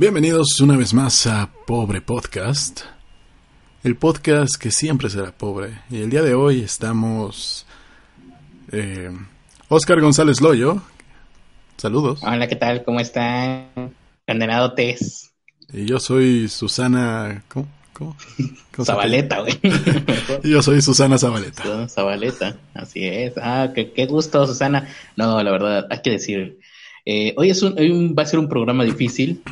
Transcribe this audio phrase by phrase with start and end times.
[0.00, 2.80] Bienvenidos una vez más a Pobre Podcast,
[3.84, 5.80] el podcast que siempre será pobre.
[5.90, 7.66] Y el día de hoy estamos
[8.72, 9.10] eh,
[9.68, 10.80] Oscar González Loyo.
[11.76, 12.20] Saludos.
[12.22, 12.82] Hola, ¿qué tal?
[12.82, 13.66] ¿Cómo están?
[14.26, 15.32] Condenado Tess.
[15.70, 17.44] Y yo soy Susana.
[17.48, 17.68] ¿Cómo?
[17.92, 18.16] ¿Cómo?
[18.74, 19.60] ¿Cómo se Zabaleta, güey.
[20.42, 21.86] Yo soy Susana Zabaleta.
[21.86, 23.34] Zabaleta, así es.
[23.36, 24.88] Ah, qué, qué gusto, Susana.
[25.16, 26.58] No, la verdad, hay que decir.
[27.04, 29.42] eh, hoy es un, hoy va a ser un programa difícil,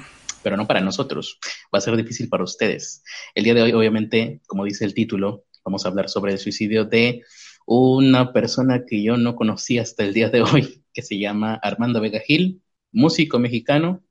[0.48, 1.38] pero no para nosotros.
[1.74, 3.04] Va a ser difícil para ustedes.
[3.34, 6.86] El día de hoy, obviamente, como dice el título, vamos a hablar sobre el suicidio
[6.86, 7.22] de
[7.66, 12.00] una persona que yo no conocí hasta el día de hoy, que se llama Armando
[12.00, 14.02] Vega Gil, músico mexicano,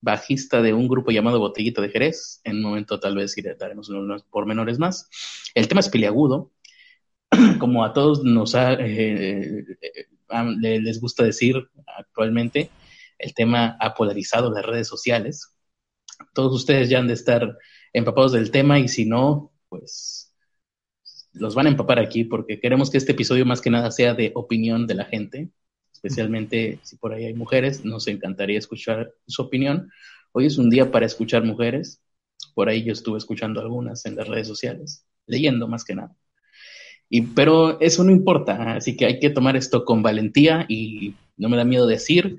[0.00, 2.40] bajista de un grupo llamado Botellita de Jerez.
[2.44, 5.10] En un momento tal vez daremos unos pormenores más.
[5.54, 6.50] El tema es peliagudo,
[7.60, 10.06] como a todos nos ha, eh, eh,
[10.58, 11.56] le- les gusta decir
[11.98, 12.70] actualmente,
[13.22, 15.54] el tema ha polarizado las redes sociales.
[16.34, 17.56] Todos ustedes ya han de estar
[17.92, 20.34] empapados del tema y si no, pues
[21.32, 24.32] los van a empapar aquí porque queremos que este episodio más que nada sea de
[24.34, 25.50] opinión de la gente,
[25.92, 29.90] especialmente si por ahí hay mujeres, nos encantaría escuchar su opinión.
[30.32, 32.02] Hoy es un día para escuchar mujeres,
[32.54, 36.16] por ahí yo estuve escuchando algunas en las redes sociales, leyendo más que nada.
[37.08, 41.48] Y, pero eso no importa, así que hay que tomar esto con valentía y no
[41.48, 42.38] me da miedo decir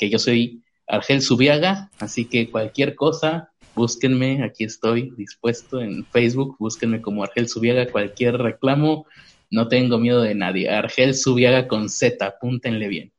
[0.00, 6.56] que yo soy Argel Subiaga, así que cualquier cosa, búsquenme, aquí estoy dispuesto en Facebook,
[6.58, 9.06] búsquenme como Argel Subiaga, cualquier reclamo,
[9.50, 10.70] no tengo miedo de nadie.
[10.70, 13.12] Argel Subiaga con Z, apúntenle bien.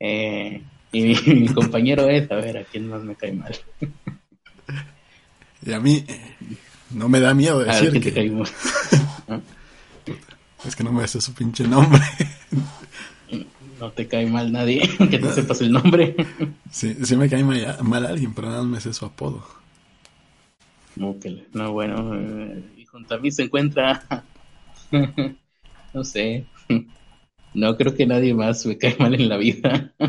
[0.00, 3.54] Eh, y mi, mi compañero es, a ver, a quién más me cae mal.
[5.64, 6.04] Y a mí
[6.90, 8.48] no me da miedo A ver, decir quién te que cae mal.
[10.64, 12.02] es que no me sé su pinche nombre.
[13.80, 16.14] No te cae mal nadie, que te sepas el nombre.
[16.70, 19.44] Sí, sí me cae mal, mal alguien, pero nada más me sé su apodo.
[20.96, 21.46] Múquele.
[21.52, 24.02] No, bueno, eh, y junto a mí se encuentra,
[25.92, 26.46] no sé,
[27.52, 29.92] no creo que nadie más me cae mal en la vida.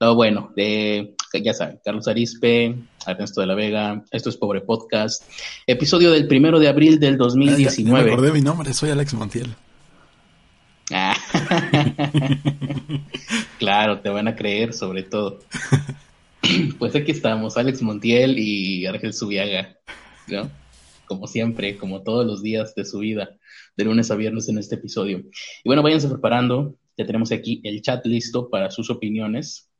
[0.00, 2.74] No, bueno, de, ya saben, Carlos Arispe,
[3.06, 5.22] Ernesto de la Vega, esto es Pobre Podcast,
[5.66, 8.12] episodio del primero de abril del Ah, ya- ya me 2019.
[8.12, 9.54] acordé mi nombre, soy Alex Montiel.
[10.92, 11.14] Ah.
[13.58, 15.40] claro, te van a creer sobre todo.
[16.78, 19.78] Pues aquí estamos, Alex Montiel y Ángel Subiaga,
[20.28, 20.50] ¿no?
[21.06, 23.30] Como siempre, como todos los días de su vida,
[23.78, 25.18] de lunes a viernes en este episodio.
[25.18, 29.70] Y bueno, váyanse preparando, ya tenemos aquí el chat listo para sus opiniones.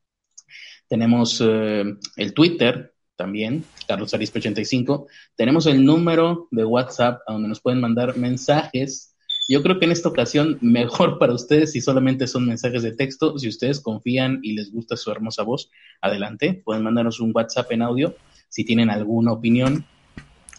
[0.89, 1.85] Tenemos eh,
[2.17, 5.06] el Twitter también, Carlos Arispe 85.
[5.37, 9.13] Tenemos el número de WhatsApp a donde nos pueden mandar mensajes
[9.49, 13.38] yo creo que en esta ocasión mejor para ustedes si solamente son mensajes de texto.
[13.38, 16.62] Si ustedes confían y les gusta su hermosa voz, adelante.
[16.65, 18.16] Pueden mandarnos un WhatsApp en audio
[18.49, 19.84] si tienen alguna opinión.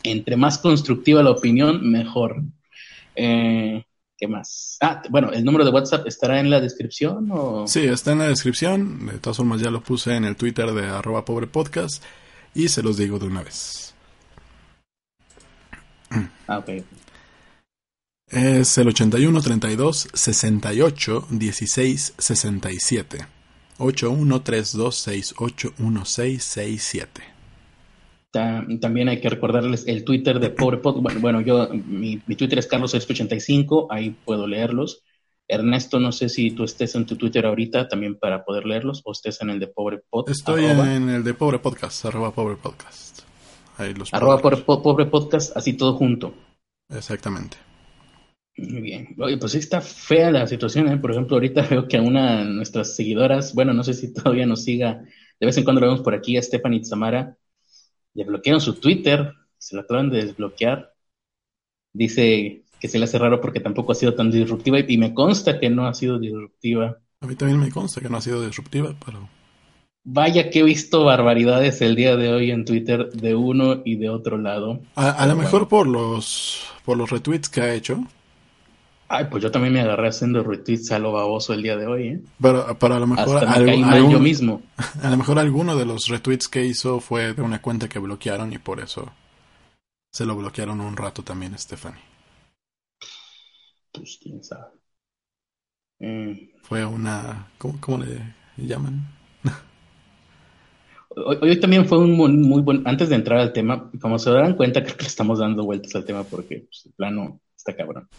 [0.04, 2.44] Entre más constructiva la opinión, mejor.
[3.16, 3.84] Eh,
[4.18, 4.78] ¿Qué más?
[4.82, 7.68] Ah, bueno, el número de WhatsApp estará en la descripción o...
[7.68, 9.08] Sí, está en la descripción.
[9.08, 12.04] De todas formas, ya lo puse en el Twitter de arroba pobre podcast.
[12.54, 13.94] Y se los digo de una vez.
[16.48, 16.70] Ah, ok.
[18.30, 23.26] Es el 81 32 68 16 67.
[23.78, 27.22] 81 32 68 16 67.
[28.32, 31.02] Ta- También hay que recordarles el Twitter de Pobre Pod.
[31.02, 35.04] Bueno, bueno, yo, mi, mi Twitter es Carlos85, ahí puedo leerlos.
[35.48, 39.12] Ernesto, no sé si tú estés en tu Twitter ahorita también para poder leerlos o
[39.12, 40.28] estés en el de Pobre Pod.
[40.30, 43.20] Estoy arroba, en el de pobre podcast, arroba pobre podcast.
[43.78, 46.34] Ahí los arroba Pobre, Po- Pobre Podcast, así todo junto.
[46.90, 47.58] Exactamente.
[48.58, 49.16] Muy bien.
[49.20, 50.98] Oye, pues sí está fea la situación, ¿eh?
[50.98, 54.46] Por ejemplo, ahorita veo que a una de nuestras seguidoras, bueno, no sé si todavía
[54.46, 55.04] nos siga,
[55.40, 57.38] de vez en cuando lo vemos por aquí, a Stephanie Zamara,
[58.14, 60.94] le bloquearon su Twitter, se lo acaban de desbloquear.
[61.94, 65.14] Dice que se le hace raro porque tampoco ha sido tan disruptiva y, y me
[65.16, 67.00] consta que no ha sido disruptiva.
[67.20, 69.28] A mí también me consta que no ha sido disruptiva, pero
[70.06, 74.10] Vaya que he visto barbaridades el día de hoy en Twitter de uno y de
[74.10, 74.82] otro lado.
[74.96, 75.68] a, a lo mejor bueno.
[75.68, 78.04] por los por los retweets que ha hecho,
[79.08, 82.08] Ay, pues yo también me agarré haciendo retweets a lo baboso el día de hoy,
[82.08, 82.22] ¿eh?
[82.42, 84.62] pero, pero a lo mejor Hasta me mal algún- yo mismo.
[85.04, 88.52] a lo mejor alguno de los retweets que hizo fue de una cuenta que bloquearon
[88.52, 89.12] y por eso
[90.12, 92.02] se lo bloquearon un rato también, Stephanie.
[93.92, 94.72] Pues quién sabe.
[96.00, 96.34] Mm.
[96.64, 99.06] Fue una ¿cómo, cómo le llaman?
[101.10, 102.86] Hoy, hoy también fue un muy, muy buen.
[102.86, 105.96] Antes de entrar al tema, como se darán cuenta, creo que le estamos dando vueltas
[105.96, 108.10] al tema porque pues, el plano está cabrón.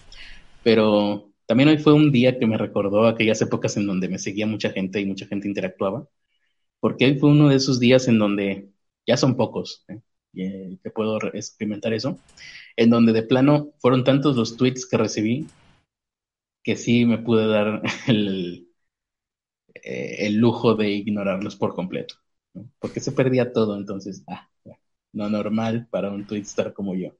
[0.67, 4.49] Pero también hoy fue un día que me recordó aquellas épocas en donde me seguía
[4.49, 6.09] mucha gente y mucha gente interactuaba.
[6.81, 8.71] porque hoy fue uno de esos días en donde
[9.07, 10.01] ya son pocos, ¿eh?
[10.35, 12.19] eh que puedo experimentar eso,
[12.77, 15.47] en donde de plano fueron tantos los tweets que recibí
[16.65, 18.69] que sí me pude dar el,
[19.75, 22.17] eh, el lujo de ignorarlos por completo,
[22.81, 24.49] porque se perdía todo, entonces, ah,
[25.13, 27.13] no normal para un twitstar como yo.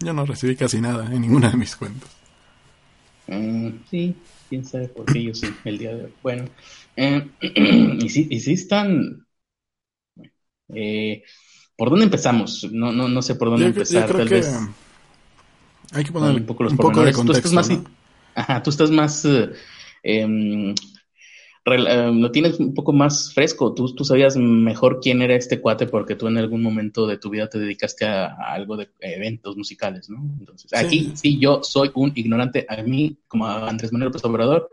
[0.00, 2.19] Yo no recibí casi nada en ninguna de mis cuentas.
[3.30, 4.16] Mm, sí,
[4.48, 6.12] quién sabe por qué yo sí, el día de hoy.
[6.22, 6.44] Bueno,
[6.96, 9.24] eh, y, sí, y sí están...
[10.74, 11.22] Eh,
[11.76, 12.68] ¿Por dónde empezamos?
[12.70, 14.10] No, no, no sé por dónde empezar.
[14.10, 14.52] tal vez.
[15.92, 17.48] Hay que poner un poco, los un poco de contexto.
[17.48, 17.84] Tú estás más,
[18.34, 19.50] ajá, tú estás más eh,
[20.02, 20.74] em, eh,
[21.78, 23.74] lo tienes un poco más fresco.
[23.74, 27.30] Tú, tú sabías mejor quién era este cuate porque tú en algún momento de tu
[27.30, 30.18] vida te dedicaste a, algo de eventos musicales, ¿no?
[30.38, 32.66] Entonces, aquí sí yo soy un ignorante.
[32.68, 34.70] A mí, como a Andrés Manuel López Obrador,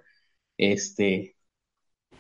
[0.58, 1.36] este,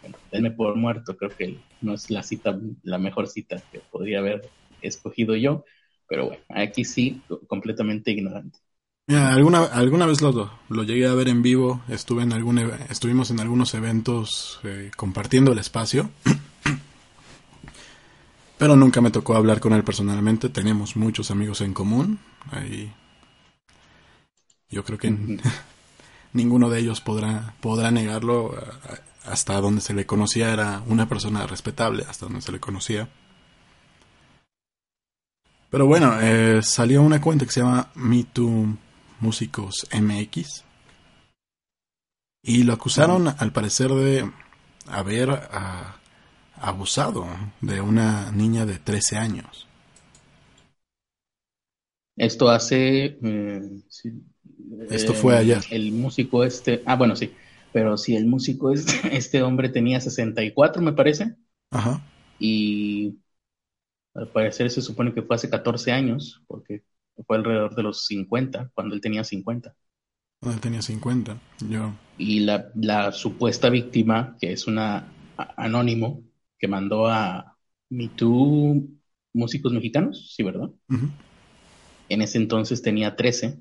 [0.01, 1.17] bueno, denme por muerto.
[1.17, 4.49] Creo que no es la cita, la mejor cita que podría haber
[4.81, 5.65] escogido yo.
[6.07, 8.59] Pero bueno, aquí sí, completamente ignorante
[9.15, 12.59] alguna, alguna vez lo, lo, llegué a ver en vivo, estuve en algún,
[12.89, 16.09] estuvimos en algunos eventos eh, compartiendo el espacio,
[18.57, 22.19] pero nunca me tocó hablar con él personalmente, tenemos muchos amigos en común,
[22.51, 22.93] ahí
[24.69, 25.39] yo creo que
[26.33, 28.55] ninguno de ellos podrá, podrá negarlo,
[29.23, 33.07] hasta donde se le conocía era una persona respetable, hasta donde se le conocía.
[35.69, 38.77] Pero bueno, eh, salió una cuenta que se llama Me Too
[39.19, 40.63] músicos MX.
[42.43, 44.31] Y lo acusaron, al parecer, de
[44.87, 45.97] haber ah,
[46.55, 47.27] abusado
[47.61, 49.67] de una niña de 13 años.
[52.15, 53.17] Esto hace...
[53.21, 53.61] Eh,
[54.89, 55.61] Esto fue eh, ayer.
[55.69, 56.81] El músico este...
[56.85, 57.33] Ah, bueno, sí.
[57.71, 61.35] Pero si el músico este, este hombre tenía 64, me parece.
[61.69, 62.01] Ajá.
[62.39, 63.17] Y
[64.15, 66.83] al parecer se supone que fue hace 14 años, porque
[67.25, 69.75] fue alrededor de los 50, cuando él tenía 50.
[70.39, 71.93] Cuando él tenía 50, yo.
[72.17, 76.23] Y la, la supuesta víctima, que es una anónimo,
[76.57, 77.57] que mandó a
[77.89, 78.87] MeToo
[79.33, 80.69] músicos mexicanos, sí, ¿verdad?
[82.09, 83.59] En ese entonces tenía 13.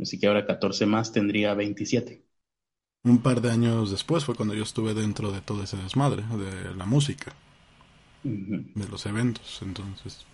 [0.00, 2.24] Así que ahora 14 más tendría 27.
[3.04, 6.74] Un par de años después fue cuando yo estuve dentro de todo ese desmadre, de
[6.74, 7.34] la música,
[8.74, 9.60] de los eventos.
[9.62, 10.24] Entonces,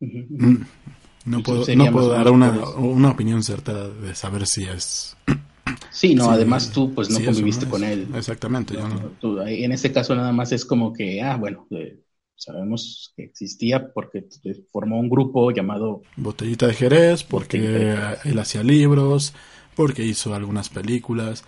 [0.00, 5.16] no puedo, no puedo dar una, opinión certera de saber si es...
[5.90, 8.06] Sí, no, además tú pues no conviviste con él.
[8.14, 8.74] Exactamente.
[8.78, 12.00] en este caso nada más es como que, ah, bueno, eh,
[12.36, 14.26] sabemos que existía porque
[14.70, 16.02] formó un grupo llamado...
[16.16, 19.32] Botellita de Jerez, porque él hacía libros,
[19.74, 21.44] porque hizo algunas películas.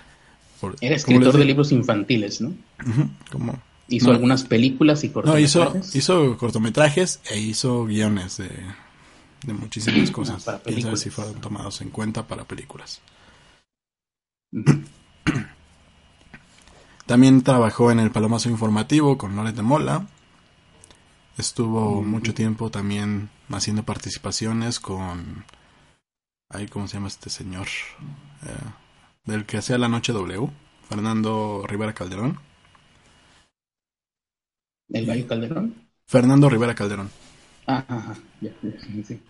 [0.81, 2.55] Era escritor de libros infantiles, ¿no?
[3.31, 5.57] como Hizo algunas películas y cortometrajes.
[5.57, 8.51] No, hizo, hizo cortometrajes e hizo guiones de,
[9.47, 10.45] de muchísimas cosas.
[10.45, 11.01] para películas.
[11.01, 13.01] si fueron tomados en cuenta para películas.
[17.07, 20.07] También trabajó en el Palomazo Informativo con Loret de Mola.
[21.39, 25.45] Estuvo mucho tiempo también haciendo participaciones con...
[26.51, 27.69] Ay, ¿Cómo se llama este señor?
[28.45, 28.71] Eh,
[29.25, 30.51] del que hacía La Noche W,
[30.89, 32.41] Fernando Rivera Calderón.
[34.91, 35.75] ¿El Gallo Calderón?
[36.07, 37.11] Fernando Rivera Calderón.
[37.67, 38.51] Ah, ajá, ya,
[39.07, 39.21] sí.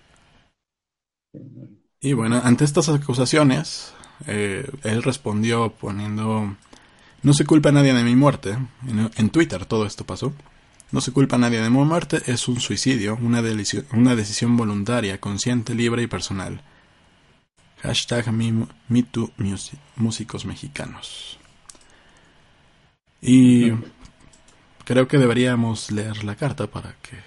[2.00, 3.92] Y bueno, ante estas acusaciones,
[4.26, 6.56] eh, él respondió poniendo,
[7.22, 8.56] no se culpa a nadie de mi muerte,
[9.16, 10.32] en, Twitter todo esto pasó,
[10.92, 13.42] no se culpa a nadie de mi muerte, es un suicidio, una,
[13.92, 16.62] una decisión voluntaria, consciente, libre y personal.
[17.82, 19.32] Hashtag MeToo
[19.96, 21.38] Músicos Mexicanos.
[23.20, 23.70] Y
[24.88, 27.18] Creo que deberíamos leer la carta para que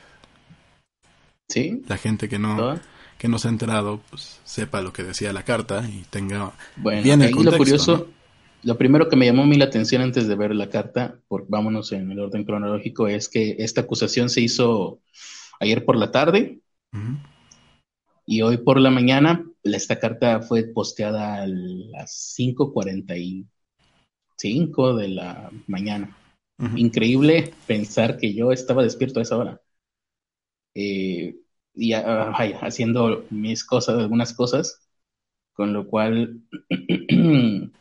[1.47, 1.83] ¿Sí?
[1.87, 2.79] la gente que no
[3.19, 7.21] que no se ha enterado pues sepa lo que decía la carta y tenga bien
[7.21, 7.51] el contexto.
[7.51, 8.07] Lo curioso,
[8.63, 11.45] lo primero que me llamó a mí la atención antes de ver la carta, por,
[11.49, 14.99] vámonos en el orden cronológico, es que esta acusación se hizo
[15.59, 16.61] ayer por la tarde
[18.25, 26.17] y hoy por la mañana esta carta fue posteada a las 5.45 de la mañana.
[26.75, 29.61] Increíble pensar que yo estaba despierto a esa hora.
[30.75, 31.35] Eh,
[31.73, 34.87] y ah, haciendo mis cosas, algunas cosas,
[35.53, 37.71] con lo cual, eh,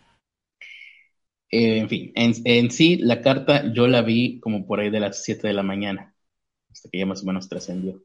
[1.50, 5.48] en fin, en, sí la carta yo la vi como por ahí de las 7
[5.48, 6.14] de la mañana,
[6.70, 8.02] hasta que ya más o menos trascendió.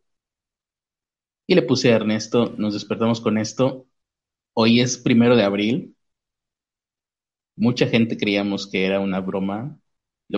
[1.47, 3.87] Y le puse a Ernesto, nos despertamos con esto,
[4.53, 5.95] hoy es primero de abril,
[7.57, 9.79] Mucha gente creíamos que era una broma.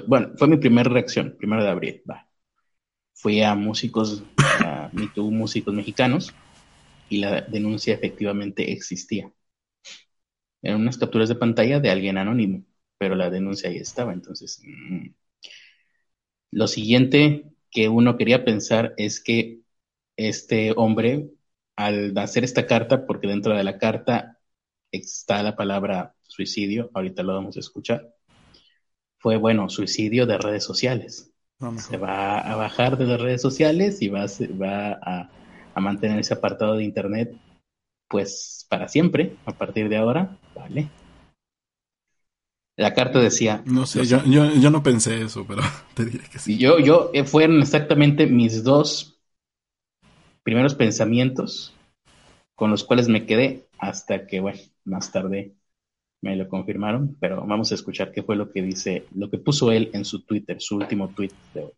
[0.08, 2.04] Bueno, fue mi primera reacción, primero de abril.
[3.14, 6.34] Fui a músicos, a MeToo, músicos mexicanos,
[7.10, 9.32] y la denuncia efectivamente existía.
[10.62, 12.66] Eran unas capturas de pantalla de alguien anónimo,
[12.98, 14.14] pero la denuncia ahí estaba.
[14.14, 15.08] Entonces, mm.
[16.52, 19.62] lo siguiente que uno quería pensar es que
[20.18, 21.30] este hombre,
[21.76, 24.40] al hacer esta carta, porque dentro de la carta
[24.92, 28.17] está la palabra suicidio, ahorita lo vamos a escuchar,
[29.28, 31.34] fue, bueno, suicidio de redes sociales.
[31.76, 35.30] Se va a bajar de las redes sociales y va, va a,
[35.74, 37.36] a mantener ese apartado de Internet,
[38.08, 40.88] pues para siempre, a partir de ahora, ¿vale?
[42.78, 43.64] La carta decía...
[43.66, 45.62] No sé, yo, yo, no pensé eso, pero
[45.94, 46.58] te diré que sí.
[46.58, 49.20] Yo, yo, eh, fueron exactamente mis dos
[50.42, 51.74] primeros pensamientos
[52.56, 55.57] con los cuales me quedé hasta que, bueno, más tarde
[56.22, 59.72] me lo confirmaron, pero vamos a escuchar qué fue lo que dice, lo que puso
[59.72, 61.72] él en su Twitter, su último tweet de hoy.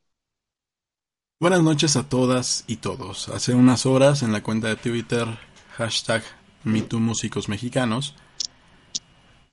[1.41, 3.29] Buenas noches a todas y todos.
[3.29, 5.25] Hace unas horas en la cuenta de Twitter,
[5.77, 6.21] hashtag
[6.65, 8.15] MeTooMúsicosMexicanos,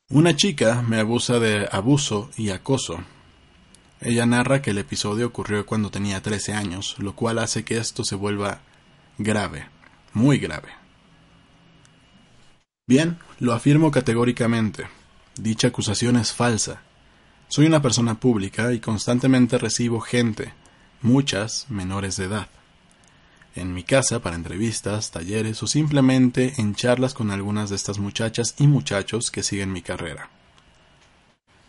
[0.08, 2.98] una chica me abusa de abuso y acoso.
[4.00, 8.04] Ella narra que el episodio ocurrió cuando tenía 13 años, lo cual hace que esto
[8.04, 8.60] se vuelva
[9.18, 9.66] grave,
[10.12, 10.85] muy grave.
[12.86, 14.86] Bien, lo afirmo categóricamente.
[15.36, 16.82] Dicha acusación es falsa.
[17.48, 20.52] Soy una persona pública y constantemente recibo gente,
[21.02, 22.48] muchas menores de edad
[23.56, 28.54] en mi casa para entrevistas, talleres o simplemente en charlas con algunas de estas muchachas
[28.58, 30.30] y muchachos que siguen mi carrera.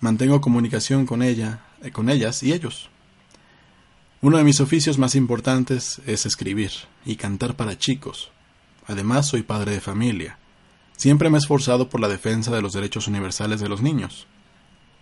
[0.01, 2.89] Mantengo comunicación con ella, eh, con ellas y ellos.
[4.21, 6.71] Uno de mis oficios más importantes es escribir
[7.05, 8.31] y cantar para chicos.
[8.85, 10.37] Además, soy padre de familia.
[10.97, 14.25] Siempre me he esforzado por la defensa de los derechos universales de los niños.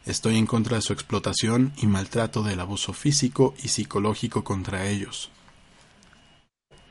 [0.06, 5.32] Estoy en contra de su explotación y maltrato del abuso físico y psicológico contra ellos.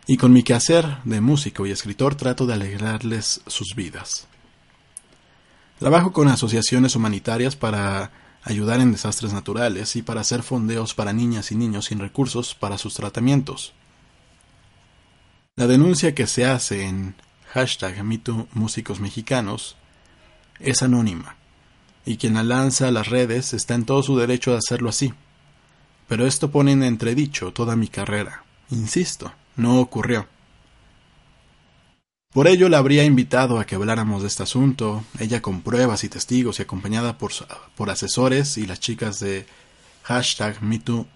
[0.07, 4.27] Y con mi quehacer de músico y escritor trato de alegrarles sus vidas.
[5.79, 8.11] Trabajo con asociaciones humanitarias para
[8.43, 12.79] ayudar en desastres naturales y para hacer fondeos para niñas y niños sin recursos para
[12.79, 13.75] sus tratamientos.
[15.57, 17.15] La denuncia que se hace en
[17.55, 18.03] hashtag
[18.53, 19.77] Músicos Mexicanos
[20.59, 21.37] es anónima,
[22.05, 25.15] y quien la lanza a las redes está en todo su derecho de hacerlo así.
[26.09, 30.27] Pero esto pone en entredicho toda mi carrera, insisto no ocurrió.
[32.33, 36.09] Por ello la habría invitado a que habláramos de este asunto, ella con pruebas y
[36.09, 37.31] testigos y acompañada por,
[37.77, 39.47] por asesores y las chicas de
[40.03, 41.07] hashtag MeToo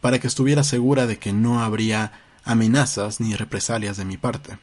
[0.00, 2.12] para que estuviera segura de que no habría
[2.44, 4.58] amenazas ni represalias de mi parte.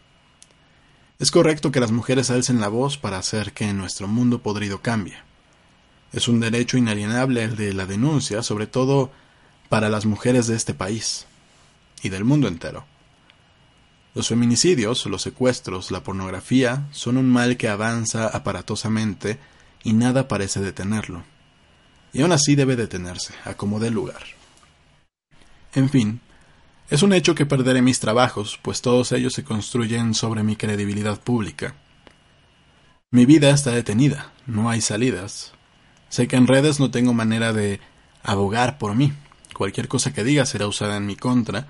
[1.20, 5.18] Es correcto que las mujeres alcen la voz para hacer que nuestro mundo podrido cambie.
[6.14, 9.12] Es un derecho inalienable el de la denuncia, sobre todo
[9.70, 11.26] para las mujeres de este país
[12.02, 12.86] y del mundo entero.
[14.14, 19.38] Los feminicidios, los secuestros, la pornografía son un mal que avanza aparatosamente
[19.84, 21.24] y nada parece detenerlo.
[22.14, 24.24] Y aún así debe detenerse, a como dé lugar.
[25.74, 26.22] En fin,
[26.89, 31.20] es un hecho que perderé mis trabajos, pues todos ellos se construyen sobre mi credibilidad
[31.20, 31.75] pública.
[33.12, 35.53] Mi vida está detenida, no hay salidas.
[36.10, 37.79] Sé que en redes no tengo manera de
[38.24, 39.12] abogar por mí.
[39.53, 41.67] Cualquier cosa que diga será usada en mi contra,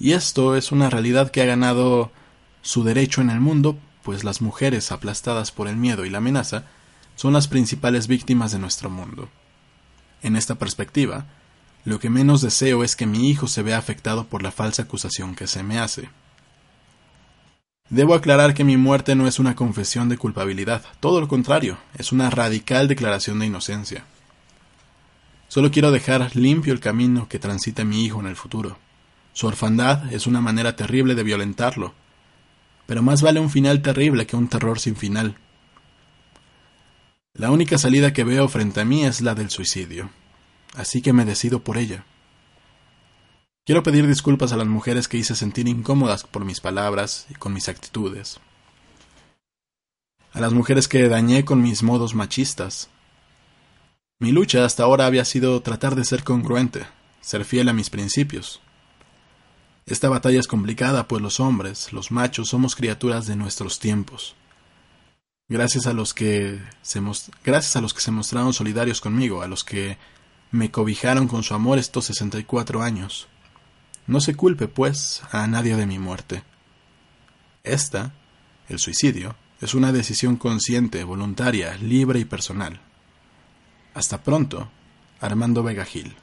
[0.00, 2.10] y esto es una realidad que ha ganado
[2.62, 6.64] su derecho en el mundo, pues las mujeres aplastadas por el miedo y la amenaza
[7.14, 9.28] son las principales víctimas de nuestro mundo.
[10.22, 11.26] En esta perspectiva,
[11.84, 15.34] lo que menos deseo es que mi hijo se vea afectado por la falsa acusación
[15.34, 16.08] que se me hace.
[17.88, 22.12] Debo aclarar que mi muerte no es una confesión de culpabilidad, todo lo contrario, es
[22.12, 24.04] una radical declaración de inocencia.
[25.48, 28.78] Solo quiero dejar limpio el camino que transita mi hijo en el futuro.
[29.32, 31.94] Su orfandad es una manera terrible de violentarlo,
[32.86, 35.36] pero más vale un final terrible que un terror sin final.
[37.34, 40.10] La única salida que veo frente a mí es la del suicidio,
[40.74, 42.04] así que me decido por ella.
[43.64, 47.52] Quiero pedir disculpas a las mujeres que hice sentir incómodas por mis palabras y con
[47.52, 48.40] mis actitudes.
[50.32, 52.88] A las mujeres que dañé con mis modos machistas.
[54.18, 56.86] Mi lucha hasta ahora había sido tratar de ser congruente,
[57.20, 58.60] ser fiel a mis principios.
[59.86, 64.36] Esta batalla es complicada, pues los hombres, los machos, somos criaturas de nuestros tiempos.
[65.48, 67.00] Gracias a los que se,
[67.44, 69.98] gracias a los que se mostraron solidarios conmigo, a los que
[70.50, 73.28] me cobijaron con su amor estos sesenta y cuatro años.
[74.06, 76.42] No se culpe, pues, a nadie de mi muerte.
[77.62, 78.14] Esta,
[78.68, 82.80] el suicidio, Es una decisión consciente, voluntaria, libre y personal.
[83.92, 84.70] Hasta pronto,
[85.20, 86.14] Armando Vega Gil.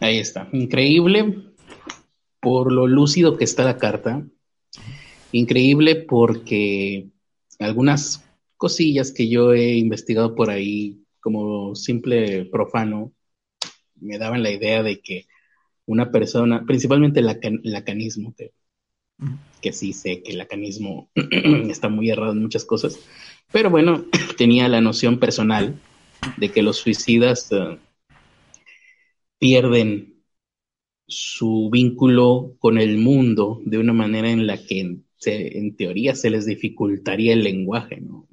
[0.00, 0.48] Ahí está.
[0.52, 1.52] Increíble
[2.40, 4.24] por lo lúcido que está la carta.
[5.30, 7.10] Increíble porque
[7.60, 8.24] algunas
[8.62, 13.12] cosillas que yo he investigado por ahí como simple profano
[13.96, 15.26] me daban la idea de que
[15.84, 17.26] una persona, principalmente el
[17.64, 18.36] lacanismo,
[19.60, 21.10] que, sí sé que el lacanismo
[21.68, 23.00] está muy errado en muchas cosas,
[23.50, 24.04] pero bueno,
[24.38, 25.74] tenía la noción personal
[26.36, 27.78] de que los suicidas eh,
[29.40, 30.22] pierden
[31.08, 36.46] su vínculo con el mundo de una manera en la que en teoría se les
[36.46, 38.00] dificultaría el lenguaje.
[38.00, 38.28] ¿no?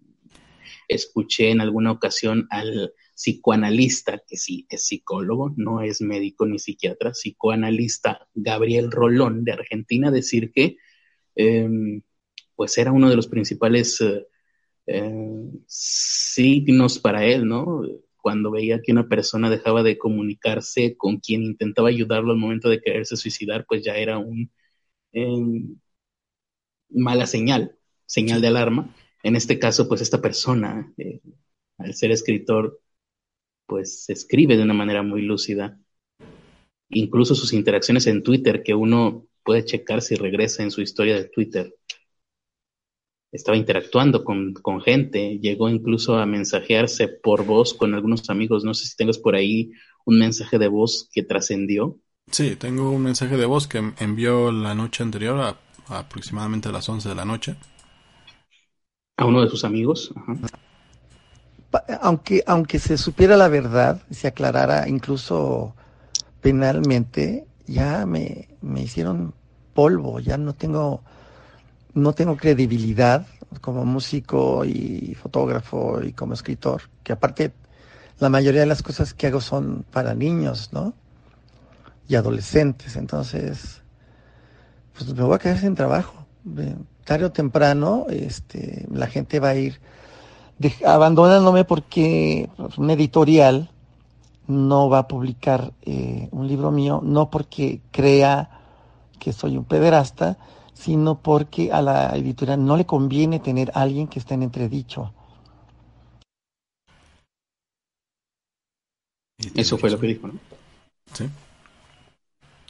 [0.89, 7.11] Escuché en alguna ocasión al psicoanalista, que sí es psicólogo, no es médico ni psiquiatra,
[7.11, 10.77] psicoanalista Gabriel Rolón de Argentina, decir que
[11.35, 12.01] em,
[12.55, 14.25] pues era uno de los principales eh,
[14.87, 17.83] eh, signos para él, ¿no?
[18.21, 22.81] Cuando veía que una persona dejaba de comunicarse con quien intentaba ayudarlo al momento de
[22.81, 24.51] quererse suicidar, pues ya era un
[25.13, 25.77] em,
[26.89, 28.95] mala señal, señal de alarma.
[29.23, 31.21] En este caso, pues esta persona, eh,
[31.77, 32.81] al ser escritor,
[33.65, 35.79] pues escribe de una manera muy lúcida.
[36.89, 41.25] Incluso sus interacciones en Twitter, que uno puede checar si regresa en su historia de
[41.25, 41.75] Twitter.
[43.31, 48.63] Estaba interactuando con, con gente, llegó incluso a mensajearse por voz con algunos amigos.
[48.63, 49.71] No sé si tengas por ahí
[50.05, 51.99] un mensaje de voz que trascendió.
[52.31, 55.59] Sí, tengo un mensaje de voz que envió la noche anterior a
[55.89, 57.55] aproximadamente a las 11 de la noche.
[59.19, 60.13] A uno de sus amigos.
[62.01, 65.75] Aunque, aunque se supiera la verdad, se aclarara incluso
[66.39, 69.33] penalmente, ya me, me hicieron
[69.73, 71.01] polvo, ya no tengo,
[71.93, 73.27] no tengo credibilidad
[73.59, 77.51] como músico y fotógrafo y como escritor, que aparte
[78.19, 80.93] la mayoría de las cosas que hago son para niños, ¿no?
[82.07, 83.81] Y adolescentes, entonces
[84.93, 86.25] pues me voy a quedar sin trabajo.
[87.05, 89.79] Tarde o temprano, este, la gente va a ir
[90.85, 93.69] abandonándome porque pues, un editorial
[94.47, 98.49] no va a publicar eh, un libro mío, no porque crea
[99.19, 100.37] que soy un pederasta,
[100.73, 105.13] sino porque a la editorial no le conviene tener a alguien que esté en entredicho.
[109.55, 110.33] Eso fue lo que dijo, ¿no?
[111.13, 111.25] Sí.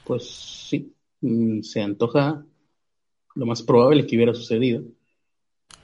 [0.05, 0.29] Pues
[0.69, 0.93] sí.
[1.21, 2.45] Mm, se antoja
[3.35, 4.83] lo más probable que hubiera sucedido.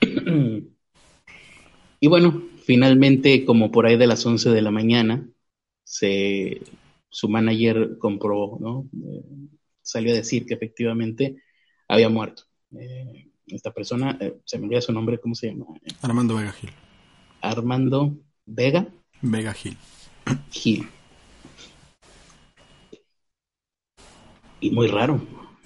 [2.00, 5.28] y bueno, finalmente, como por ahí de las 11 de la mañana,
[5.84, 6.62] se,
[7.08, 8.88] su manager comprobó, ¿no?
[9.06, 9.24] Eh,
[9.82, 11.42] salió a decir que efectivamente
[11.88, 12.42] había muerto.
[12.78, 15.66] Eh, esta persona, eh, se me olvida su nombre, ¿cómo se llama?
[16.02, 16.70] Armando Vega Gil.
[17.40, 18.88] Armando Vega.
[19.22, 19.76] Vega Gil.
[20.50, 20.88] Gil.
[24.60, 25.20] y muy raro.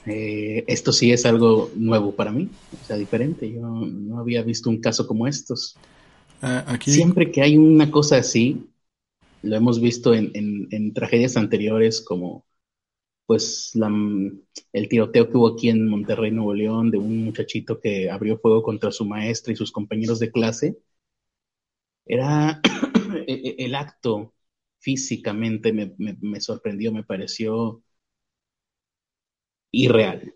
[0.06, 3.50] Eh, esto sí es algo nuevo para mí, o sea, diferente.
[3.50, 5.76] Yo no había visto un caso como estos.
[6.42, 8.70] Ah, Siempre que hay una cosa así,
[9.42, 12.46] lo hemos visto en, en, tragedias anteriores como
[13.26, 13.88] pues la,
[14.72, 18.62] el tiroteo que hubo aquí en Monterrey, Nuevo León, de un muchachito que abrió fuego
[18.62, 20.78] contra su maestra y sus compañeros de clase.
[22.06, 22.60] Era
[23.26, 24.34] e, e, el acto
[24.78, 27.82] físicamente me, me sorprendió, me pareció
[29.70, 30.34] irreal.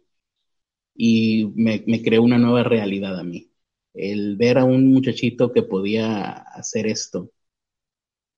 [0.95, 3.51] Y me, creó una nueva realidad a mí.
[3.95, 7.31] El ver a un muchachito que podía hacer esto,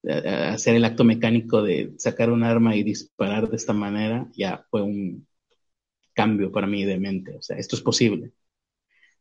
[0.04, 4.82] hacer el acto mecánico de sacar un arma y disparar de esta manera, ya fue
[4.82, 5.26] un
[6.14, 7.37] cambio para mí de mente.
[7.37, 8.32] O sea, esto es posible.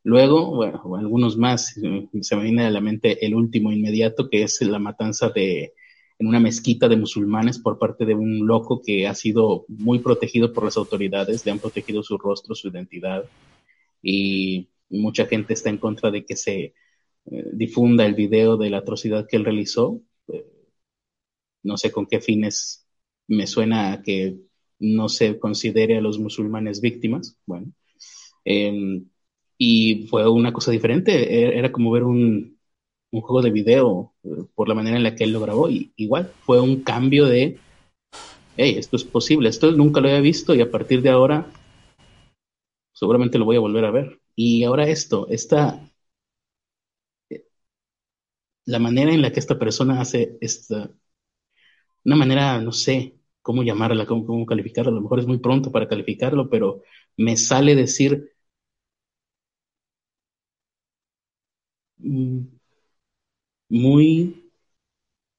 [0.04, 1.76] Luego, bueno, algunos más,
[2.22, 5.74] se me viene a la mente el último inmediato, que es la matanza de
[6.18, 10.54] en una mezquita de musulmanes por parte de un loco que ha sido muy protegido
[10.54, 13.26] por las autoridades, le han protegido su rostro, su identidad
[14.02, 16.74] y mucha gente está en contra de que se
[17.26, 20.02] eh, difunda el video de la atrocidad que él realizó.
[20.28, 20.46] Eh,
[21.64, 22.88] no sé con qué fines
[23.28, 24.38] me suena que
[24.80, 27.40] no se considere a los musulmanes víctimas.
[27.46, 27.72] Bueno,
[28.46, 29.10] em,
[29.58, 32.55] y fue una cosa diferente, e-, era como ver un,
[33.16, 35.70] un juego de video eh, por la manera en la que él lo grabó.
[35.70, 37.58] Y igual fue un cambio de,
[38.58, 41.48] hey, esto es posible, esto nunca lo había visto y a partir de ahora
[42.94, 44.20] seguramente lo voy a volver a ver.
[44.36, 45.80] Y ahora esto, esta,
[48.66, 50.92] la manera en la que esta persona hace esta,
[52.06, 55.72] una manera, no sé cómo llamarla, cómo, cómo calificarla, a lo mejor es muy pronto
[55.72, 56.82] para calificarlo, pero
[57.18, 58.32] me sale decir
[62.00, 62.48] mm,
[63.70, 64.52] muy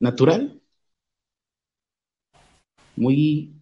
[0.01, 0.61] natural,
[2.97, 3.53] muy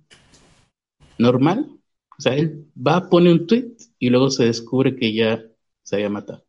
[1.18, 1.70] normal.
[2.16, 5.42] O sea, él va, pone un tweet y luego se descubre que ya
[5.82, 6.44] se había matado.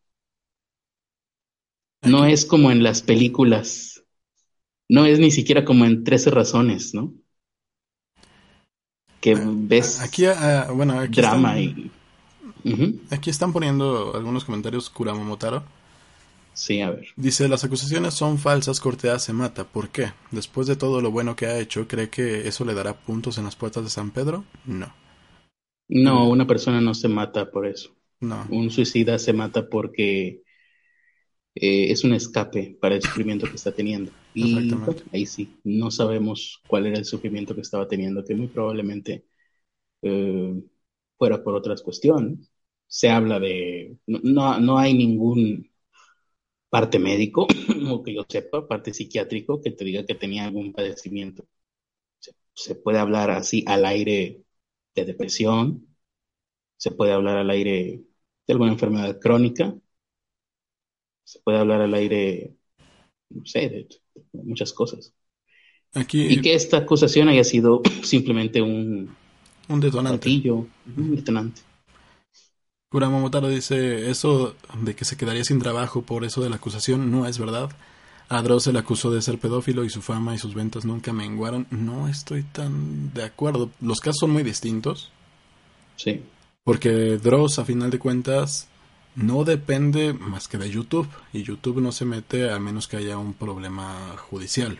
[2.03, 4.03] No es como en las películas.
[4.87, 7.13] No es ni siquiera como en 13 razones, ¿no?
[9.19, 11.91] Que Ah, ves Aquí, ah, bueno, aquí drama están, y...
[13.09, 15.63] Aquí están poniendo algunos comentarios Kuramomotaro.
[16.55, 17.07] Sí, a ver.
[17.17, 19.65] Dice, las acusaciones son falsas, Cortea se mata.
[19.65, 20.13] ¿Por qué?
[20.31, 23.43] Después de todo lo bueno que ha hecho, ¿cree que eso le dará puntos en
[23.43, 24.45] las puertas de San Pedro?
[24.63, 24.93] No,
[25.87, 27.95] No, una persona no se mata por eso.
[28.21, 28.49] no.
[28.49, 30.43] Un suicida se mata porque
[31.55, 34.11] eh, es un escape para el sufrimiento que está teniendo.
[34.33, 38.47] Y bueno, ahí sí, no sabemos cuál era el sufrimiento que estaba teniendo, que muy
[38.47, 39.25] probablemente
[40.03, 40.63] eh,
[41.17, 42.51] fuera por otras cuestiones.
[42.87, 45.71] Se habla de, no, no, no hay ningún
[46.69, 47.47] parte médico,
[47.91, 51.45] o que yo sepa, parte psiquiátrico, que te diga que tenía algún padecimiento.
[52.19, 54.43] Se, se puede hablar así al aire
[54.95, 55.87] de depresión,
[56.77, 58.03] se puede hablar al aire
[58.47, 59.75] de alguna enfermedad crónica,
[61.23, 62.55] se puede hablar al aire,
[63.29, 63.89] no sé, de,
[64.33, 65.13] de muchas cosas.
[65.93, 69.15] Aquí Y que esta acusación haya sido simplemente un
[69.69, 70.29] un detonante.
[70.97, 71.61] un detonante.
[72.95, 77.27] Kuramomotaro dice, eso de que se quedaría sin trabajo por eso de la acusación no
[77.27, 77.69] es verdad.
[78.29, 81.11] A Dross se le acusó de ser pedófilo y su fama y sus ventas nunca
[81.11, 81.67] menguaron.
[81.71, 83.69] No estoy tan de acuerdo.
[83.81, 85.11] Los casos son muy distintos.
[85.97, 86.23] Sí,
[86.63, 88.69] Porque Dross, a final de cuentas,
[89.17, 91.09] no depende más que de YouTube.
[91.33, 94.79] Y YouTube no se mete a menos que haya un problema judicial.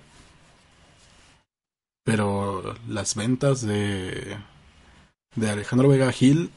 [2.06, 4.38] Pero las ventas de,
[5.36, 6.50] de Alejandro Vega Gil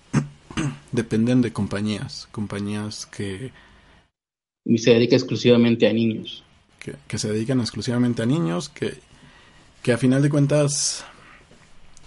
[0.92, 2.29] dependen de compañías.
[2.33, 3.53] Compañías que,
[4.64, 6.44] y se dedica exclusivamente a niños.
[6.79, 8.68] que, que se dedican exclusivamente a niños.
[8.68, 8.99] Que,
[9.83, 11.05] que a final de cuentas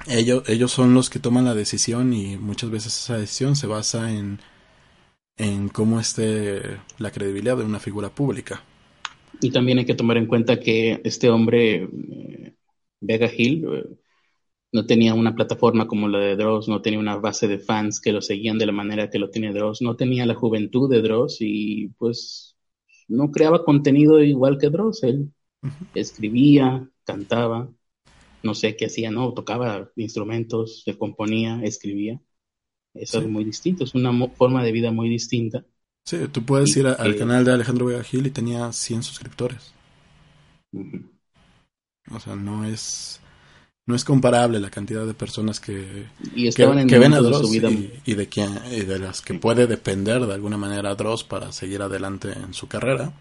[0.07, 4.11] ellos, ellos son los que toman la decisión y muchas veces esa decisión se basa
[4.11, 4.39] en,
[5.37, 8.63] en cómo esté la credibilidad de una figura pública.
[9.41, 12.53] Y también hay que tomar en cuenta que este hombre, eh,
[12.99, 13.97] Vega Hill, eh,
[14.73, 18.11] no tenía una plataforma como la de Dross, no tenía una base de fans que
[18.13, 21.37] lo seguían de la manera que lo tiene Dross, no tenía la juventud de Dross
[21.41, 22.55] y pues
[23.07, 25.03] no creaba contenido igual que Dross.
[25.03, 25.31] Él
[25.93, 27.69] escribía, cantaba,
[28.43, 29.33] no sé qué hacía, ¿no?
[29.33, 32.19] Tocaba instrumentos, se componía, escribía.
[32.93, 33.17] Es Sí.
[33.17, 35.65] algo muy distinto, es una mo- forma de vida muy distinta.
[36.05, 39.03] Sí, tú puedes Y ir a- al canal de Alejandro Vega Gil y tenía 100
[39.03, 39.73] suscriptores.
[42.11, 43.21] O sea, no es
[43.87, 47.21] no es comparable la cantidad de personas que, Y que, estaban en que ven a
[47.21, 50.33] de Dross su vida y, y de quien, y de las que puede depender de
[50.33, 53.13] alguna manera Dross para seguir adelante en su carrera,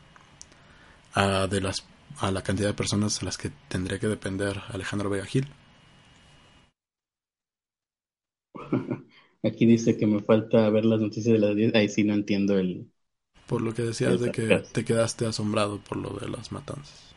[1.14, 1.84] a de las
[2.18, 5.48] a la cantidad de personas a las que tendría que depender Alejandro Vega Gil.
[9.42, 11.74] Aquí dice que me falta ver las noticias de las 10.
[11.74, 12.90] Ahí sí no entiendo el...
[13.46, 17.09] Por lo que decías de que te quedaste asombrado por lo de las matanzas.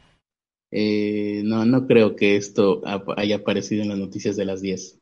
[0.74, 2.82] Eh, no, no creo que esto
[3.18, 5.00] haya aparecido en las noticias de las 10.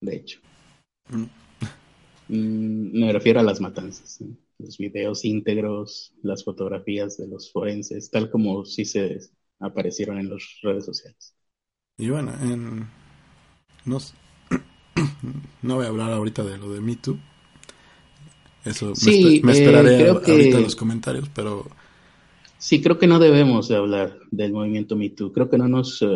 [0.00, 0.40] De hecho.
[1.10, 1.26] Mm.
[2.28, 4.18] Mm, me refiero a las matanzas.
[4.58, 9.18] Los videos íntegros, las fotografías de los forenses, tal como sí se
[9.58, 11.34] aparecieron en las redes sociales.
[11.98, 12.88] Y bueno, en,
[13.86, 13.98] no,
[15.62, 17.18] no voy a hablar ahorita de lo de Me Too.
[18.64, 21.66] Eso me Sí, me, eh, esperaré creo a- que- ahorita en los comentarios, pero
[22.60, 25.32] Sí, creo que no debemos de hablar del movimiento Me Too.
[25.32, 26.06] Creo que no nos, eh,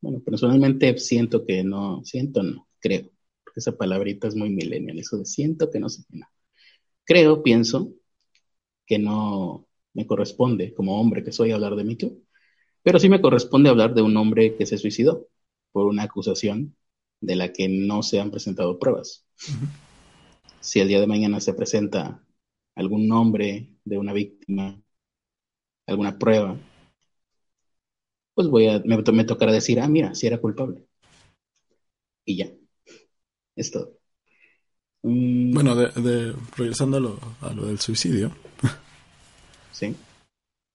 [0.00, 3.10] bueno, personalmente siento que no, siento no, creo,
[3.44, 6.26] porque esa palabrita es muy millennial, eso de siento que no sé no.
[7.04, 7.94] Creo, pienso
[8.86, 12.22] que no me corresponde como hombre que soy hablar de Me Too,
[12.82, 15.28] pero sí me corresponde hablar de un hombre que se suicidó
[15.72, 16.76] por una acusación
[17.20, 19.26] de la que no se han presentado pruebas.
[20.60, 22.24] Si el día de mañana se presenta
[22.74, 24.82] algún nombre de una víctima
[25.88, 26.56] alguna prueba,
[28.34, 30.86] pues voy a, me, me tocará decir, ah, mira, si era culpable.
[32.24, 32.48] Y ya.
[33.56, 33.98] Es todo.
[35.02, 38.32] Mm, bueno, de, de- regresando a lo, a lo del suicidio,
[39.70, 40.06] Sí.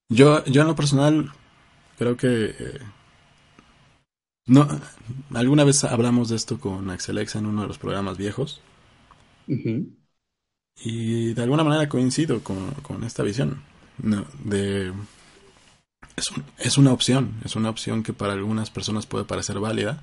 [0.10, 1.32] yo, yo en lo personal
[1.98, 2.80] creo que eh,
[4.46, 4.66] no,
[5.34, 8.62] alguna vez hablamos de esto con Axelexa en uno de los programas viejos
[10.76, 13.64] y de alguna manera coincido con, con esta visión.
[13.98, 14.94] No, de
[16.16, 20.02] es, un- es una opción, es una opción que para algunas personas puede parecer válida.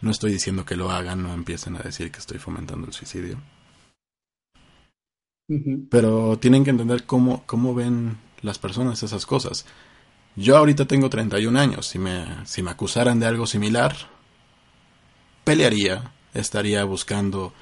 [0.00, 3.38] No estoy diciendo que lo hagan, no empiecen a decir que estoy fomentando el suicidio.
[5.90, 9.64] Pero tienen que entender cómo, cómo ven las personas esas cosas.
[10.36, 11.86] Yo ahorita tengo 31 años.
[11.86, 13.96] Si me, si me acusaran de algo similar,
[15.44, 17.52] pelearía, estaría buscando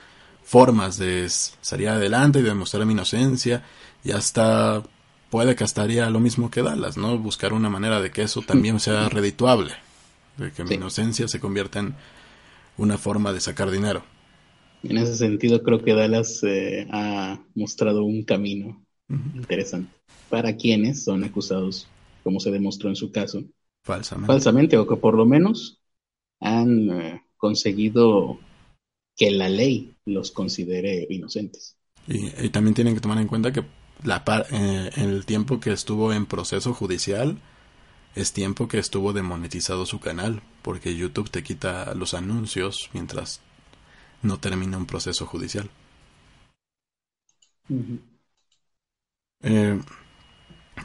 [0.45, 3.65] formas de salir adelante y demostrar mi inocencia
[4.05, 4.83] y hasta
[5.31, 7.19] puede que estaría lo mismo que Dallas, ¿no?
[7.19, 9.73] Buscar una manera de que eso también sea redituable,
[10.37, 11.95] de que mi inocencia se convierta en
[12.77, 14.03] una forma de sacar dinero.
[14.83, 18.85] En ese sentido, creo que Dallas eh, ha mostrado un camino
[19.35, 19.91] interesante
[20.29, 21.89] para quienes son acusados,
[22.23, 23.45] como se demostró en su caso,
[23.85, 25.81] falsamente, falsamente o que por lo menos
[26.41, 28.39] han eh, conseguido
[29.17, 31.77] que la ley los considere inocentes.
[32.07, 33.65] Y, también tienen que tomar en cuenta que
[34.03, 37.39] la eh, el tiempo que estuvo en proceso judicial
[38.15, 43.41] es tiempo que estuvo demonetizado su canal, porque YouTube te quita los anuncios mientras
[44.23, 45.71] no termina un proceso judicial.
[49.43, 49.81] Eh,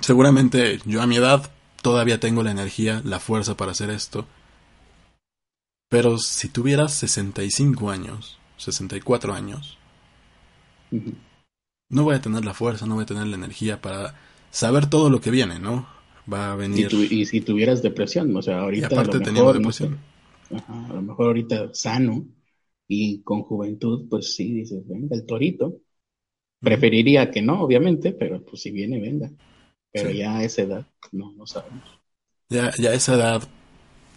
[0.01, 4.27] seguramente yo a mi edad todavía tengo la energía, la fuerza para hacer esto.
[5.89, 9.77] Pero si tuvieras 65 años, 64 años,
[11.91, 14.15] no voy a tener la fuerza, no voy a tener la energía para
[14.49, 15.87] saber todo lo que viene, ¿no?
[16.31, 16.91] Va a venir.
[16.93, 18.87] y si tuvieras depresión, o sea, ahorita.
[18.89, 19.99] Y aparte teniendo depresión.
[20.49, 22.25] a lo mejor ahorita sano,
[22.87, 25.77] y con juventud, pues sí, dices, venga, el torito.
[26.59, 29.31] Preferiría que no, obviamente, pero pues si viene, venga.
[29.91, 31.83] Pero ya a esa edad, no, no sabemos.
[32.49, 33.47] Ya, ya a esa edad,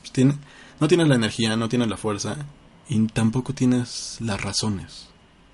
[0.01, 0.35] pues, tiene,
[0.81, 2.37] no tienes la energía, no tienes la fuerza
[2.89, 5.09] y tampoco tienes las razones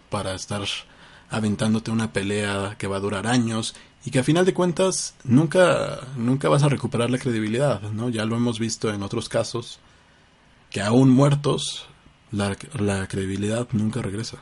[0.09, 0.63] para estar
[1.31, 6.01] aventándote una pelea que va a durar años y que a final de cuentas nunca,
[6.17, 8.09] nunca vas a recuperar la credibilidad, ¿no?
[8.11, 9.79] Ya lo hemos visto en otros casos,
[10.71, 11.89] que aún muertos
[12.33, 14.39] la, la credibilidad nunca regresa.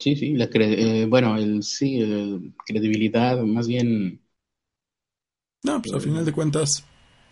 [0.00, 2.00] Sí, sí, la eh, bueno, el sí,
[2.66, 4.22] credibilidad, más bien.
[5.62, 6.84] No, pues al final de cuentas,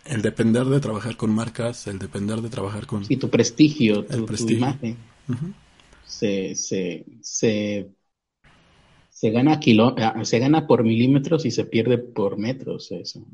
[0.09, 3.05] el depender de trabajar con marcas, el depender de trabajar con.
[3.05, 4.57] Sí, tu prestigio, tu, prestigio.
[4.57, 4.97] imagen.
[6.05, 7.89] se, se, se,
[9.09, 13.25] se, gana kilo, ah, se gana por milímetros y se pierde por metros, eso.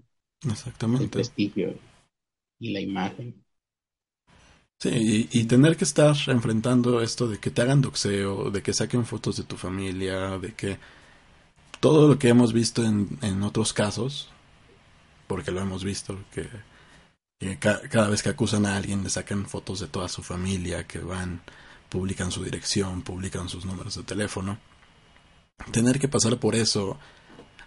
[0.49, 1.05] Exactamente.
[1.05, 1.75] El prestigio
[2.59, 3.43] y la imagen.
[4.79, 9.05] Sí, y, tener que estar enfrentando esto de que te hagan doxeo, de que saquen
[9.05, 10.77] fotos de tu familia, de que
[11.79, 14.29] todo lo que hemos visto en, en otros casos,
[15.33, 16.47] porque lo hemos visto, que,
[17.59, 21.41] cada vez que acusan a alguien le sacan fotos de toda su familia, que van,
[21.89, 24.59] publican su dirección, publican sus números de teléfono.
[25.71, 26.99] Tener que pasar por eso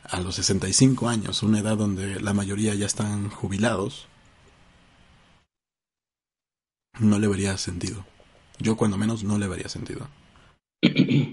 [0.04, 4.06] a los 65 años, una edad donde la mayoría ya están jubilados,
[7.00, 8.06] no le vería sentido.
[8.60, 10.06] Yo cuando menos no le vería sentido.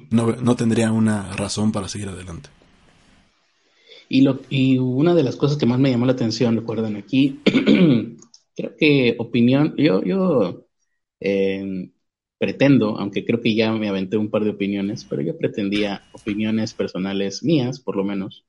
[0.10, 2.50] No, no tendría una razón para seguir adelante.
[4.10, 4.40] Y, lo,
[4.84, 7.40] una de las cosas que más me llamó la atención, recuerdan aquí,
[8.56, 10.68] creo que opinión, yo, yo
[11.20, 11.92] eh,
[12.38, 16.74] pretendo, aunque creo que ya me aventé un par de opiniones, pero yo pretendía opiniones
[16.74, 18.46] personales mías, por lo menos,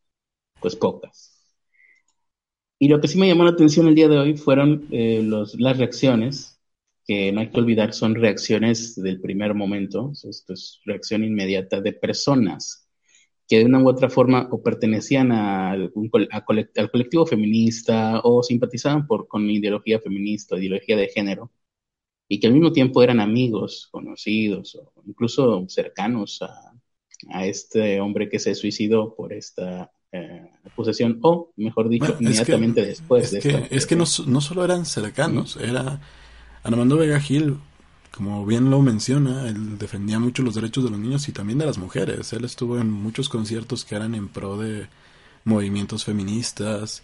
[0.61, 1.33] pues pocas.
[2.79, 5.23] Y lo que sí me llamó la atención el día de hoy fueron eh,
[5.59, 6.61] las reacciones,
[7.07, 11.93] que no hay que olvidar son reacciones del primer momento, esto es reacción inmediata de
[11.93, 12.84] personas
[13.47, 15.93] que de una u otra forma o pertenecían al
[16.91, 21.51] colectivo feminista o simpatizaban por, con ideología feminista, ideología de género,
[22.29, 26.73] y que al mismo tiempo eran amigos, conocidos o incluso cercanos a,
[27.31, 33.33] a este hombre que se suicidó por esta eh, posesión, o mejor dicho, inmediatamente después
[33.33, 36.01] es de que, Es que no, no, solo eran cercanos, era
[36.63, 37.59] Armando Vega Gil,
[38.15, 41.67] como bien lo menciona, él defendía mucho los derechos de los niños y también de
[41.67, 42.33] las mujeres.
[42.33, 44.87] Él estuvo en muchos conciertos que eran en pro de
[45.45, 47.03] movimientos feministas,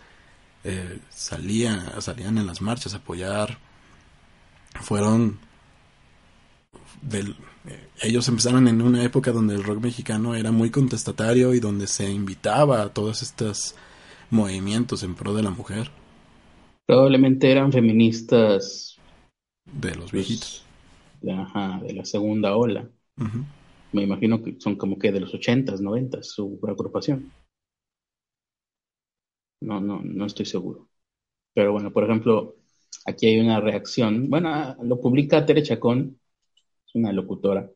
[0.63, 3.59] eh, salían, salían en las marchas a apoyar.
[4.81, 5.41] Fueron
[7.03, 7.35] del,
[7.67, 11.89] eh, ellos empezaron en una época donde el rock mexicano era muy contestatario y donde
[11.89, 13.75] se invitaba a todos estos
[14.31, 15.91] movimientos en pro de la mujer.
[16.87, 18.97] Probablemente eran feministas
[19.65, 20.70] de los viejitos.
[21.29, 22.91] Ajá, de la segunda ola.
[23.93, 27.33] Me imagino que son como que de los ochentas, noventas, su agrupación.
[29.61, 30.89] No, no, no estoy seguro.
[31.55, 32.57] Pero bueno, por ejemplo,
[33.07, 34.31] aquí hay una reacción.
[34.31, 36.21] Bueno, lo publica Tere Chacón
[36.95, 37.71] una locutora.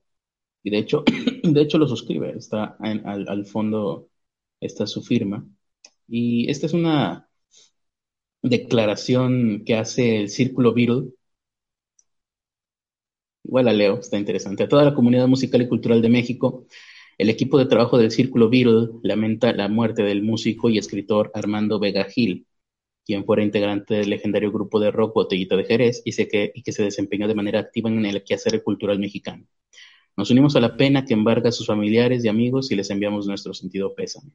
[0.63, 1.05] Y de hecho,
[1.43, 4.11] de hecho lo suscribe, está al, al, fondo,
[4.61, 5.47] está su firma.
[6.09, 7.29] Y esta es una
[8.43, 11.13] declaración que hace el Círculo Beatle
[13.45, 14.65] Igual a Leo, está interesante.
[14.65, 16.67] A toda la comunidad musical y cultural de México,
[17.19, 21.79] el equipo de trabajo del Círculo Beatle lamenta la muerte del músico y escritor Armando
[21.79, 22.47] Vega Gil,
[23.05, 26.73] quien fuera integrante del legendario grupo de rock Botellita de Jerez y, que, y que
[26.73, 29.47] se desempeñó de manera activa en el quehacer cultural mexicano.
[30.17, 33.27] Nos unimos a la pena que embarga a sus familiares y amigos y les enviamos
[33.27, 34.33] nuestro sentido pésame.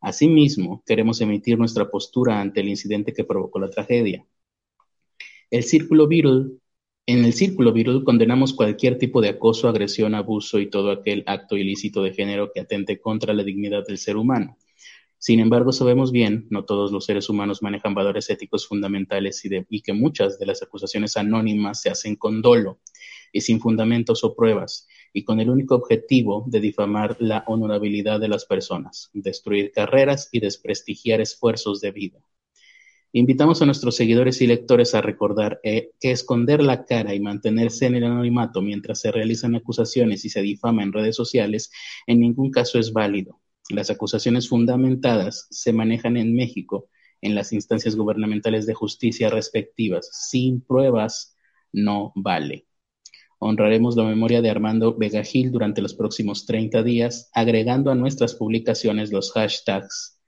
[0.00, 4.26] Asimismo, queremos emitir nuestra postura ante el incidente que provocó la tragedia.
[5.50, 6.58] El Círculo Beatle
[7.06, 11.56] en el Círculo Beatle condenamos cualquier tipo de acoso, agresión, abuso y todo aquel acto
[11.56, 14.56] ilícito de género que atente contra la dignidad del ser humano.
[15.18, 19.82] Sin embargo, sabemos bien, no todos los seres humanos manejan valores éticos fundamentales y, y
[19.82, 22.78] que muchas de las acusaciones anónimas se hacen con dolo
[23.32, 28.28] y sin fundamentos o pruebas, y con el único objetivo de difamar la honorabilidad de
[28.28, 32.20] las personas, destruir carreras y desprestigiar esfuerzos de vida.
[33.12, 37.86] Invitamos a nuestros seguidores y lectores a recordar eh, que esconder la cara y mantenerse
[37.86, 41.72] en el anonimato mientras se realizan acusaciones y se difama en redes sociales
[42.06, 43.40] en ningún caso es válido.
[43.68, 46.88] Las acusaciones fundamentadas se manejan en México
[47.20, 50.08] en las instancias gubernamentales de justicia respectivas.
[50.28, 51.36] Sin pruebas
[51.72, 52.66] no vale.
[53.40, 58.34] Honraremos la memoria de Armando Vega Gil durante los próximos 30 días, agregando a nuestras
[58.34, 60.20] publicaciones los hashtags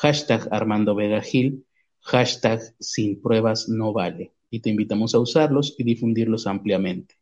[0.00, 1.66] hashtag Armando Vega Gil,
[2.02, 7.16] Hashtag sin pruebas no vale y te invitamos a usarlos y difundirlos ampliamente.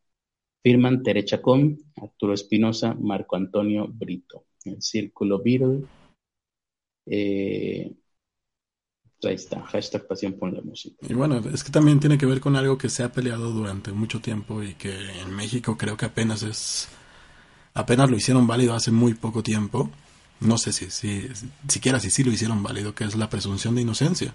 [0.63, 4.47] Firman Tere Chacón, Arturo Espinosa, Marco Antonio Brito.
[4.65, 5.85] El Círculo Beatle.
[7.07, 7.93] Eh,
[9.23, 10.97] ahí está, hashtag pasión por la música.
[11.09, 13.93] Y bueno, es que también tiene que ver con algo que se ha peleado durante
[13.93, 16.89] mucho tiempo y que en México creo que apenas es.
[17.75, 19.91] apenas lo hicieron válido hace muy poco tiempo.
[20.41, 21.29] No sé si, si
[21.69, 24.35] siquiera si sí lo hicieron válido, que es la presunción de inocencia.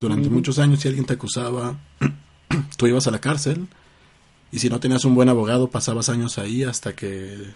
[0.00, 1.76] Durante muchos años, si alguien te acusaba,
[2.76, 3.66] tú ibas a la cárcel.
[4.52, 7.52] Y si no tenías un buen abogado, pasabas años ahí hasta que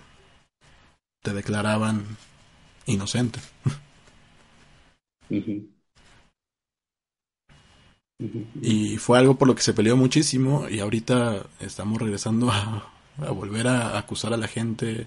[1.23, 2.05] te declaraban
[2.87, 3.39] inocente.
[8.61, 12.93] Y fue algo por lo que se peleó muchísimo y ahorita estamos regresando a,
[13.33, 15.07] volver a acusar a la gente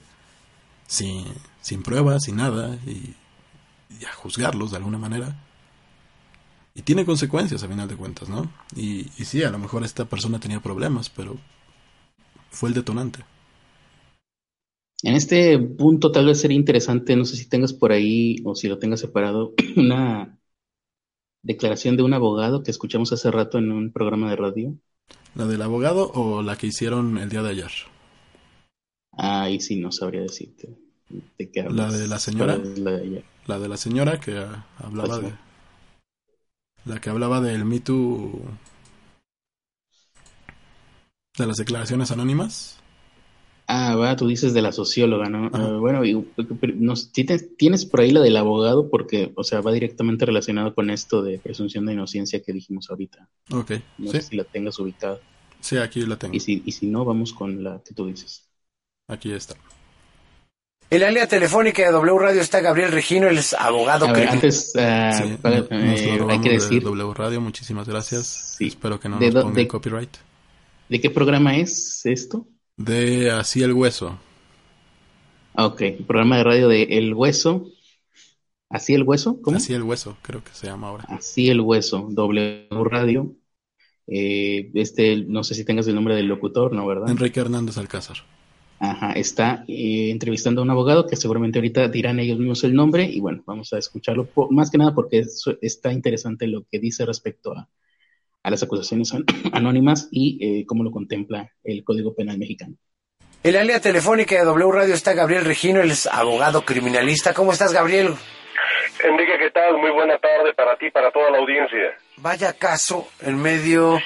[0.88, 1.26] sin,
[1.62, 3.14] sin pruebas, sin nada y
[4.06, 5.36] a juzgarlos de alguna manera.
[6.76, 8.52] Y tiene consecuencias a final de cuentas, ¿no?
[8.76, 11.38] Y, y sí, a lo mejor esta persona tenía problemas, pero
[12.52, 13.24] fue el detonante.
[15.04, 18.68] En este punto tal vez sería interesante, no sé si tengas por ahí o si
[18.68, 20.38] lo tengas separado, una
[21.44, 24.78] declaración de un abogado que escuchamos hace rato en un programa de radio.
[25.36, 27.72] ¿La del abogado o la que hicieron el día de ayer?
[29.18, 30.78] Ahí sí, no sabría decirte.
[31.38, 32.58] ¿De qué ¿La de la señora?
[32.58, 34.46] La de, la de la señora que
[34.78, 35.34] hablaba pues de...
[36.86, 38.42] La que hablaba del Me Too.
[41.38, 42.78] De las declaraciones anónimas.
[43.68, 45.50] Ah, va, tú dices de la socióloga, ¿no?
[45.52, 46.24] Ah, bueno, y,
[47.58, 48.90] ¿tienes por ahí la del abogado?
[48.90, 53.28] Porque, o sea, va directamente relacionado con esto de presunción de inocencia que dijimos ahorita.
[53.52, 53.72] Ok.
[53.98, 55.20] No sé si la tengas ubicada.
[55.62, 56.36] Sí, aquí la tengo.
[56.36, 58.48] Y si, y si no, vamos con la que tú dices.
[59.08, 59.56] Aquí está.
[60.90, 64.14] En la línea telefónica de W Radio está Gabriel Regino, el abogado.
[64.14, 66.84] que antes, ah, eh, hay que decir.
[66.84, 68.56] W Radio, muchísimas gracias.
[68.60, 70.16] Espero que no nos pongan copyright.
[70.88, 72.48] ¿De qué programa es esto?
[72.78, 74.20] De Así el Hueso.
[75.54, 77.72] Ok, programa de radio de El Hueso.
[78.70, 79.42] ¿Así el Hueso?
[79.42, 79.58] ¿Cómo?
[79.58, 81.06] Así el Hueso, creo que se llama ahora.
[81.08, 83.34] Así el Hueso, W Radio.
[84.08, 87.10] Eh, este, no sé si tengas el nombre del locutor, ¿no, verdad?
[87.10, 88.18] Enrique Hernández Alcázar.
[88.80, 93.04] Ajá, está eh, entrevistando a un abogado que seguramente ahorita dirán ellos mismos el nombre
[93.04, 95.24] y bueno, vamos a escucharlo más que nada porque
[95.62, 97.70] está interesante lo que dice respecto a,
[98.44, 99.14] las acusaciones
[99.54, 102.76] anónimas y eh, cómo lo contempla el Código Penal mexicano.
[103.44, 107.34] En la línea telefónica de W Radio está Gabriel Regino, el abogado criminalista.
[107.34, 108.14] ¿Cómo estás, Gabriel?
[109.04, 109.78] Enrique, ¿qué tal?
[109.78, 111.98] Muy buena tarde para ti, para toda la audiencia.
[112.18, 114.00] Vaya caso en medio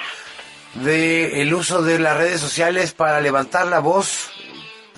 [0.75, 4.31] del el uso de las redes sociales para levantar la voz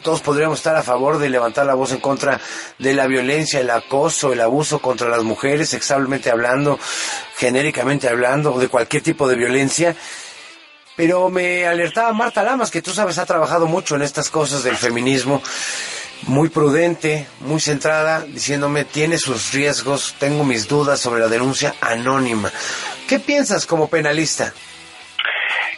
[0.02, 2.40] todos podríamos estar a favor de levantar la voz en contra
[2.78, 6.80] de la violencia, el acoso, el abuso contra las mujeres, sexualmente hablando,
[7.36, 9.96] genéricamente hablando, o de cualquier tipo de violencia.
[10.96, 14.76] Pero me alertaba Marta Lamas, que tú sabes ha trabajado mucho en estas cosas del
[14.76, 15.42] feminismo,
[16.28, 22.52] muy prudente, muy centrada, diciéndome, tiene sus riesgos, tengo mis dudas sobre la denuncia anónima.
[23.08, 24.54] ¿Qué piensas como penalista?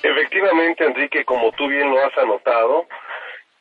[0.04, 2.86] Efectivamente, Enrique, como tú bien lo has anotado,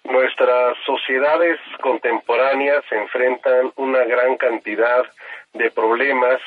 [0.05, 5.05] Nuestras sociedades contemporáneas enfrentan una gran cantidad
[5.53, 6.41] de problemas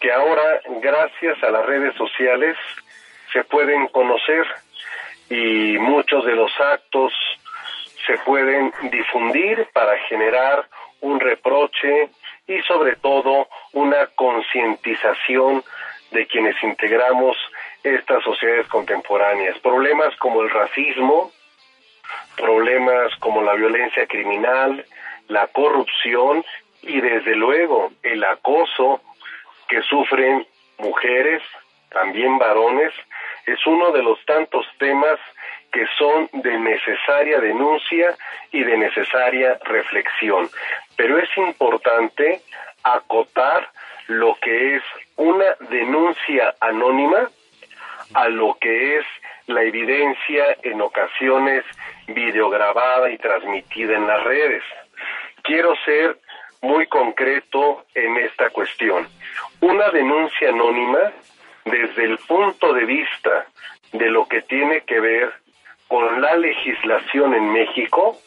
[0.00, 2.56] que ahora, gracias a las redes sociales,
[3.32, 4.46] se pueden conocer
[5.28, 7.12] y muchos de los actos
[8.06, 10.64] se pueden difundir para generar
[11.00, 12.08] un reproche
[12.46, 15.62] y sobre todo una concientización
[16.10, 17.36] de quienes integramos
[17.82, 19.58] estas sociedades contemporáneas.
[19.58, 21.30] Problemas como el racismo,
[22.38, 24.84] problemas como la violencia criminal,
[25.28, 26.44] la corrupción
[26.82, 29.02] y desde luego el acoso
[29.68, 30.46] que sufren
[30.78, 31.42] mujeres,
[31.90, 32.92] también varones,
[33.46, 35.18] es uno de los tantos temas
[35.72, 38.16] que son de necesaria denuncia
[38.52, 40.48] y de necesaria reflexión.
[40.96, 42.40] Pero es importante
[42.82, 43.70] acotar
[44.06, 44.82] lo que es
[45.16, 47.28] una denuncia anónima
[48.14, 49.06] a lo que es
[49.48, 51.64] la evidencia en ocasiones
[52.06, 54.62] videograbada y transmitida en las redes.
[55.42, 56.18] Quiero ser
[56.60, 59.08] muy concreto en esta cuestión.
[59.60, 61.12] Una denuncia anónima
[61.64, 63.46] desde el punto de vista
[63.92, 65.32] de lo que tiene que ver
[65.88, 68.18] con la legislación en México,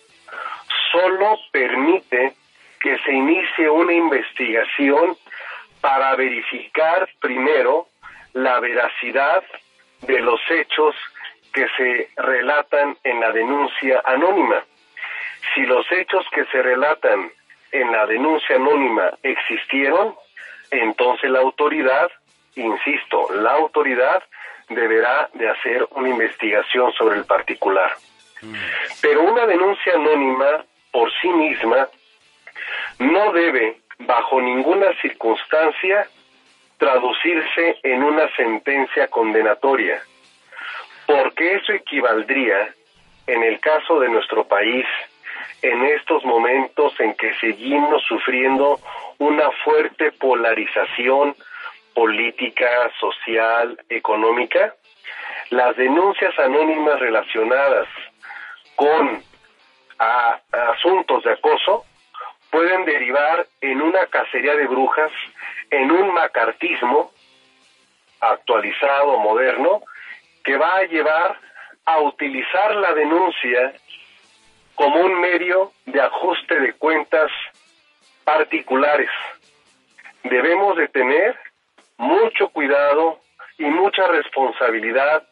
[0.92, 2.34] solo permite
[2.80, 5.16] que se inicie una investigación
[5.82, 7.88] para verificar primero
[8.34, 9.44] la veracidad
[10.02, 10.95] de los hechos
[11.54, 14.64] que se relatan en la denuncia anónima.
[15.54, 17.32] Si los hechos que se relatan
[17.72, 20.16] en la denuncia anónima existieron,
[20.72, 22.10] entonces la autoridad,
[22.56, 24.24] insisto, la autoridad
[24.70, 27.91] deberá de hacer una investigación sobre el particular.
[29.02, 31.88] Pero una denuncia anónima por sí misma
[32.99, 36.08] no debe, bajo ninguna circunstancia,
[36.82, 40.02] traducirse en una sentencia condenatoria,
[41.06, 42.74] porque eso equivaldría,
[43.28, 44.88] en el caso de nuestro país,
[45.62, 48.80] en estos momentos en que seguimos sufriendo
[49.20, 51.36] una fuerte polarización
[51.94, 54.74] política, social, económica,
[55.52, 57.88] las denuncias anónimas relacionadas
[58.76, 59.22] con
[60.00, 61.86] asuntos de acoso
[62.52, 65.12] pueden derivar en una cacería de brujas,
[65.70, 67.12] en un macartismo
[68.20, 69.82] actualizado, moderno,
[70.43, 71.39] que va a llevar
[71.86, 73.74] a utilizar la denuncia
[74.76, 77.32] como un medio de ajuste de cuentas
[78.24, 79.10] particulares.
[80.24, 81.36] Debemos de tener
[81.97, 83.20] mucho cuidado
[83.58, 85.24] y mucha responsabilidad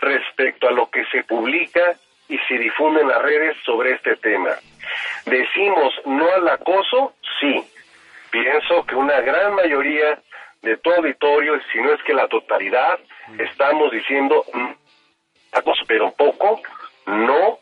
[0.00, 1.94] respecto a lo que se publica
[2.28, 4.56] y se difunde en las redes sobre este tema.
[5.26, 7.64] Decimos no al acoso, sí.
[8.30, 10.20] Pienso que una gran mayoría
[10.62, 12.98] de todo auditorio, si no es que la totalidad,
[13.38, 14.70] estamos diciendo mm,
[15.52, 16.60] acoso, pero poco,
[17.06, 17.58] no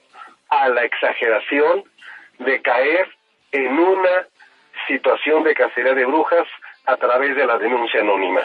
[0.49, 1.85] a la exageración
[2.39, 3.09] de caer
[3.53, 4.27] en una
[4.87, 6.47] situación de cacería de brujas
[6.87, 8.41] a través de la denuncia anónima.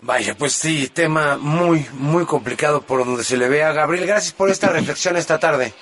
[0.00, 3.72] Vaya, pues sí, tema muy, muy complicado por donde se le vea.
[3.72, 5.72] Gabriel, gracias por esta reflexión esta tarde.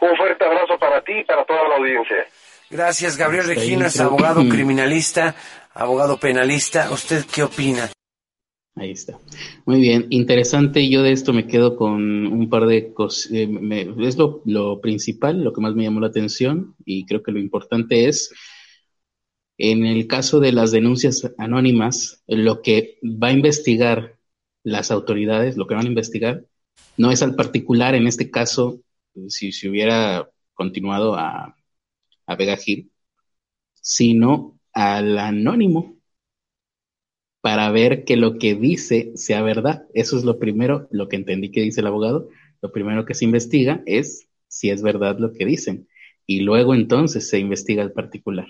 [0.00, 2.26] Un fuerte abrazo para ti y para toda la audiencia.
[2.70, 5.34] Gracias, Gabriel Regina, es abogado criminalista,
[5.74, 6.90] abogado penalista.
[6.90, 7.90] ¿Usted qué opina?
[8.74, 9.18] Ahí está.
[9.64, 10.88] Muy bien, interesante.
[10.88, 13.32] Yo de esto me quedo con un par de cosas.
[13.32, 13.48] Eh,
[14.00, 17.38] es lo, lo principal, lo que más me llamó la atención y creo que lo
[17.38, 18.32] importante es
[19.58, 24.18] en el caso de las denuncias anónimas, lo que va a investigar
[24.62, 26.44] las autoridades, lo que van a investigar,
[26.96, 28.80] no es al particular, en este caso,
[29.28, 31.56] si se hubiera continuado a,
[32.26, 32.90] a Vega Gil,
[33.74, 35.96] sino al anónimo
[37.40, 39.86] para ver que lo que dice sea verdad.
[39.94, 42.28] Eso es lo primero, lo que entendí que dice el abogado.
[42.60, 45.88] Lo primero que se investiga es si es verdad lo que dicen.
[46.26, 48.48] Y luego entonces se investiga el particular.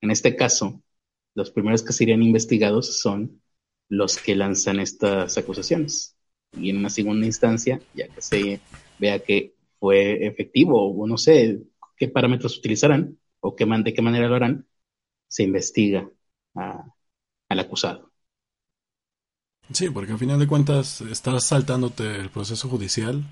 [0.00, 0.82] En este caso,
[1.34, 3.42] los primeros que serían investigados son
[3.88, 6.16] los que lanzan estas acusaciones.
[6.56, 8.60] Y en una segunda instancia, ya que se
[9.00, 11.62] vea que fue efectivo o no sé
[11.96, 14.66] qué parámetros utilizarán o qué de qué manera lo harán,
[15.26, 16.08] se investiga
[16.54, 18.10] al acusado.
[19.72, 23.24] Sí, porque al final de cuentas estás saltándote el proceso judicial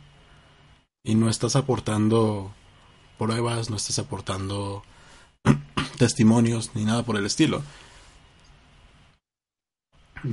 [1.02, 2.52] y no estás aportando
[3.18, 4.82] pruebas, no estás aportando
[5.98, 7.62] testimonios ni nada por el estilo.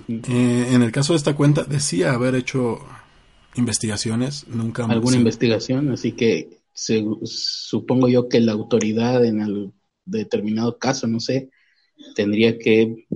[0.08, 2.80] Eh, en el caso de esta cuenta decía haber hecho
[3.56, 9.72] investigaciones, nunca alguna investigación, así que supongo yo que la autoridad en el
[10.06, 11.50] determinado caso, no sé,
[12.16, 13.08] tendría que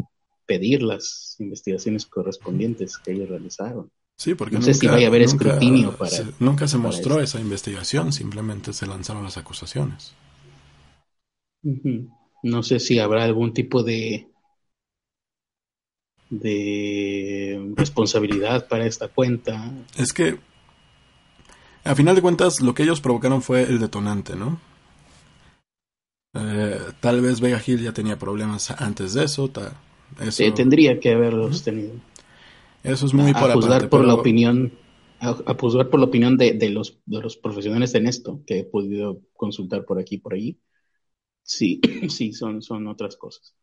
[0.46, 3.92] pedir las investigaciones correspondientes que ellos realizaron.
[4.16, 6.12] Sí, porque no sé si vaya a haber escrutinio para.
[6.40, 10.14] nunca se mostró esa investigación, simplemente se lanzaron las acusaciones.
[12.44, 14.28] No sé si habrá algún tipo de
[16.30, 19.72] de responsabilidad para esta cuenta.
[19.98, 20.38] Es que
[21.84, 24.60] A final de cuentas, lo que ellos provocaron fue el detonante, ¿no?
[26.34, 29.52] Eh, tal vez Vega Hill ya tenía problemas antes de eso.
[30.20, 30.54] eso...
[30.54, 31.94] Tendría que haberlos tenido.
[32.84, 34.72] Eso es muy a, juzgar por la opinión,
[35.20, 38.64] a, juzgar por la opinión de, de, los, de los profesionales en esto que he
[38.64, 40.60] podido consultar por aquí y por allí.
[41.44, 43.56] Sí, sí, son, son otras cosas.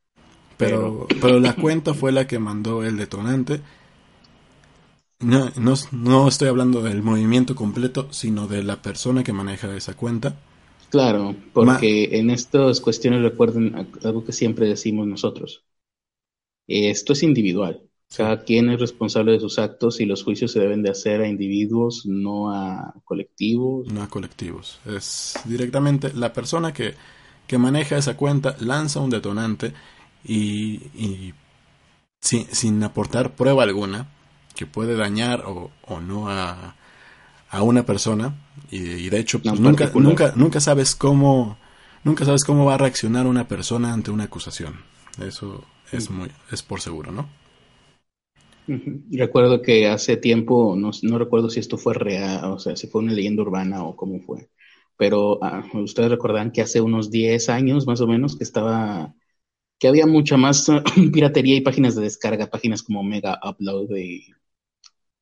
[0.57, 3.61] Pero, pero la cuenta fue la que mandó el detonante.
[5.21, 9.95] No, no, no estoy hablando del movimiento completo, sino de la persona que maneja esa
[9.95, 10.37] cuenta.
[10.91, 15.65] Claro, porque en estas cuestiones recuerden algo que siempre decimos nosotros.
[16.67, 17.83] Esto es individual.
[18.15, 21.29] Cada quien es responsable de sus actos y los juicios se deben de hacer a
[21.29, 23.93] individuos, no a colectivos.
[23.93, 24.79] No a colectivos.
[24.87, 26.95] Es directamente la persona que,
[27.47, 29.73] que maneja esa cuenta lanza un detonante
[30.27, 31.35] y, y
[32.21, 34.09] sin, sin, aportar prueba alguna
[34.55, 36.75] que puede dañar o, o no a,
[37.51, 38.35] a una persona
[38.71, 41.59] y, de hecho pues, nunca, nunca, nunca sabes cómo
[42.05, 44.75] nunca sabes cómo va a reaccionar una persona ante una acusación.
[45.21, 47.29] Eso es muy es por seguro, ¿no?
[49.13, 53.03] Recuerdo que hace tiempo, no, no recuerdo si esto fue real, o sea, si fue
[53.03, 54.49] una leyenda urbana o cómo fue,
[54.97, 59.15] pero ah, ustedes recordarán que hace unos 10 años más o menos que estaba,
[59.79, 60.67] que había mucha más
[61.13, 64.27] piratería y páginas de descarga, páginas como Mega Upload y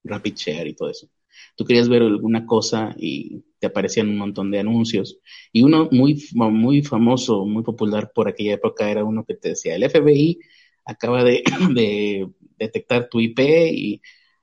[0.05, 1.09] Rapid Share y todo eso
[1.57, 5.19] tú querías ver alguna cosa y te aparecían un montón de anuncios.
[5.53, 9.75] Y uno muy, muy famoso, muy popular por aquella época era uno que te decía,
[9.77, 10.39] el FBI
[10.85, 12.29] acaba de,
[12.59, 13.41] detectar tu IP
[13.73, 14.03] y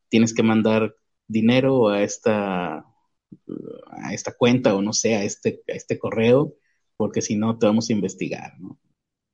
[0.10, 0.96] tienes que mandar
[1.28, 2.86] dinero a esta,
[3.90, 6.56] a esta cuenta o no sé, a este, a este correo,
[6.98, 8.54] porque si no te vamos a investigar.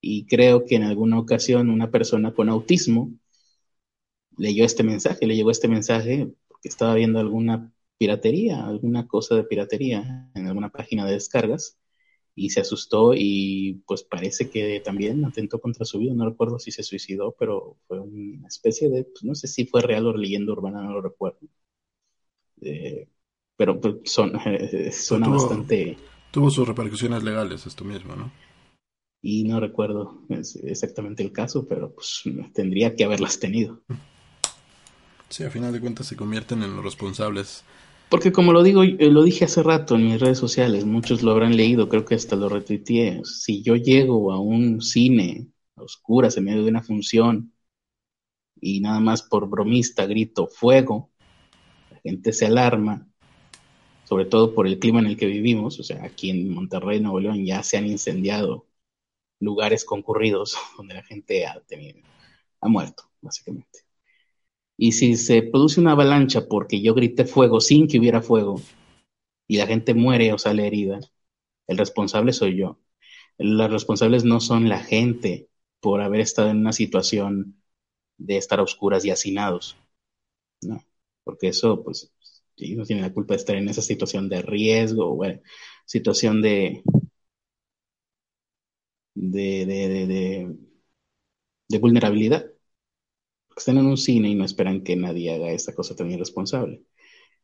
[0.02, 3.12] Y creo que en alguna ocasión una persona con autismo
[4.38, 9.44] leyó este mensaje, le llegó este mensaje porque estaba viendo alguna piratería, alguna cosa de
[9.44, 11.78] piratería en alguna página de descargas
[12.36, 16.72] y se asustó y pues parece que también atentó contra su vida, no recuerdo si
[16.72, 20.54] se suicidó, pero fue una especie de, pues, no sé si fue real o leyenda
[20.54, 21.40] urbana, no lo recuerdo.
[22.62, 23.08] Eh,
[23.56, 24.34] pero pues, son,
[24.92, 25.98] suena bastante...
[26.30, 28.32] Tuvo sus repercusiones legales esto mismo, ¿no?
[29.22, 33.82] Y no recuerdo exactamente el caso, pero pues tendría que haberlas tenido.
[35.30, 37.64] Sí, a final de cuentas se convierten en los responsables.
[38.10, 41.32] Porque como lo digo, eh, lo dije hace rato en mis redes sociales, muchos lo
[41.32, 43.22] habrán leído, creo que hasta lo retuiteé.
[43.26, 47.54] Si yo llego a un cine a oscuras en medio de una función
[48.62, 51.12] y nada más por bromista grito fuego,
[51.92, 53.08] la gente se alarma,
[54.06, 57.20] sobre todo por el clima en el que vivimos, o sea, aquí en Monterrey, Nuevo
[57.20, 58.67] León, ya se han incendiado
[59.40, 62.00] lugares concurridos donde la gente ha, tenido,
[62.62, 63.86] ha muerto, básicamente.
[64.78, 68.62] Y si se produce una avalancha porque yo grité fuego sin que hubiera fuego
[69.48, 71.00] y la gente muere o sale herida,
[71.68, 72.80] el responsable soy yo.
[73.38, 77.62] Los responsables no son la gente por haber estado en una situación
[78.18, 79.78] de estar a oscuras y hacinados.
[80.62, 80.84] No,
[81.24, 82.12] porque eso, pues,
[82.58, 85.42] ellos no tienen la culpa de estar en esa situación de riesgo, bueno,
[85.86, 86.84] situación de,
[89.18, 90.58] de, de, de,
[91.70, 92.46] de vulnerabilidad
[93.56, 96.84] están en un cine y no esperan que nadie haga esta cosa tan irresponsable.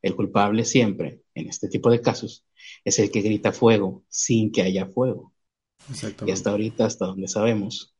[0.01, 2.45] El culpable siempre, en este tipo de casos,
[2.85, 5.33] es el que grita fuego sin que haya fuego.
[6.25, 7.95] Y hasta ahorita, hasta donde sabemos,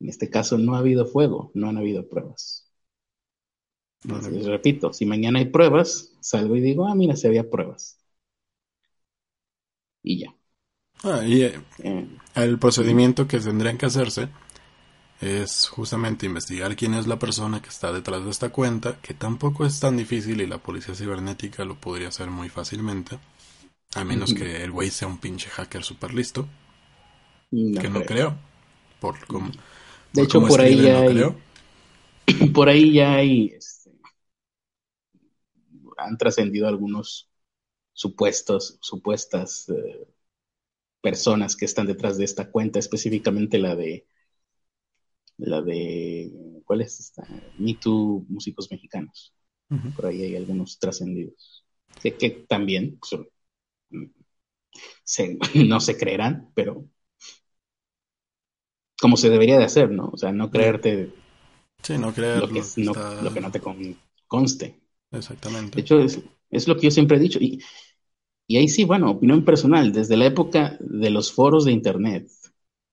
[0.00, 2.70] en este caso no ha habido fuego, no han habido pruebas.
[4.04, 7.98] Entonces, repito, si mañana hay pruebas, salgo y digo, ah, mira, si había pruebas.
[10.02, 10.34] Y ya.
[11.04, 12.08] Ah, y eh, eh.
[12.44, 14.28] El procedimiento que tendrían que hacerse
[15.20, 19.66] es justamente investigar quién es la persona que está detrás de esta cuenta, que tampoco
[19.66, 23.18] es tan difícil y la policía cibernética lo podría hacer muy fácilmente,
[23.94, 26.48] a menos que el güey sea un pinche hacker super listo,
[27.50, 28.36] que no creo,
[29.00, 29.50] por como...
[30.12, 31.22] De hecho, por ahí, ya hay,
[32.54, 33.48] por ahí ya hay...
[33.48, 33.90] Este,
[35.96, 37.28] han trascendido algunos
[37.92, 40.06] supuestos, supuestas eh,
[41.00, 44.06] personas que están detrás de esta cuenta, específicamente la de
[45.38, 46.32] la de,
[46.64, 47.22] ¿cuál es esta?
[47.58, 49.32] Me Too Músicos Mexicanos.
[49.94, 51.64] Por ahí hay algunos trascendidos.
[52.02, 52.98] Que, que también
[55.54, 56.88] no se creerán, pero
[59.00, 60.10] como se debería de hacer, ¿no?
[60.12, 61.12] O sea, no creerte
[61.82, 62.92] sí, no creer lo, que, no,
[63.22, 63.60] lo que no te
[64.26, 64.80] conste.
[65.10, 65.76] Exactamente.
[65.76, 66.20] De hecho, es,
[66.50, 67.38] es, lo que yo siempre he dicho.
[67.40, 67.62] Y,
[68.50, 72.30] y ahí sí, bueno, opinión personal, desde la época de los foros de Internet,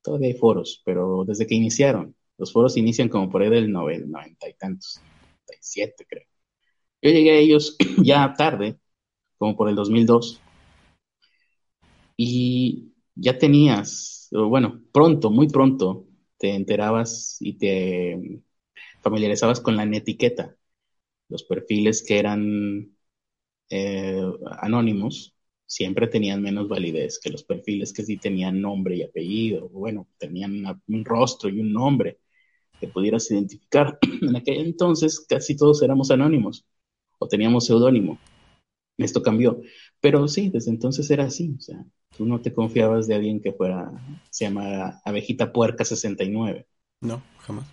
[0.02, 4.50] todavía hay foros, pero desde que iniciaron, los foros inician como por ahí del noventa
[4.50, 5.02] y tantos,
[5.48, 6.26] 97 creo.
[7.02, 8.80] Yo llegué a ellos ya tarde,
[9.38, 10.42] como por el 2002.
[12.18, 16.06] Y ya tenías, bueno, pronto, muy pronto,
[16.38, 18.42] te enterabas y te
[19.02, 20.58] familiarizabas con la netiqueta,
[21.30, 22.98] los perfiles que eran
[23.70, 24.22] eh,
[24.62, 25.35] anónimos
[25.66, 30.64] siempre tenían menos validez que los perfiles que sí tenían nombre y apellido, bueno, tenían
[30.88, 32.20] un rostro y un nombre
[32.80, 33.98] que pudieras identificar.
[34.22, 36.66] En aquel entonces casi todos éramos anónimos
[37.20, 38.20] o teníamos seudónimo.
[38.98, 39.62] Esto cambió,
[40.00, 41.86] pero sí, desde entonces era así, o sea,
[42.16, 43.92] tú no te confiabas de alguien que fuera,
[44.30, 46.66] se llama Abejita Puerca 69.
[47.02, 47.68] No, jamás.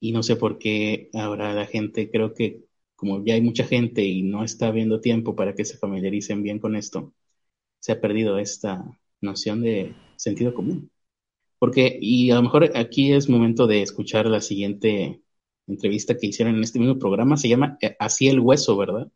[0.00, 2.64] Y no sé por qué ahora la gente, creo que
[3.02, 6.60] como ya hay mucha gente y no está habiendo tiempo para que se familiaricen bien
[6.60, 7.12] con esto,
[7.80, 8.84] se ha perdido esta
[9.20, 10.88] noción de sentido común.
[11.58, 15.20] Porque, y a lo mejor aquí es momento de escuchar la siguiente
[15.66, 19.08] entrevista que hicieron en este mismo programa, se llama eh, Así el Hueso, ¿verdad?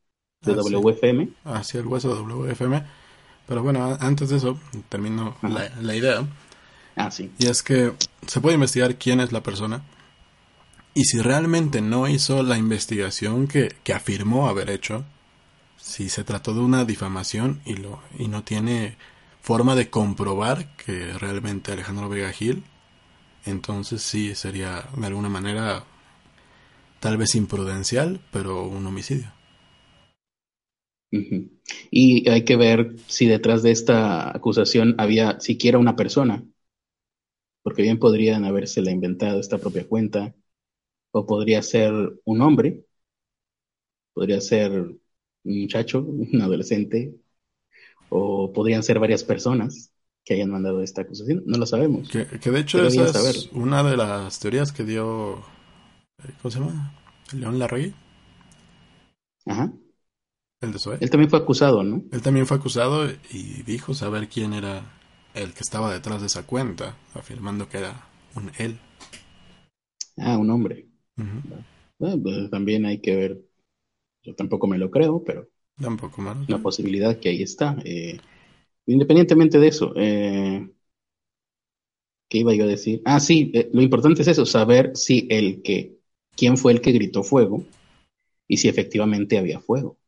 [0.43, 0.75] De Ah, sí.
[0.75, 1.29] WFM.
[1.45, 2.83] Así el hueso de WFM.
[3.47, 4.59] Pero bueno, antes de eso,
[4.89, 6.27] termino la, la idea.
[6.97, 7.31] Ah, sí.
[7.39, 7.93] Y es que
[8.27, 9.85] se puede investigar quién es la persona.
[10.97, 15.05] Y si realmente no hizo la investigación que, que afirmó haber hecho,
[15.79, 18.97] si se trató de una difamación y, lo, y no tiene
[19.43, 22.65] forma de comprobar que realmente Alejandro Vega Gil,
[23.47, 25.85] entonces sí sería de alguna manera
[27.01, 29.33] tal vez imprudencial, pero un homicidio.
[31.91, 36.45] Y hay que ver si detrás de esta acusación había siquiera una persona,
[37.63, 40.35] porque bien podrían habérsela inventado esta propia cuenta,
[41.17, 41.93] o podría ser
[42.25, 42.69] un hombre,
[44.15, 45.01] podría ser un
[45.45, 46.01] muchacho,
[46.33, 47.15] un adolescente,
[48.11, 49.93] o podrían ser varias personas
[50.25, 52.11] que hayan mandado esta acusación, no lo sabemos.
[52.11, 55.39] Que, que de hecho esa es una de las teorías que dio,
[56.25, 56.95] eh, ¿cómo se llama?
[57.33, 57.95] León Larregui,
[59.47, 59.73] Ajá.
[60.61, 61.01] el de Zoé.
[61.01, 62.05] Él también fue acusado, ¿no?
[62.11, 64.83] Él también fue acusado y dijo saber quién era
[65.35, 68.79] el que estaba detrás de esa cuenta, afirmando que era un él.
[70.19, 70.89] Ah, un hombre.
[71.99, 73.41] Bueno, pues también hay que ver,
[74.23, 75.49] yo tampoco me lo creo, pero
[75.81, 77.77] Tampoco una posibilidad que ahí está.
[77.85, 78.19] Eh,
[78.87, 80.69] independientemente de eso, eh,
[82.29, 83.03] ¿qué iba yo a decir?
[83.05, 85.97] Ah, sí, eh, lo importante es eso, saber si el que,
[86.37, 87.65] quién fue el que gritó fuego
[88.49, 89.99] y si efectivamente había fuego,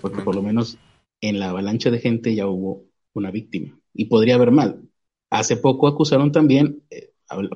[0.00, 0.78] porque por lo menos
[1.20, 4.82] en la avalancha de gente ya hubo una víctima y podría haber mal.
[5.30, 6.82] Hace poco acusaron también,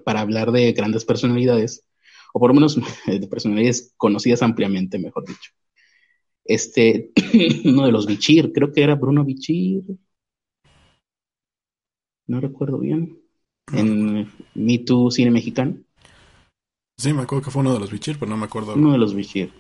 [0.05, 1.85] para hablar de grandes personalidades,
[2.33, 2.77] o por lo menos
[3.07, 5.51] de personalidades conocidas ampliamente, mejor dicho.
[6.45, 7.13] Este,
[7.67, 9.85] uno de los Bichir, creo que era Bruno Bichir,
[12.29, 13.19] no recuerdo bien,
[13.73, 15.79] en Me Too Cine Mexicano,
[16.99, 18.75] Sí, me acuerdo que fue uno de los bichir, pero no me acuerdo.
[18.75, 19.53] uno de los Bichir.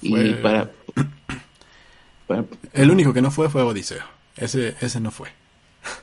[0.00, 0.72] Y Fue- para,
[2.26, 4.02] para- El único que no fue fue Odiseo.
[4.36, 5.28] Ese, ese no fue.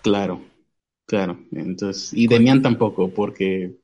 [0.01, 0.41] Claro,
[1.07, 1.39] claro.
[1.51, 3.77] Entonces, y Demian tampoco, porque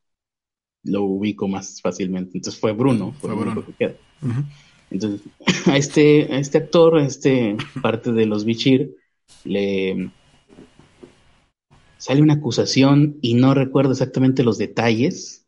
[0.84, 2.38] lo ubico más fácilmente.
[2.38, 3.65] Entonces fue Bruno, fue, Fue Bruno.
[3.65, 3.95] que queda.
[4.89, 5.21] Entonces,
[5.67, 8.95] a este, a este actor, a este parte de los Bichir,
[9.43, 10.11] le
[11.97, 15.47] sale una acusación y no recuerdo exactamente los detalles,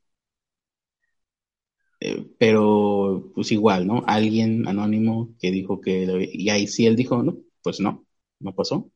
[1.99, 4.03] eh, pero pues igual, ¿no?
[4.07, 8.05] Alguien anónimo que dijo que, y ahí sí él dijo, no, pues no,
[8.39, 8.91] no pasó.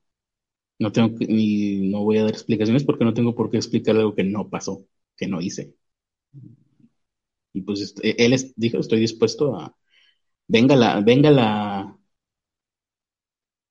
[0.80, 3.96] No tengo que, ni no voy a dar explicaciones porque no tengo por qué explicar
[3.98, 4.86] algo que no pasó,
[5.18, 5.76] que no hice.
[7.58, 9.76] Y pues est- él es- dijo, estoy dispuesto a,
[10.48, 11.98] venga la, venga la,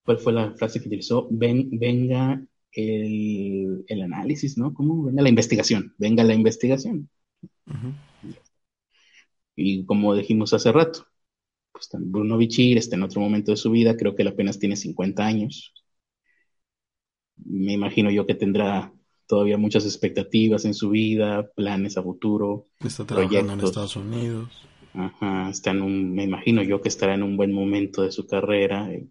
[0.05, 1.29] ¿cuál fue la frase que utilizó?
[1.31, 4.73] Ven, venga el, el análisis, ¿no?
[4.75, 5.05] ¿Cómo?
[5.05, 7.11] Venga la investigación, venga la investigación.
[9.57, 11.09] Y como dijimos hace rato,
[11.73, 14.77] pues Bruno Bichir está en otro momento de su vida, creo que él apenas tiene
[14.77, 15.75] 50 años.
[17.45, 18.93] Me imagino yo que tendrá
[19.27, 22.67] todavía muchas expectativas en su vida, planes a futuro.
[22.83, 23.61] Está trabajando en Proyectos.
[23.61, 24.49] Estados Unidos.
[24.93, 28.27] Ajá, está en un, me imagino yo que estará en un buen momento de su
[28.27, 28.93] carrera.
[28.93, 29.07] eh,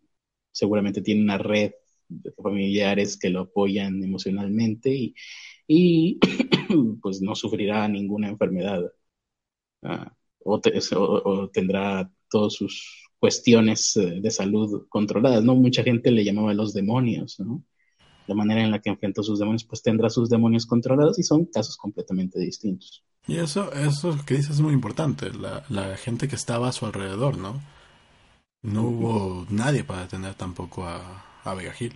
[0.52, 1.72] seguramente tiene una red
[2.08, 5.16] de familiares que lo apoyan emocionalmente y,
[5.68, 6.20] y
[7.02, 8.84] pues no sufrirá ninguna enfermedad.
[9.84, 10.14] Ah,
[10.44, 15.56] o, te- o- o tendrá todas sus cuestiones eh, de salud controladas, ¿no?
[15.56, 17.64] Mucha gente le llamaba los demonios, ¿no?
[18.28, 21.46] La manera en la que enfrentó sus demonios, pues tendrá sus demonios controlados y son
[21.46, 23.04] casos completamente distintos.
[23.28, 25.32] Y eso, eso que dices es muy importante.
[25.32, 27.62] La, la gente que estaba a su alrededor, ¿no?
[28.64, 31.96] No hubo nadie para detener tampoco a, a Vega Gil.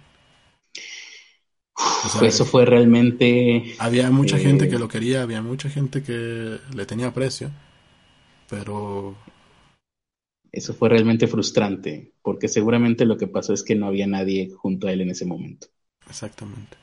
[2.04, 5.70] O sea, Pues eso fue realmente Había mucha Eh, gente que lo quería, había mucha
[5.70, 7.52] gente que le tenía aprecio,
[8.50, 9.16] pero
[10.52, 14.86] Eso fue realmente frustrante, porque seguramente lo que pasó es que no había nadie junto
[14.88, 15.70] a él en ese momento.
[16.10, 16.78] Exactamente.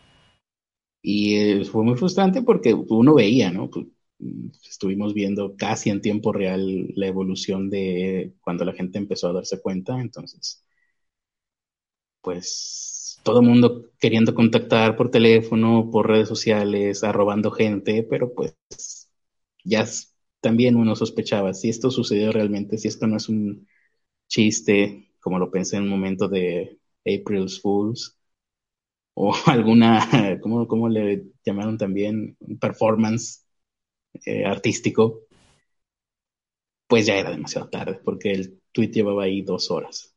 [1.02, 3.70] Y eh, fue muy frustrante porque uno veía, ¿no?
[3.70, 3.86] Pues,
[4.68, 9.60] estuvimos viendo casi en tiempo real la evolución de cuando la gente empezó a darse
[9.60, 10.64] cuenta, entonces,
[12.20, 18.56] pues todo mundo queriendo contactar por teléfono, por redes sociales, arrobando gente, pero pues
[19.64, 19.86] ya
[20.40, 23.66] también uno sospechaba si esto sucedió realmente, si esto no es un
[24.28, 28.18] chiste, como lo pensé en un momento de April's Fools,
[29.18, 32.36] o alguna, ¿cómo, cómo le llamaron también?
[32.60, 33.44] Performance
[34.26, 35.22] eh, artístico,
[36.86, 40.14] pues ya era demasiado tarde, porque el tweet llevaba ahí dos horas.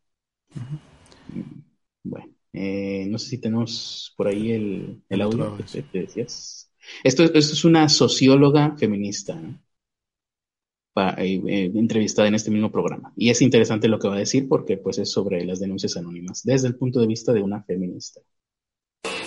[2.04, 6.72] Bueno, eh, no sé si tenemos por ahí el, el audio que te, decías.
[7.04, 9.60] Esto, esto, es una socióloga feminista, ¿no?
[11.18, 13.14] Eh, entrevistada en este mismo programa.
[13.16, 16.44] Y es interesante lo que va a decir porque pues es sobre las denuncias anónimas
[16.44, 18.20] desde el punto de vista de una feminista.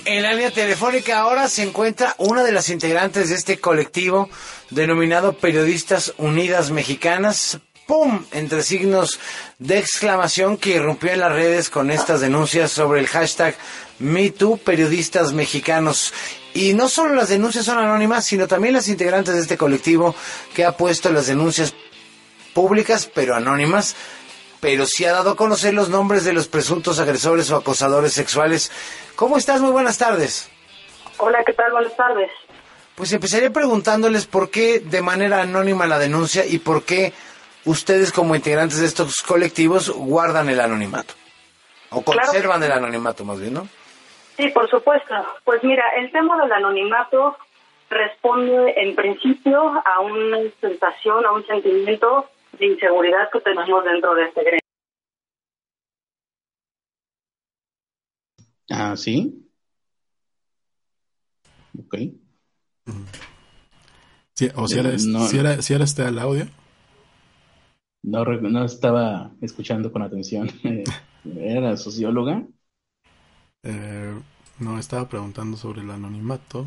[0.04, 4.28] En la línea telefónica ahora se encuentra una de las integrantes de este colectivo
[4.70, 7.60] denominado Periodistas Unidas Mexicanas.
[7.86, 8.24] ¡Pum!
[8.32, 9.20] Entre signos
[9.60, 13.54] de exclamación que irrumpió en las redes con estas denuncias sobre el hashtag
[14.00, 16.12] MeToo Periodistas Mexicanos.
[16.52, 20.16] Y no solo las denuncias son anónimas, sino también las integrantes de este colectivo
[20.52, 21.74] que ha puesto las denuncias
[22.54, 23.94] públicas, pero anónimas,
[24.62, 28.70] pero sí ha dado a conocer los nombres de los presuntos agresores o acosadores sexuales.
[29.16, 29.60] ¿Cómo estás?
[29.60, 30.52] Muy buenas tardes.
[31.18, 31.72] Hola, ¿qué tal?
[31.72, 32.30] Buenas tardes.
[32.94, 37.12] Pues empezaré preguntándoles por qué de manera anónima la denuncia y por qué
[37.64, 41.14] ustedes como integrantes de estos colectivos guardan el anonimato.
[41.90, 43.68] O conservan el anonimato más bien, ¿no?
[44.36, 45.12] Sí, por supuesto.
[45.42, 47.36] Pues mira, el tema del anonimato
[47.90, 54.24] responde en principio a una sensación, a un sentimiento de inseguridad que tenemos dentro de
[54.24, 54.60] este gremio.
[58.70, 59.48] Ah, sí.
[61.78, 61.96] Ok.
[64.34, 66.46] Sí, o si era, si, era, si era este el audio.
[68.02, 70.48] No, no estaba escuchando con atención.
[71.36, 72.42] ¿Era socióloga?
[73.62, 74.14] Eh,
[74.58, 76.66] no, estaba preguntando sobre el anonimato.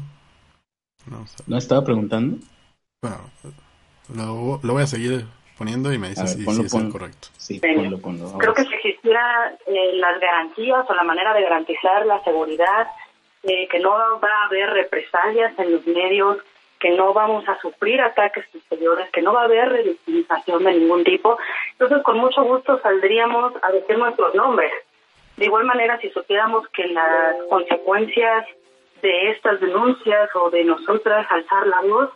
[1.48, 2.38] No, estaba preguntando?
[3.02, 3.18] Bueno,
[4.14, 5.26] lo, lo, voy a seguir
[5.58, 7.28] poniendo y me dice si, es correcto.
[7.38, 12.06] Sí, ponlo, ponlo, Creo que si existieran eh, las garantías o la manera de garantizar
[12.06, 12.88] la seguridad,
[13.44, 16.38] eh, que no va a haber represalias en los medios,
[16.80, 21.04] que no vamos a sufrir ataques posteriores, que no va a haber revictimización de ningún
[21.04, 21.38] tipo.
[21.72, 24.72] Entonces, con mucho gusto saldríamos a decir nuestros nombres.
[25.38, 28.46] De igual manera, si supiéramos que las consecuencias
[29.02, 32.10] de estas denuncias o de nosotras alzar la voz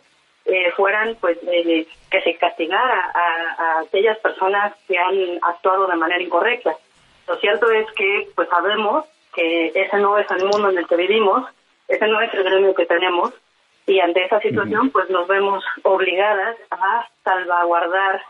[0.44, 6.74] eh, fueran pues que se castigara a, aquellas personas que han actuado de manera incorrecta.
[7.28, 10.96] Lo cierto es que pues sabemos que ese no es el mundo en el que
[10.96, 11.48] vivimos,
[11.88, 13.32] ese no es el gremio que tenemos
[13.86, 18.22] y ante esa situación pues nos vemos obligadas a salvaguardar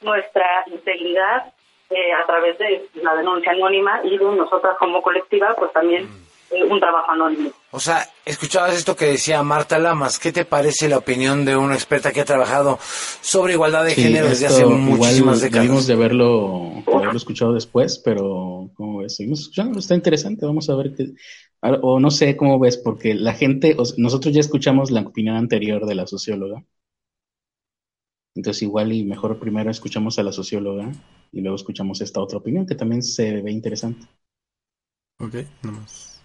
[0.00, 1.52] nuestra integridad
[1.90, 6.08] eh, a través de la denuncia anónima y de nosotras como colectiva, pues también
[6.50, 7.50] eh, un trabajo anónimo.
[7.70, 10.18] O sea, escuchabas esto que decía Marta Lamas.
[10.18, 14.28] ¿Qué te parece la opinión de una experta que ha trabajado sobre igualdad de género
[14.28, 15.64] desde hace muchísimas décadas?
[15.64, 20.46] Debimos de haberlo, haberlo escuchado después, pero como ves, seguimos escuchando, está interesante.
[20.46, 21.12] Vamos a ver qué.
[21.60, 25.94] O no sé cómo ves, porque la gente, nosotros ya escuchamos la opinión anterior de
[25.94, 26.64] la socióloga.
[28.34, 30.92] Entonces igual y mejor primero escuchamos a la socióloga
[31.32, 34.06] y luego escuchamos esta otra opinión que también se ve interesante.
[35.18, 36.17] Ok, nomás.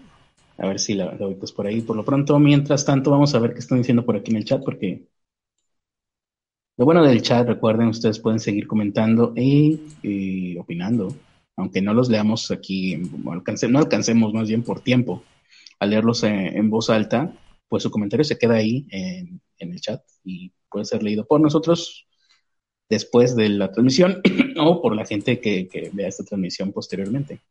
[0.58, 1.82] A ver si la, la pues por ahí.
[1.82, 4.46] Por lo pronto, mientras tanto, vamos a ver qué están diciendo por aquí en el
[4.46, 5.08] chat, porque
[6.78, 11.16] lo bueno del chat, recuerden, ustedes pueden seguir comentando y, opinando,
[11.56, 15.24] aunque no los leamos aquí, no alcancemos más bien por tiempo
[15.80, 17.32] a leerlos en, voz alta,
[17.68, 22.08] pues su comentario se queda ahí en el chat y puede ser leído por nosotros
[22.90, 24.22] después de la transmisión
[24.60, 27.42] o por la gente que, vea esta transmisión posteriormente.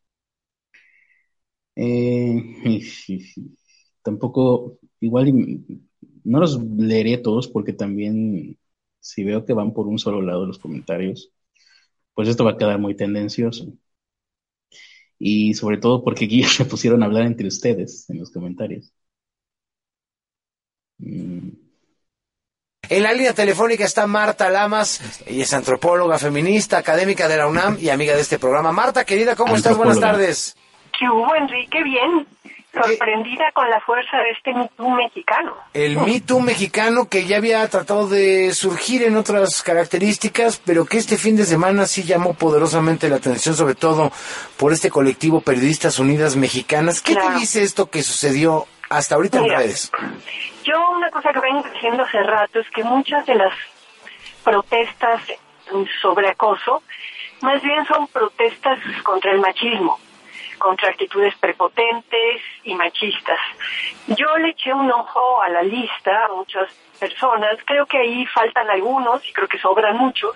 [1.75, 2.81] Eh,
[4.01, 5.33] tampoco, igual
[6.23, 8.57] no los leeré todos porque también
[8.99, 11.31] si veo que van por un solo lado los comentarios,
[12.13, 13.73] pues esto va a quedar muy tendencioso.
[15.19, 18.93] Y sobre todo porque aquí se pusieron a hablar entre ustedes en los comentarios.
[20.99, 21.49] Mm.
[22.89, 27.77] En la línea telefónica está Marta Lamas, ella es antropóloga, feminista, académica de la UNAM
[27.79, 28.71] y amiga de este programa.
[28.71, 29.77] Marta, querida, ¿cómo estás?
[29.77, 30.55] Buenas tardes.
[30.97, 31.83] ¿Qué hubo, Enrique?
[31.83, 32.27] Bien.
[32.73, 35.55] sorprendida con la fuerza de este Me Too mexicano.
[35.73, 40.97] El Me Too mexicano que ya había tratado de surgir en otras características, pero que
[40.97, 44.11] este fin de semana sí llamó poderosamente la atención, sobre todo
[44.57, 47.01] por este colectivo Periodistas Unidas Mexicanas.
[47.01, 49.91] ¿Qué te dice esto que sucedió hasta ahorita en redes?
[50.63, 53.53] Yo una cosa que vengo diciendo hace rato es que muchas de las
[54.43, 55.21] protestas
[56.01, 56.81] sobre acoso
[57.41, 59.99] más bien son protestas contra el machismo
[60.63, 63.39] contra actitudes prepotentes y machistas.
[64.07, 68.69] Yo le eché un ojo a la lista a muchas personas, creo que ahí faltan
[68.69, 70.33] algunos y creo que sobran muchos.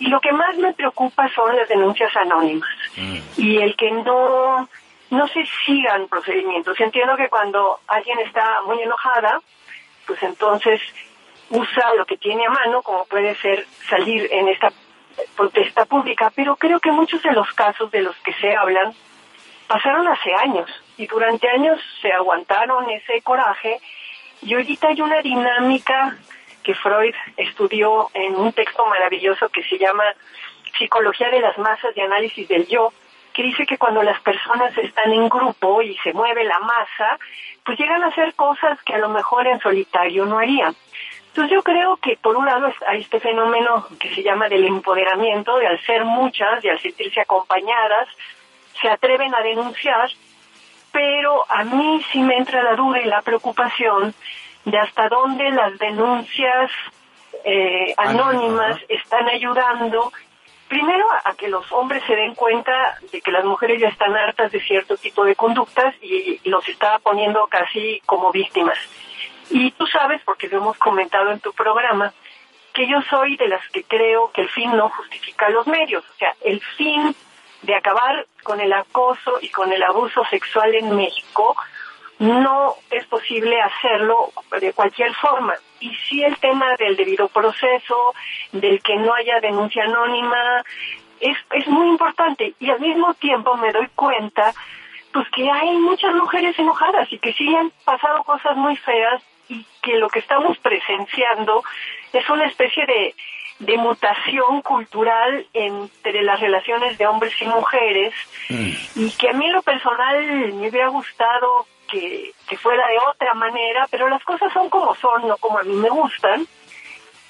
[0.00, 3.18] Y lo que más me preocupa son las denuncias anónimas mm.
[3.36, 4.68] y el que no
[5.08, 6.80] no se sigan procedimientos.
[6.80, 9.40] Entiendo que cuando alguien está muy enojada,
[10.04, 10.80] pues entonces
[11.50, 14.72] usa lo que tiene a mano, como puede ser salir en esta
[15.36, 18.92] protesta pública, pero creo que muchos de los casos de los que se hablan
[19.66, 23.80] pasaron hace años y durante años se aguantaron ese coraje
[24.42, 26.16] y ahorita hay una dinámica
[26.62, 30.04] que Freud estudió en un texto maravilloso que se llama
[30.76, 32.92] Psicología de las masas y análisis del yo,
[33.32, 37.18] que dice que cuando las personas están en grupo y se mueve la masa,
[37.64, 40.74] pues llegan a hacer cosas que a lo mejor en solitario no harían.
[41.28, 45.58] Entonces yo creo que por un lado hay este fenómeno que se llama del empoderamiento,
[45.58, 48.08] de al ser muchas y al sentirse acompañadas,
[48.80, 50.10] se atreven a denunciar,
[50.92, 54.14] pero a mí sí me entra la duda y la preocupación
[54.64, 56.70] de hasta dónde las denuncias
[57.44, 60.12] eh, anónimas están ayudando
[60.68, 64.50] primero a que los hombres se den cuenta de que las mujeres ya están hartas
[64.52, 68.78] de cierto tipo de conductas y, los está poniendo casi como víctimas.
[69.50, 72.12] Y tú sabes, porque lo hemos comentado en tu programa,
[72.72, 76.04] que yo soy de las que creo que el fin no justifica los medios.
[76.04, 77.14] O sea, el fin
[77.66, 81.56] de acabar con el acoso y con el abuso sexual en México,
[82.18, 85.54] no es posible hacerlo de cualquier forma.
[85.80, 88.14] Y si el tema del debido proceso,
[88.52, 90.62] del que no haya denuncia anónima,
[91.20, 92.54] es, es muy importante.
[92.58, 94.54] Y al mismo tiempo me doy cuenta
[95.12, 99.64] pues que hay muchas mujeres enojadas y que sí han pasado cosas muy feas y
[99.82, 101.62] que lo que estamos presenciando
[102.12, 103.14] es una especie de
[103.58, 108.14] de mutación cultural entre las relaciones de hombres y mujeres
[108.48, 108.70] mm.
[108.96, 113.32] y que a mí en lo personal me hubiera gustado que, que, fuera de otra
[113.34, 116.46] manera, pero las cosas son como son, no como a mí me gustan.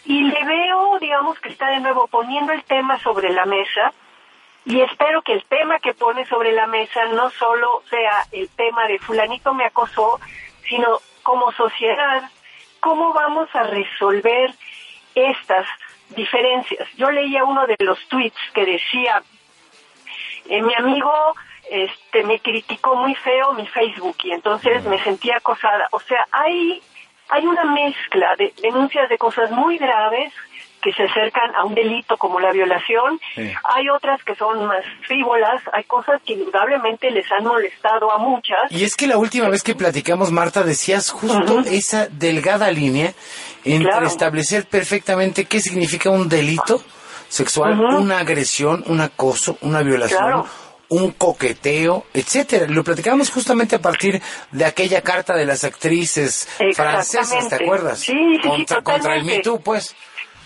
[0.05, 3.93] Y le veo, digamos, que está de nuevo poniendo el tema sobre la mesa
[4.67, 8.89] y espero que el tema que pone sobre la mesa no solo sea el tema
[8.89, 10.19] de fulanito me acosó,
[10.69, 12.29] sino como sociedad,
[12.81, 14.53] cómo vamos a resolver
[15.15, 15.67] estas
[16.11, 16.89] diferencias.
[16.97, 19.23] Yo leía uno de los tweets que decía,
[20.49, 21.13] eh, mi amigo
[21.71, 25.89] este, me criticó muy feo mi Facebook y entonces me sentía acosada.
[25.91, 26.81] O sea, hay,
[27.29, 30.33] hay una mezcla de denuncias de cosas muy graves
[30.87, 35.61] que se acercan a un delito como la violación, hay otras que son más frívolas,
[35.73, 38.71] hay cosas que indudablemente les han molestado a muchas.
[38.71, 43.13] Y es que la última vez que platicamos, Marta, decías justo esa delgada línea
[43.65, 46.81] entre establecer perfectamente qué significa un delito
[47.29, 50.45] sexual, una agresión, un acoso, una violación.
[50.89, 52.67] un coqueteo, etcétera.
[52.69, 54.23] Lo platicamos justamente a partir
[54.53, 57.99] de aquella carta de las actrices francesas, ¿te acuerdas?
[57.99, 59.97] Sí, sí, contra, contra el Me Too, pues.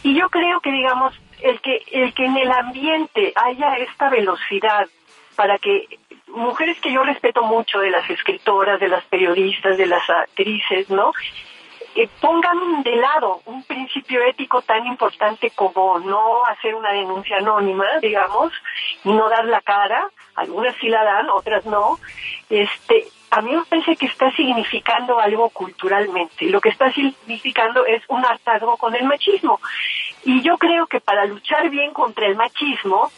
[0.02, 4.88] Y yo creo que, digamos, el que, el que en el ambiente haya esta velocidad
[5.36, 5.98] para que
[6.28, 11.12] mujeres que yo respeto mucho, de las escritoras, de las periodistas, de las actrices, ¿no?
[11.96, 17.84] Eh, pongan de lado un principio ético tan importante como no hacer una denuncia anónima,
[18.00, 18.52] digamos,
[19.04, 21.98] y no dar la cara, algunas sí la dan, otras no,
[22.48, 26.46] este, a mí me parece que está significando algo culturalmente.
[26.46, 29.60] Lo que está significando es un hartazgo con el machismo.
[30.24, 33.10] Y yo creo que para luchar bien contra el machismo,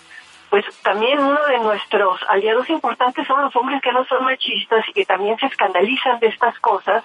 [0.51, 4.93] pues también uno de nuestros aliados importantes son los hombres que no son machistas y
[4.93, 7.03] que también se escandalizan de estas cosas,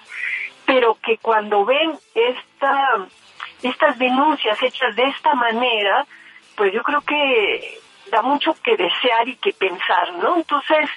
[0.68, 3.06] pero que cuando ven esta,
[3.62, 6.04] estas denuncias hechas de esta manera,
[6.54, 10.36] pues yo creo que da mucho que desear y que pensar, ¿no?
[10.36, 10.90] Entonces,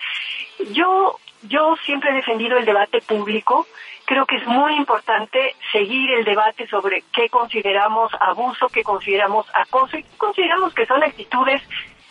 [0.74, 3.66] yo yo siempre he defendido el debate público.
[4.04, 9.98] Creo que es muy importante seguir el debate sobre qué consideramos abuso, qué consideramos acoso
[9.98, 11.62] y qué consideramos que son actitudes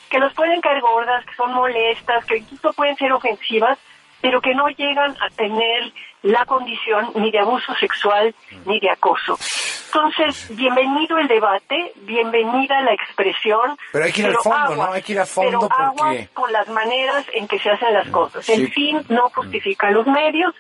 [0.09, 3.79] que nos pueden caer gordas, que son molestas, que incluso pueden ser ofensivas,
[4.23, 5.93] pero que no llegan a tener
[6.23, 8.35] la condición ni de abuso sexual
[8.67, 9.39] ni de acoso.
[9.87, 13.77] Entonces, bienvenido el debate, bienvenida la expresión.
[13.93, 14.93] Pero hay que ir al fondo, ¿no?
[14.93, 16.29] Hay que ir a fondo pero porque...
[16.33, 18.49] con las maneras en que se hacen las cosas.
[18.49, 20.55] El fin no justifica los medios.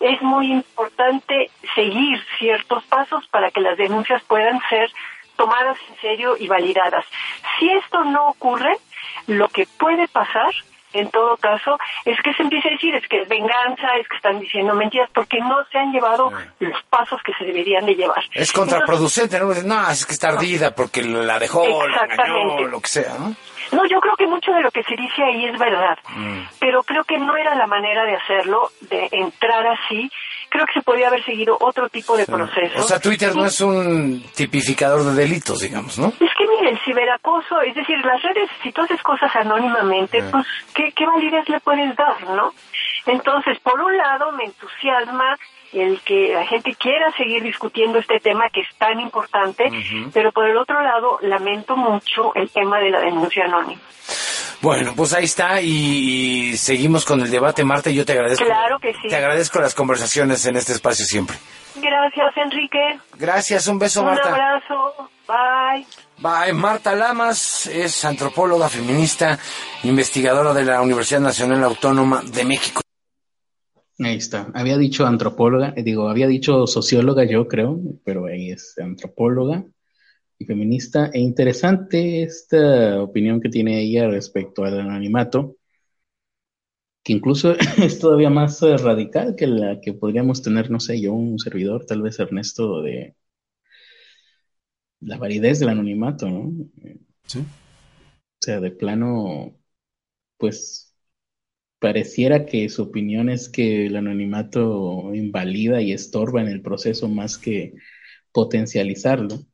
[0.00, 4.90] Es muy importante seguir ciertos pasos para que las denuncias puedan ser
[5.36, 7.06] tomadas en serio y validadas.
[7.58, 8.76] Si esto no ocurre,
[9.26, 10.52] lo que puede pasar
[10.94, 14.16] en todo caso, es que se empieza a decir, es que es venganza, es que
[14.16, 18.22] están diciendo mentiras, porque no se han llevado los pasos que se deberían de llevar.
[18.32, 19.52] Es contraproducente, ¿no?
[19.64, 23.34] No, es que está ardida porque la dejó, la engañó, lo que sea, ¿no?
[23.72, 26.40] No, yo creo que mucho de lo que se dice ahí es verdad, mm.
[26.60, 30.10] pero creo que no era la manera de hacerlo, de entrar así.
[30.54, 32.78] Creo que se podía haber seguido otro tipo de proceso.
[32.78, 36.06] O sea, Twitter no es un tipificador de delitos, digamos, ¿no?
[36.06, 40.46] Es que mire, el ciberacoso, es decir, las redes, si tú haces cosas anónimamente, pues,
[40.72, 42.52] ¿qué, ¿qué validez le puedes dar, no?
[43.06, 45.36] Entonces, por un lado, me entusiasma
[45.72, 49.64] el que la gente quiera seguir discutiendo este tema que es tan importante,
[50.12, 53.80] pero por el otro lado lamento mucho el tema de la denuncia anónima.
[54.64, 58.46] Bueno, pues ahí está y, seguimos con el debate, Marta, y yo te agradezco.
[58.46, 59.08] Claro que sí.
[59.08, 61.36] Te agradezco las conversaciones en este espacio siempre.
[61.74, 62.98] Gracias, Enrique.
[63.18, 64.26] Gracias, un beso, Marta.
[64.26, 65.86] Un abrazo, bye.
[66.16, 66.54] Bye.
[66.54, 69.38] Marta Lamas es antropóloga feminista,
[69.82, 72.80] investigadora de la Universidad Nacional Autónoma de México.
[73.98, 74.46] Ahí está.
[74.54, 79.62] Había dicho antropóloga, eh, digo, había dicho socióloga yo creo, pero ahí es antropóloga
[80.44, 81.10] y feminista.
[81.12, 85.56] E interesante esta opinión que tiene ella respecto al anonimato,
[87.02, 91.12] que incluso es todavía más eh, radical que la que podríamos tener, no sé, yo,
[91.14, 93.16] un servidor, tal vez Ernesto, de
[95.00, 96.52] la validez del anonimato, ¿no?
[97.26, 97.40] Sí.
[97.40, 97.44] O
[98.40, 99.56] sea, de plano,
[100.38, 100.94] pues
[101.78, 107.38] pareciera que su opinión es que el anonimato invalida y estorba en el proceso más
[107.38, 107.74] que
[108.32, 109.46] potencializarlo,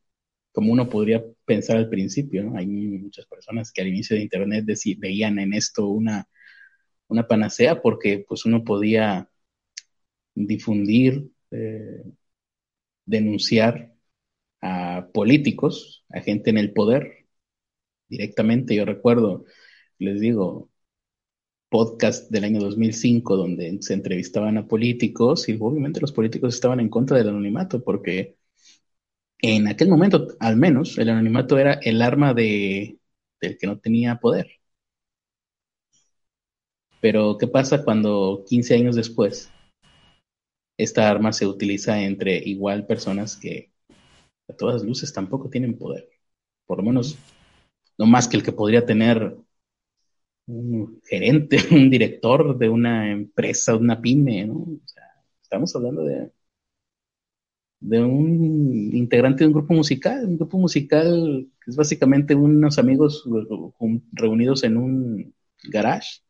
[0.51, 2.53] como uno podría pensar al principio.
[2.55, 4.65] Hay muchas personas que al inicio de Internet
[4.97, 6.27] veían en esto una,
[7.07, 9.29] una panacea porque pues uno podía
[10.35, 12.03] difundir, eh,
[13.05, 13.93] denunciar
[14.61, 17.27] a políticos, a gente en el poder
[18.09, 18.75] directamente.
[18.75, 19.45] Yo recuerdo,
[19.99, 20.71] les digo,
[21.69, 26.89] podcast del año 2005 donde se entrevistaban a políticos y obviamente los políticos estaban en
[26.89, 28.37] contra del anonimato porque
[29.41, 32.99] en aquel momento, al menos, el anonimato era el arma de,
[33.41, 34.47] del que no tenía poder.
[37.01, 39.49] Pero, ¿qué pasa cuando 15 años después
[40.77, 43.71] esta arma se utiliza entre igual personas que
[44.49, 46.09] a todas luces tampoco tienen poder?
[46.65, 47.17] Por lo menos,
[47.97, 49.35] no más que el que podría tener
[50.47, 54.55] un gerente, un director de una empresa, una pyme, ¿no?
[54.55, 55.03] O sea,
[55.41, 56.31] estamos hablando de,
[57.81, 63.27] de un integrante de un grupo musical, un grupo musical que es básicamente unos amigos
[64.13, 66.21] reunidos en un garage.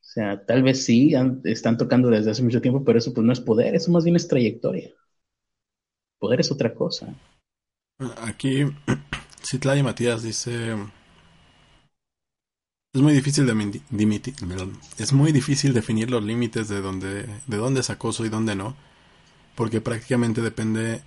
[0.00, 1.12] O sea, tal vez sí,
[1.44, 4.16] están tocando desde hace mucho tiempo, pero eso pues no es poder, eso más bien
[4.16, 4.90] es trayectoria.
[6.18, 7.14] Poder es otra cosa.
[8.22, 8.64] Aquí,
[9.44, 10.74] Citlay Matías dice,
[12.94, 14.62] es muy difícil de
[14.98, 18.76] es muy difícil definir los límites de dónde de dónde y dónde no,
[19.54, 21.02] porque prácticamente depende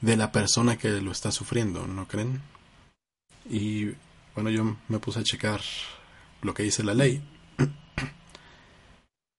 [0.00, 2.42] de la persona que lo está sufriendo, ¿no creen?
[3.48, 3.92] Y
[4.34, 5.60] bueno, yo me puse a checar
[6.42, 7.22] lo que dice la ley.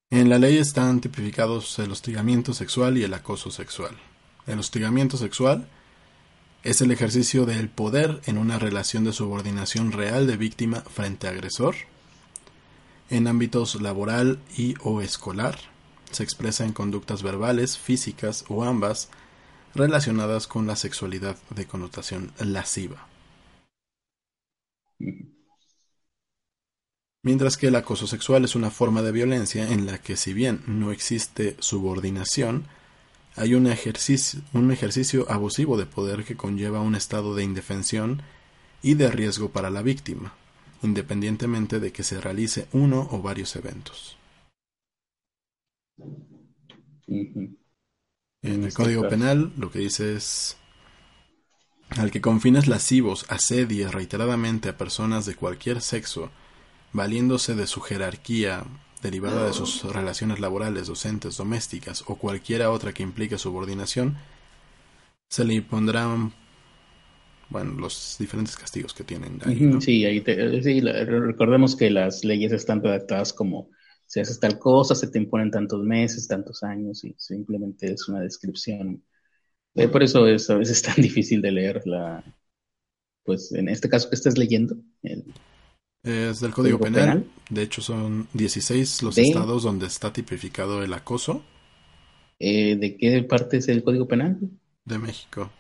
[0.10, 3.98] En la ley están tipificados el hostigamiento sexual y el acoso sexual.
[4.46, 5.68] El hostigamiento sexual
[6.62, 11.32] es el ejercicio del poder en una relación de subordinación real de víctima frente a
[11.32, 11.76] agresor.
[13.10, 15.58] En ámbitos laboral y o escolar,
[16.14, 19.10] se expresa en conductas verbales, físicas o ambas
[19.76, 23.08] relacionadas con la sexualidad de connotación lasciva.
[27.24, 30.62] Mientras que el acoso sexual es una forma de violencia en la que si bien
[30.68, 32.66] no existe subordinación,
[33.36, 38.22] hay un ejercicio, un ejercicio abusivo de poder que conlleva un estado de indefensión
[38.82, 40.34] y de riesgo para la víctima,
[40.82, 44.18] independientemente de que se realice uno o varios eventos.
[47.08, 50.58] En el Código Penal lo que dice es
[51.90, 56.32] al que con fines lascivos asedie reiteradamente a personas de cualquier sexo,
[56.92, 58.64] valiéndose de su jerarquía,
[59.02, 64.18] derivada de sus relaciones laborales, docentes, domésticas o cualquiera otra que implique subordinación,
[65.30, 66.34] se le impondrán
[67.50, 69.40] bueno, los diferentes castigos que tienen.
[69.82, 70.24] Sí, ahí
[70.62, 73.70] sí, recordemos que las leyes están redactadas como
[74.06, 78.22] si haces tal cosa, se te imponen tantos meses, tantos años, y simplemente es una
[78.22, 79.04] descripción
[79.76, 82.24] Eh, por eso es a veces tan difícil de leer la,
[83.26, 84.76] pues en este caso que estás leyendo.
[85.04, 85.26] El,
[86.04, 87.26] es del Código, penal.
[87.50, 91.44] De hecho, son 16 los estados donde está tipificado el acoso.
[92.40, 94.38] Eh, ¿De qué parte es el Código Penal?
[94.86, 95.52] De México.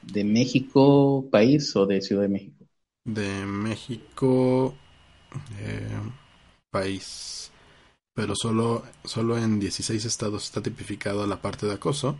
[0.00, 2.66] ¿De México, país o de Ciudad de México?
[3.04, 4.74] De México,
[5.60, 6.00] eh,
[6.70, 7.51] país.
[8.14, 12.16] Pero solo, solo en 16 estados está tipificado la parte de acoso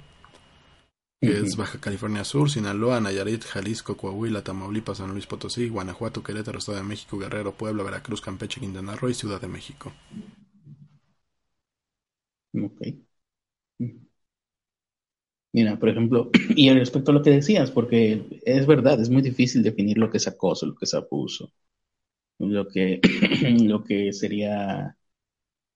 [1.23, 6.59] que es Baja California Sur, Sinaloa, Nayarit, Jalisco, Coahuila, Tamaulipas, San Luis Potosí, Guanajuato, Querétaro,
[6.59, 9.93] Estado de México, Guerrero, Puebla, Veracruz, Campeche, Quintana Roo y Ciudad de México.
[12.55, 12.83] Ok.
[15.53, 19.63] Mira, por ejemplo, y respecto a lo que decías, porque es verdad, es muy difícil
[19.63, 21.53] definir lo que es acoso, lo que es abuso,
[22.39, 23.01] lo que,
[23.63, 24.97] lo que sería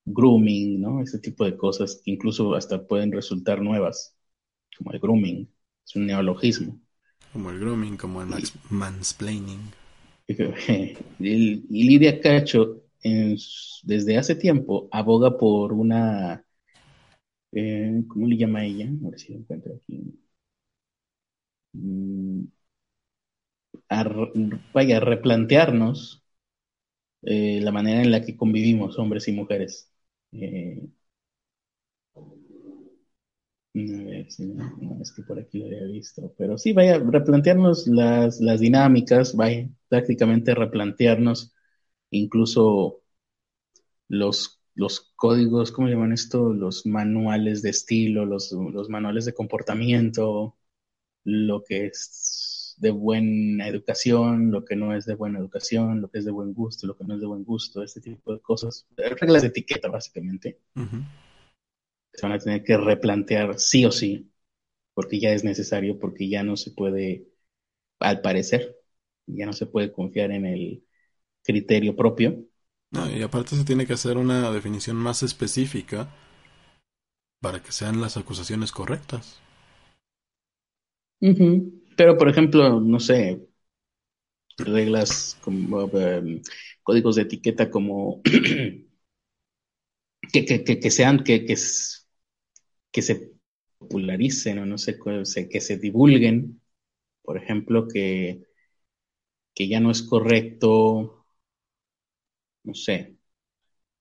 [0.06, 1.02] grooming, ¿no?
[1.02, 4.16] Ese tipo de cosas que incluso hasta pueden resultar nuevas
[4.76, 5.48] como el grooming,
[5.84, 6.80] es un neologismo.
[7.32, 8.28] Como el grooming, como el
[8.70, 9.60] mansplaining.
[11.18, 12.82] Y, Lidia Cacho,
[13.84, 16.44] desde hace tiempo, aboga por una.
[17.52, 18.88] Eh, ¿Cómo le llama ella?
[19.04, 20.18] A ver si lo encuentro aquí.
[21.74, 22.46] Mm,
[24.72, 26.22] vaya, a replantearnos
[27.22, 29.92] eh, la manera en la que convivimos, hombres y mujeres.
[30.32, 30.88] Eh,
[33.74, 39.34] no, es que por aquí lo había visto, pero sí, vaya, replantearnos las, las dinámicas,
[39.36, 41.54] vaya, prácticamente replantearnos
[42.10, 43.02] incluso
[44.08, 46.52] los, los códigos, ¿cómo llaman esto?
[46.52, 50.56] Los manuales de estilo, los, los manuales de comportamiento,
[51.24, 56.18] lo que es de buena educación, lo que no es de buena educación, lo que
[56.18, 58.86] es de buen gusto, lo que no es de buen gusto, este tipo de cosas,
[58.96, 60.58] reglas de etiqueta básicamente
[62.12, 64.30] se van a tener que replantear sí o sí,
[64.94, 67.28] porque ya es necesario, porque ya no se puede,
[68.00, 68.76] al parecer,
[69.26, 70.84] ya no se puede confiar en el
[71.42, 72.46] criterio propio.
[72.90, 76.08] No, y aparte se tiene que hacer una definición más específica
[77.40, 79.40] para que sean las acusaciones correctas.
[81.96, 83.46] Pero, por ejemplo, no sé,
[84.58, 86.42] reglas como em,
[86.82, 88.20] códigos de etiqueta como
[90.32, 91.56] que, que, que, que sean, que, que,
[92.92, 93.32] que se
[93.78, 94.98] popularicen o no sé,
[95.50, 96.60] que se divulguen,
[97.22, 98.44] por ejemplo, que,
[99.54, 101.24] que ya no es correcto,
[102.64, 103.16] no sé,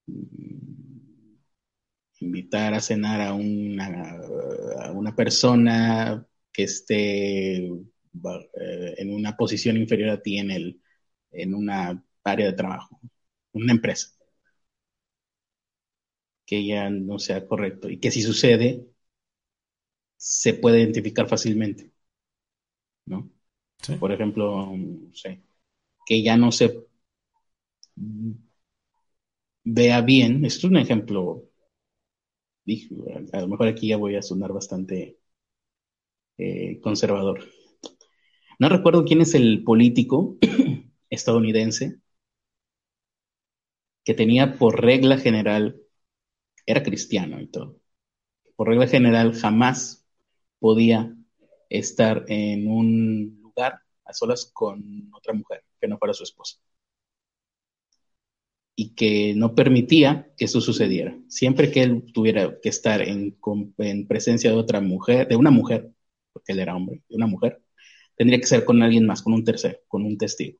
[0.06, 1.36] mm,
[2.20, 3.86] invitar a cenar a una,
[4.84, 6.26] a una persona
[6.56, 10.80] que esté eh, en una posición inferior a ti en, el,
[11.30, 12.98] en una área de trabajo,
[13.52, 14.08] una empresa
[16.46, 18.86] que ya no sea correcto y que si sucede,
[20.16, 21.92] se puede identificar fácilmente.
[23.06, 23.30] ¿No?
[24.00, 25.42] Por ejemplo, no sé,
[26.06, 26.86] que ya no se
[29.64, 30.44] vea bien.
[30.44, 31.50] Esto es un ejemplo.
[33.32, 35.15] A lo mejor aquí ya voy a sonar bastante
[36.38, 37.44] eh, conservador.
[38.58, 40.36] No recuerdo quién es el político
[41.10, 42.00] estadounidense
[44.04, 45.80] que tenía por regla general
[46.66, 47.80] era cristiano y todo.
[48.56, 50.06] Por regla general, jamás
[50.58, 51.14] podía
[51.70, 56.58] estar en un lugar a solas con otra mujer que no fuera su esposa.
[58.78, 61.18] Y que no permitía que eso sucediera.
[61.28, 63.38] Siempre que él tuviera que estar en,
[63.78, 65.90] en presencia de otra mujer, de una mujer,
[66.36, 67.62] porque él era hombre, de una mujer,
[68.16, 70.58] tendría que ser con alguien más, con un tercero, con un testigo.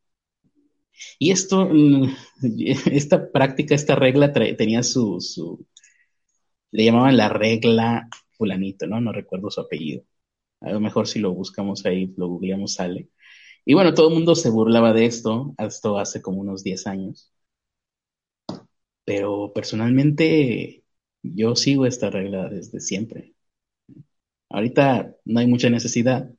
[1.18, 2.14] Y esto, mm,
[2.92, 5.20] esta práctica, esta regla tenía su,
[6.70, 9.00] le llamaban la regla fulanito, ¿no?
[9.00, 10.04] No recuerdo su apellido.
[10.60, 13.10] A lo mejor si lo buscamos ahí, lo googleamos, sale.
[13.66, 17.32] Y bueno, todo el mundo se burlaba de esto, esto hace como unos 10 años.
[19.04, 20.84] Pero personalmente
[21.22, 23.35] yo sigo esta regla desde siempre.
[24.56, 26.30] Ahorita no hay mucha necesidad,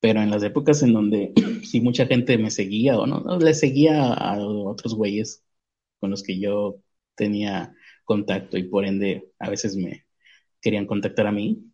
[0.00, 1.32] pero en las épocas en donde
[1.64, 5.44] sí mucha gente me seguía o no, no le seguía a otros güeyes
[6.00, 6.82] con los que yo
[7.16, 7.74] tenía
[8.04, 10.06] contacto y por ende a veces me
[10.62, 11.64] querían contactar a mí.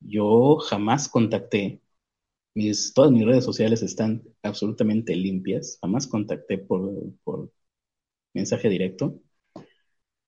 [0.00, 1.80] Yo jamás contacté,
[2.54, 6.92] mis, todas mis redes sociales están absolutamente limpias, jamás contacté por,
[7.24, 7.52] por
[8.34, 9.20] mensaje directo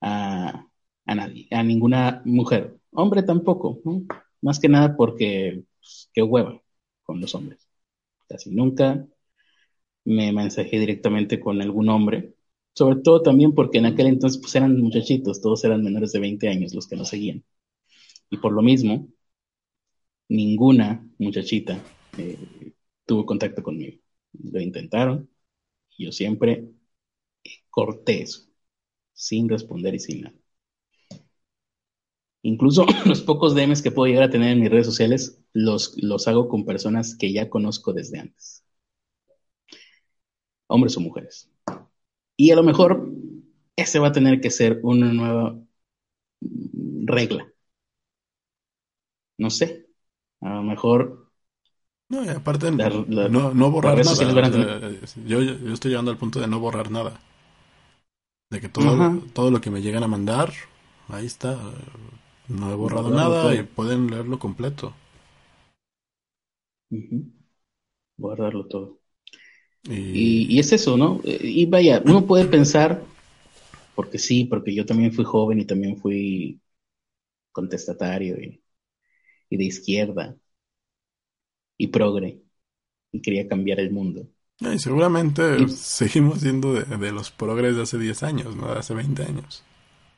[0.00, 0.66] a,
[1.06, 3.80] a, nadie, a ninguna mujer, hombre tampoco,
[4.42, 6.60] más que nada porque pues, qué hueva
[7.02, 7.68] con los hombres.
[8.28, 9.06] Casi nunca
[10.04, 12.34] me mensajé directamente con algún hombre
[12.74, 16.48] sobre todo también porque en aquel entonces pues eran muchachitos, todos eran menores de 20
[16.48, 17.44] años los que nos seguían.
[18.30, 19.08] Y por lo mismo,
[20.28, 21.78] ninguna muchachita
[22.18, 22.72] eh,
[23.06, 23.98] tuvo contacto conmigo.
[24.32, 25.28] Lo intentaron.
[25.96, 26.68] Y yo siempre
[27.70, 28.48] corté eso,
[29.14, 30.39] sin responder y sin nada.
[32.42, 36.28] Incluso los pocos DMs que puedo llegar a tener en mis redes sociales los, los
[36.28, 38.62] hago con personas que ya conozco desde antes.
[40.68, 41.50] Hombres o mujeres.
[42.36, 43.10] Y a lo mejor
[43.76, 45.56] ese va a tener que ser una nueva
[47.06, 47.46] regla.
[49.38, 49.86] No sé.
[50.40, 51.30] A lo mejor.
[52.08, 54.90] No, y aparte, La- la- no, no borrar nada.
[55.26, 57.20] Yo, yo, yo estoy llegando al punto de no borrar nada.
[58.50, 59.18] De que todo, Ajá.
[59.32, 60.52] todo lo que me llegan a mandar,
[61.08, 61.58] ahí está.
[62.58, 63.54] No he borrado nada todo.
[63.54, 64.92] y pueden leerlo completo.
[68.16, 69.00] Guardarlo todo.
[69.84, 71.20] Y, Y, y es eso, ¿no?
[71.24, 73.02] Eh, Y vaya, uno puede pensar,
[73.94, 76.60] porque sí, porque yo también fui joven y también fui
[77.52, 78.62] contestatario y,
[79.50, 80.36] y de izquierda
[81.78, 82.42] y progre
[83.12, 84.28] y quería cambiar el mundo.
[84.60, 88.94] y seguramente seguimos siendo de, de los progres de hace 10 años, no de hace
[88.94, 89.62] 20 años.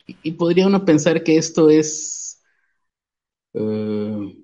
[0.06, 2.21] Y, y podría uno pensar que esto es,
[3.54, 4.36] eh,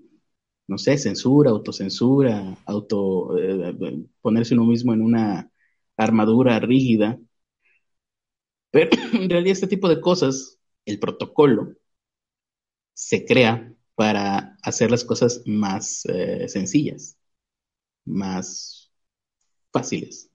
[0.69, 3.75] no sé, censura, autocensura, auto, eh,
[4.21, 5.51] ponerse uno mismo en una
[5.97, 7.19] armadura rígida.
[8.71, 11.75] Pero en realidad este tipo de cosas, el protocolo,
[12.95, 17.17] se crea para hacer las cosas más eh, sencillas,
[18.07, 18.93] más
[19.73, 20.31] fáciles.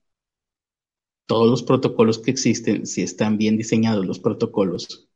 [1.26, 5.10] Todos los protocolos que existen, si están bien diseñados los protocolos,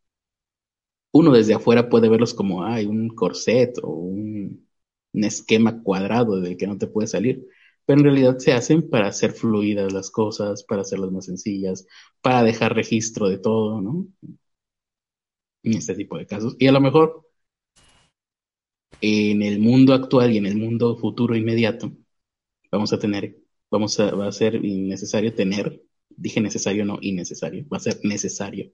[1.11, 4.67] uno desde afuera puede verlos como hay un corset o un,
[5.13, 7.47] esquema cuadrado del que no te puede salir,
[7.85, 11.87] pero en realidad se hacen para hacer fluidas las cosas, para hacerlas más sencillas,
[12.21, 14.07] para dejar registro de todo, ¿no?
[15.63, 16.55] En este tipo de casos.
[16.59, 17.27] Y a lo mejor
[19.01, 21.91] en el mundo actual y en el mundo futuro inmediato
[22.71, 23.37] vamos a tener,
[23.71, 28.71] vamos a, va a ser innecesario tener, dije necesario, no innecesario, va a ser necesario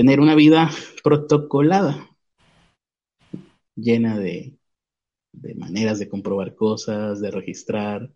[0.00, 0.70] tener una vida
[1.04, 2.08] protocolada,
[3.76, 4.56] llena de,
[5.30, 8.10] de maneras de comprobar cosas, de registrar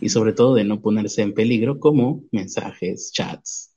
[0.00, 3.76] y sobre todo de no ponerse en peligro como mensajes, chats.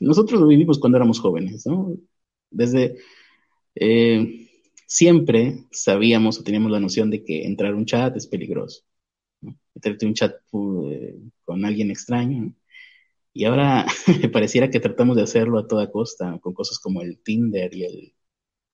[0.00, 1.94] Nosotros lo vivimos cuando éramos jóvenes, ¿no?
[2.50, 2.96] Desde
[3.74, 4.48] eh,
[4.86, 8.80] siempre sabíamos o teníamos la noción de que entrar a un chat es peligroso.
[9.42, 9.58] ¿no?
[9.74, 10.36] Meterte un chat
[10.90, 12.54] eh, con alguien extraño.
[13.32, 13.86] Y ahora
[14.32, 18.14] pareciera que tratamos de hacerlo a toda costa, con cosas como el Tinder y el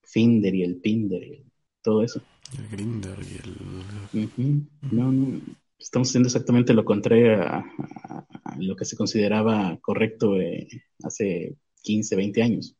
[0.05, 1.47] Finder y el Pinder y
[1.83, 2.23] todo eso.
[2.59, 3.57] El Grinder y el...
[4.93, 5.41] No, no.
[5.79, 10.69] Estamos haciendo exactamente lo contrario a, a- a lo que se consideraba correcto eh,
[11.03, 12.77] hace 15, 20 años.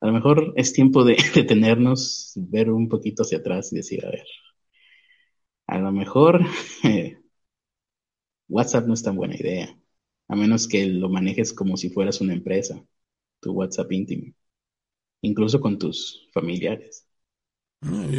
[0.00, 4.10] A lo mejor es tiempo de detenernos, ver un poquito hacia atrás y decir, a
[4.10, 4.24] ver,
[5.68, 6.40] a lo mejor
[6.84, 7.18] eh,
[8.48, 9.76] WhatsApp no es tan buena idea,
[10.28, 12.84] a menos que lo manejes como si fueras una empresa,
[13.40, 14.34] tu WhatsApp íntimo,
[15.22, 17.06] incluso con tus familiares.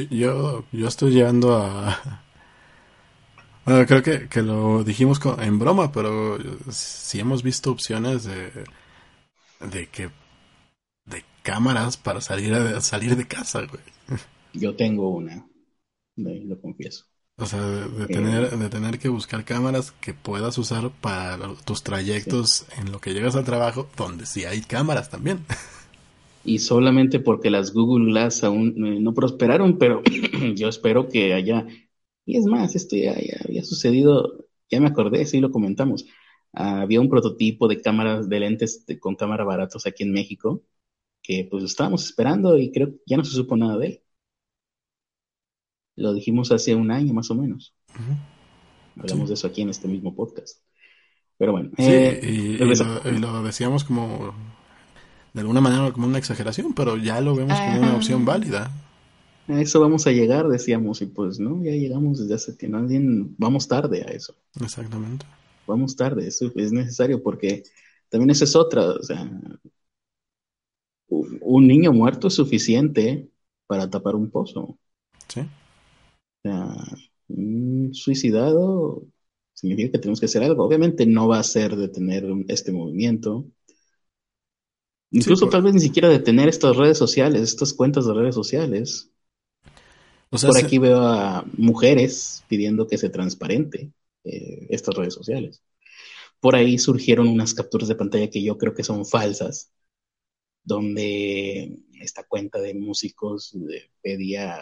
[0.10, 2.24] Yo, yo estoy llegando a...
[3.66, 6.38] Bueno, creo que, que lo dijimos en broma, pero
[6.72, 8.52] sí hemos visto opciones de,
[9.60, 10.10] de que
[11.06, 13.84] de cámaras para salir a, salir de casa, güey.
[14.52, 15.48] Yo tengo una,
[16.18, 17.06] lo confieso.
[17.40, 21.84] O sea, de, de tener, de tener que buscar cámaras que puedas usar para tus
[21.84, 25.46] trayectos en lo que llegas al trabajo, donde sí hay cámaras también.
[26.44, 30.02] y solamente porque las Google Glass aún eh, no prosperaron, pero
[30.56, 31.68] yo espero que haya,
[32.26, 36.06] y es más, esto ya, ya había sucedido, ya me acordé, sí lo comentamos,
[36.54, 40.64] había un prototipo de cámaras, de lentes de- con cámara baratos aquí en México,
[41.24, 44.04] que pues estábamos esperando y creo que ya no se supo nada de él.
[45.98, 47.74] Lo dijimos hace un año más o menos.
[48.98, 49.28] Hablamos Sí.
[49.28, 50.60] de eso aquí en este mismo podcast.
[51.38, 54.34] Pero bueno, Sí, eh, y, lo, y lo decíamos como
[55.34, 57.98] de alguna manera como una exageración, pero ya lo vemos como una Ajá.
[57.98, 58.72] opción válida.
[59.48, 62.80] A eso vamos a llegar, decíamos, y pues no, ya llegamos desde hace tiempo.
[63.38, 64.34] Vamos tarde a eso.
[64.62, 65.26] Exactamente.
[65.68, 67.64] Vamos tarde, eso es necesario porque
[68.10, 68.84] también esa es otra.
[68.92, 69.22] O sea,
[71.10, 73.30] un un niño muerto es suficiente
[73.68, 74.78] para tapar un pozo.
[75.28, 75.42] Sí.
[77.30, 79.04] Un suicidado
[79.54, 80.64] significa que tenemos que hacer algo.
[80.64, 83.46] Obviamente no va a ser detener este movimiento.
[85.12, 89.12] Incluso por- tal vez ni siquiera detener estas redes sociales, estas cuentas de redes sociales.
[90.30, 93.92] O sea, Por se- aquí veo a mujeres pidiendo que se transparente
[94.26, 95.64] eh, estas redes sociales.
[96.40, 99.72] Por ahí surgieron unas capturas de pantalla que yo creo que son falsas,
[100.64, 103.56] donde esta cuenta de músicos
[104.02, 104.60] pedía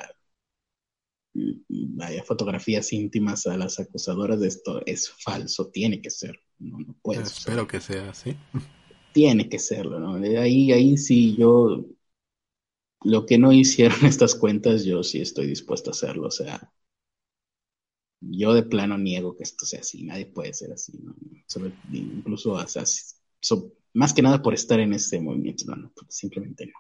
[1.70, 6.96] vaya fotografías íntimas a las acusadoras de esto es falso, tiene que ser, no, no
[7.02, 7.68] puede Espero ser.
[7.68, 8.38] que sea así.
[9.14, 10.16] Tiene que serlo, ¿no?
[10.40, 11.86] Ahí, ahí sí yo,
[13.06, 16.74] lo que no hicieron estas cuentas, yo sí estoy dispuesto a hacerlo, o sea,
[18.22, 21.16] yo de plano niego que esto sea así, nadie puede ser así, ¿no?
[21.48, 22.84] Sobre- incluso, o sea,
[23.42, 26.74] so- más que nada por estar en este movimiento, no, no, simplemente no,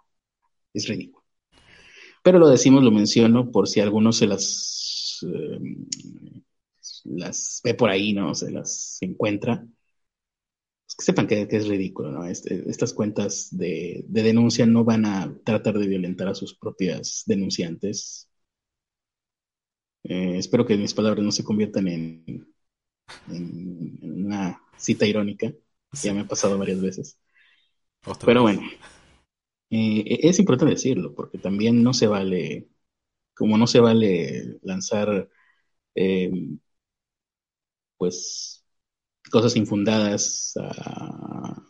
[0.73, 1.24] es ridículo.
[2.25, 5.59] Pero lo decimos, lo menciono, por si alguno se las, eh,
[7.05, 8.33] las ve por ahí, ¿no?
[8.35, 9.65] Se las encuentra.
[10.85, 12.25] Pues que sepan que, que es ridículo, ¿no?
[12.25, 17.23] Este- estas cuentas de, de denuncia no van a tratar de violentar a sus propias
[17.27, 18.29] denunciantes.
[20.03, 22.23] Eh, espero que mis palabras no se conviertan en,
[23.29, 25.53] en- en una cita irónica.
[26.03, 27.19] Ya me ha pasado varias veces.
[28.05, 28.43] Otra Pero vez.
[28.43, 28.61] bueno,
[29.69, 32.67] eh, es importante decirlo, porque también no se vale,
[33.35, 35.29] como no se vale lanzar,
[35.95, 36.31] eh,
[37.97, 38.65] pues,
[39.31, 41.61] cosas infundadas a,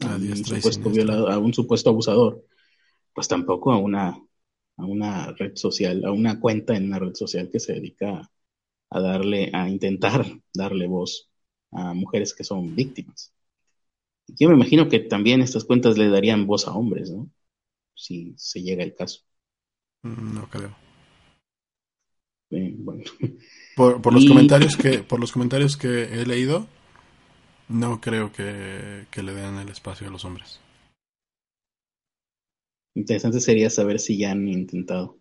[0.00, 2.44] un supuesto violador, a un supuesto abusador,
[3.14, 4.08] pues tampoco a una,
[4.76, 8.30] a una red social, a una cuenta en una red social que se dedica
[8.90, 11.30] a darle, a intentar darle voz
[11.72, 13.33] a mujeres que son víctimas.
[14.26, 17.30] Yo me imagino que también estas cuentas le darían voz a hombres, ¿no?
[17.94, 19.22] Si se llega el caso.
[20.04, 20.72] Mm, No creo.
[22.50, 23.02] Eh, bueno,
[23.76, 26.66] Por, por los Y- comentarios que por los comentarios que he leído,
[27.68, 30.60] no creo que, que le den el espacio a los hombres.
[32.94, 35.20] interesante sería saber si ya han intentado,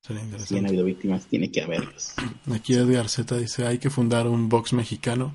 [0.00, 0.66] Sería si han interesante.
[0.66, 2.24] habido víctimas, tiene que haberlas.
[2.54, 5.34] Aquí Edgar Z dice, hay que fundar un box mexicano.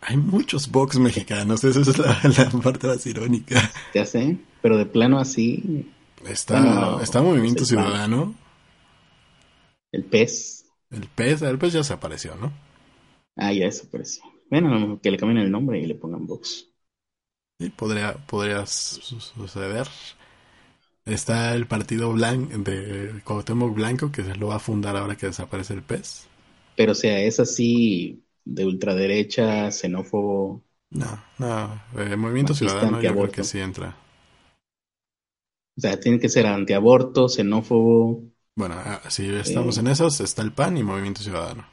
[0.00, 3.70] Hay muchos box mexicanos, esa es la, la parte más irónica.
[3.92, 5.94] Ya sé, pero de plano así,
[6.26, 7.64] Está, Bueno, está Movimiento pues.
[7.64, 8.34] Ciudadano,
[9.92, 12.52] el pez, el pez, el pez ya se apareció, ¿no?
[13.36, 14.22] ah, ya desapareció.
[14.50, 16.68] Bueno, que le cambien el nombre y le pongan box.
[17.60, 19.88] Sí, podría, podría su- suceder.
[21.06, 25.26] Está el partido blanco de Cuauhtémoc Blanco que se lo va a fundar ahora que
[25.26, 26.28] desaparece el pez.
[26.74, 28.24] Pero o sea, es así
[28.56, 33.96] de ultraderecha, xenófobo, No, no, eh, Movimiento Ciudadano yo creo que sí entra.
[35.76, 39.78] o sea, tiene que ser antiaborto, xenófobo, Bueno, ah, si estamos Eh.
[39.78, 41.66] en esas, está el PAN y Movimiento Ciudadano.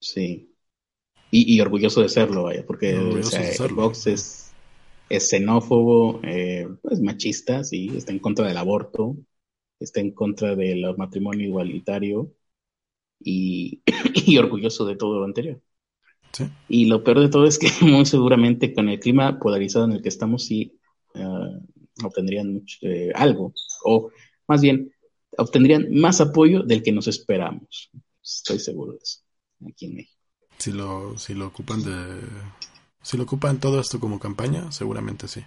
[0.00, 0.54] Sí.
[1.30, 3.76] Y, y orgulloso de serlo, vaya, porque o sea, de el serlo.
[3.76, 4.58] Vox es,
[5.08, 9.16] es xenófobo, eh, pues machista, sí, está en contra del aborto,
[9.80, 12.34] está en contra del matrimonio igualitario
[13.20, 13.82] y,
[14.26, 15.60] y orgulloso de todo lo anterior.
[16.32, 16.44] Sí.
[16.68, 20.02] Y lo peor de todo es que muy seguramente con el clima polarizado en el
[20.02, 20.78] que estamos sí
[21.14, 21.58] ah,
[22.02, 23.52] obtendrían mucho, eh, algo,
[23.84, 24.10] o
[24.46, 24.92] más bien
[25.36, 27.90] obtendrían más apoyo del que nos esperamos.
[28.22, 29.20] Estoy seguro de eso,
[29.68, 30.16] aquí en México.
[30.58, 32.20] Si lo, si lo ocupan de,
[33.02, 35.42] si lo ocupan todo esto como campaña, seguramente sí.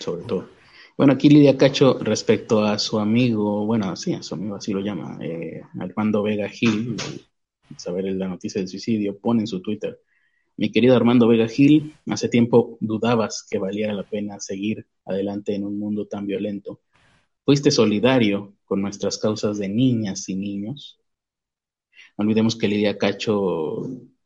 [0.00, 0.48] Sobre todo.
[0.96, 4.80] Bueno, aquí Lidia Cacho, respecto a su amigo, bueno, sí, a su amigo así lo
[4.80, 6.96] llama, eh, Armando Vega Gil,
[7.76, 10.00] saber la noticia del suicidio, pone en su Twitter,
[10.56, 15.64] mi querido Armando Vega Gil, hace tiempo dudabas que valiera la pena seguir adelante en
[15.64, 16.80] un mundo tan violento.
[17.44, 20.98] Fuiste solidario con nuestras causas de niñas y niños.
[22.16, 23.82] No olvidemos que Lidia Cacho,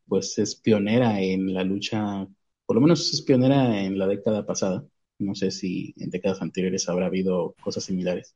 [0.06, 2.26] pues, es pionera en la lucha,
[2.66, 4.84] por lo menos es pionera en la década pasada.
[5.20, 8.34] No sé si en décadas anteriores habrá habido cosas similares.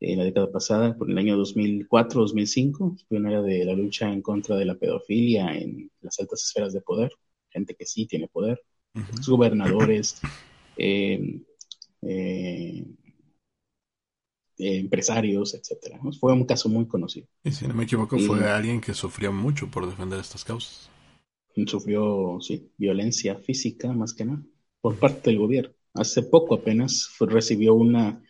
[0.00, 4.56] En la década pasada, por el año 2004-2005, es pionera de la lucha en contra
[4.56, 7.12] de la pedofilia en las altas esferas de poder,
[7.50, 8.60] gente que sí tiene poder,
[9.26, 10.20] gobernadores,
[10.76, 11.40] eh,
[12.02, 12.84] eh,
[14.58, 16.00] eh, empresarios, etcétera.
[16.18, 17.26] Fue un caso muy conocido.
[17.44, 20.90] Y si no me equivoco, Y- fue alguien que sufrió mucho por defender estas causas.
[21.66, 24.42] Sufrió sí, violencia física más que nada
[24.80, 25.74] por parte del gobierno.
[25.94, 28.22] Hace poco apenas fue- recibió una,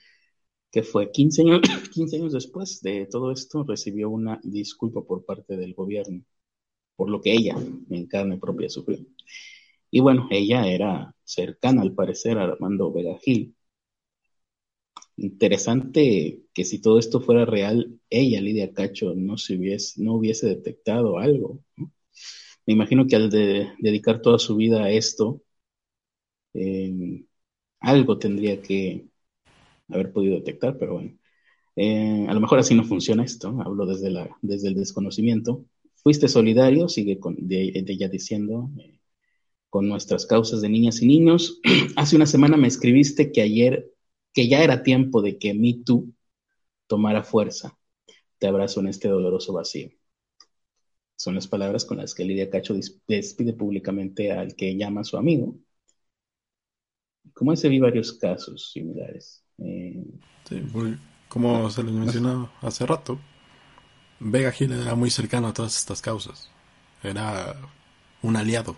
[0.72, 1.60] que fue 15 años,
[1.94, 6.24] 15 años después de todo esto, recibió una disculpa por parte del gobierno
[6.96, 7.56] por lo que ella
[7.90, 8.98] en carne propia sufrió.
[9.90, 13.56] Y bueno, ella era cercana al parecer a Armando Vega Gil.
[15.18, 20.46] Interesante que si todo esto fuera real, ella, Lidia Cacho, no, se hubiese, no hubiese
[20.46, 21.60] detectado algo.
[22.66, 25.42] Me imagino que al de- dedicar toda su vida a esto,
[26.54, 27.24] eh,
[27.80, 29.06] algo tendría que
[29.88, 31.18] haber podido detectar, pero bueno.
[31.76, 35.64] Eh, a lo mejor así no funciona esto, hablo desde, la, desde el desconocimiento.
[36.02, 38.98] Fuiste solidario, sigue con, de, ella diciendo, eh,
[39.70, 41.60] con nuestras causas de niñas y niños.
[41.96, 43.92] Hace una semana me escribiste que ayer,
[44.34, 46.08] que ya era tiempo de que Me Too
[46.88, 47.78] tomara fuerza.
[48.38, 49.90] Te abrazo en este doloroso vacío.
[51.16, 52.74] Son las palabras con las que Lidia Cacho
[53.06, 55.56] despide públicamente al que llama su amigo.
[57.34, 59.42] Como ese vi varios casos similares.
[59.58, 60.02] Eh,
[60.48, 60.62] sí,
[61.28, 63.18] como se les mencionó hace rato,
[64.20, 66.50] Vega Gil era muy cercano a todas estas causas.
[67.02, 67.56] Era
[68.22, 68.76] un aliado.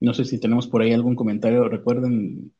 [0.00, 1.68] No sé si tenemos por ahí algún comentario.
[1.68, 2.52] Recuerden,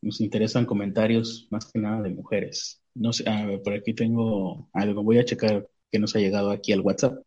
[0.00, 2.82] nos interesan comentarios más que nada de mujeres.
[2.94, 5.02] No sé, ah, por aquí tengo algo.
[5.02, 7.22] Voy a checar que nos ha llegado aquí al WhatsApp.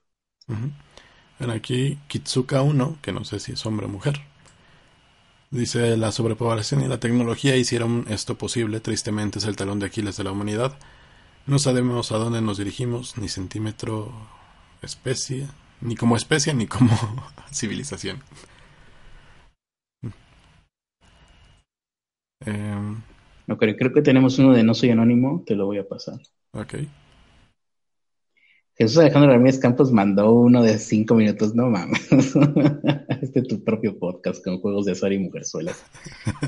[1.40, 4.22] Bueno, aquí Kitsuka 1, que no sé si es hombre o mujer.
[5.52, 8.80] Dice, la sobrepoblación y la tecnología hicieron esto posible.
[8.80, 10.78] Tristemente es el talón de Aquiles de la humanidad.
[11.48, 14.12] No sabemos a dónde nos dirigimos, ni centímetro,
[14.82, 15.48] especie,
[15.82, 16.92] ni como especie, ni como
[17.54, 18.24] civilización.
[22.46, 22.96] Eh,
[23.48, 26.20] no, creo que tenemos uno de No Soy Anónimo, te lo voy a pasar.
[26.54, 26.76] Ok.
[28.78, 32.10] Jesús Alejandro Ramírez Campos mandó uno de cinco minutos, no mames.
[33.22, 35.82] este es tu propio podcast con juegos de azar y mujerzuelas.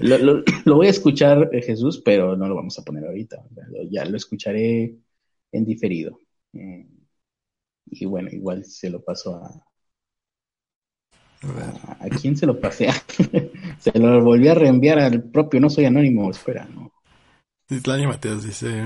[0.02, 3.44] lo, lo, voy a escuchar, eh, Jesús, pero no lo vamos a poner ahorita.
[3.90, 4.98] Ya lo escucharé
[5.54, 6.20] en diferido.
[6.52, 6.86] Eh,
[7.86, 9.68] y bueno, igual se lo paso a,
[12.00, 12.90] ¿A quién se lo pasé?
[13.80, 16.30] se lo volví a reenviar al propio No Soy Anónimo.
[16.30, 16.92] Espera, ¿no?
[17.70, 18.86] Islania Mateos dice: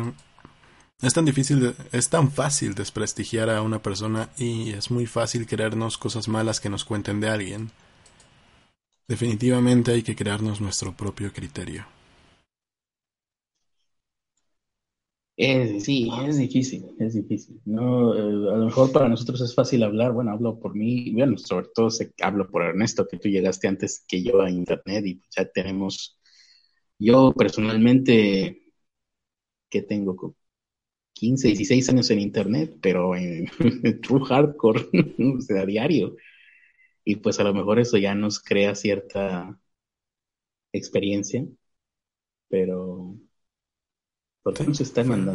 [1.01, 5.97] Es tan difícil, es tan fácil desprestigiar a una persona y es muy fácil creernos
[5.97, 7.71] cosas malas que nos cuenten de alguien.
[9.07, 11.85] Definitivamente hay que crearnos nuestro propio criterio.
[15.79, 17.59] sí, es difícil, es difícil.
[17.65, 18.19] No, eh,
[18.53, 20.13] a lo mejor para nosotros es fácil hablar.
[20.13, 21.89] Bueno, hablo por mí, bueno, sobre todo
[22.21, 26.19] hablo por Ernesto, que tú llegaste antes que yo a Internet y ya tenemos,
[26.99, 28.61] yo personalmente,
[29.69, 30.15] que tengo
[31.21, 33.45] 15, 16 años en Internet, pero en,
[34.01, 34.89] true hardcore,
[35.37, 36.15] o sea, a diario.
[37.05, 39.55] Y pues a lo mejor eso ya nos crea cierta
[40.73, 41.45] experiencia,
[42.49, 43.15] pero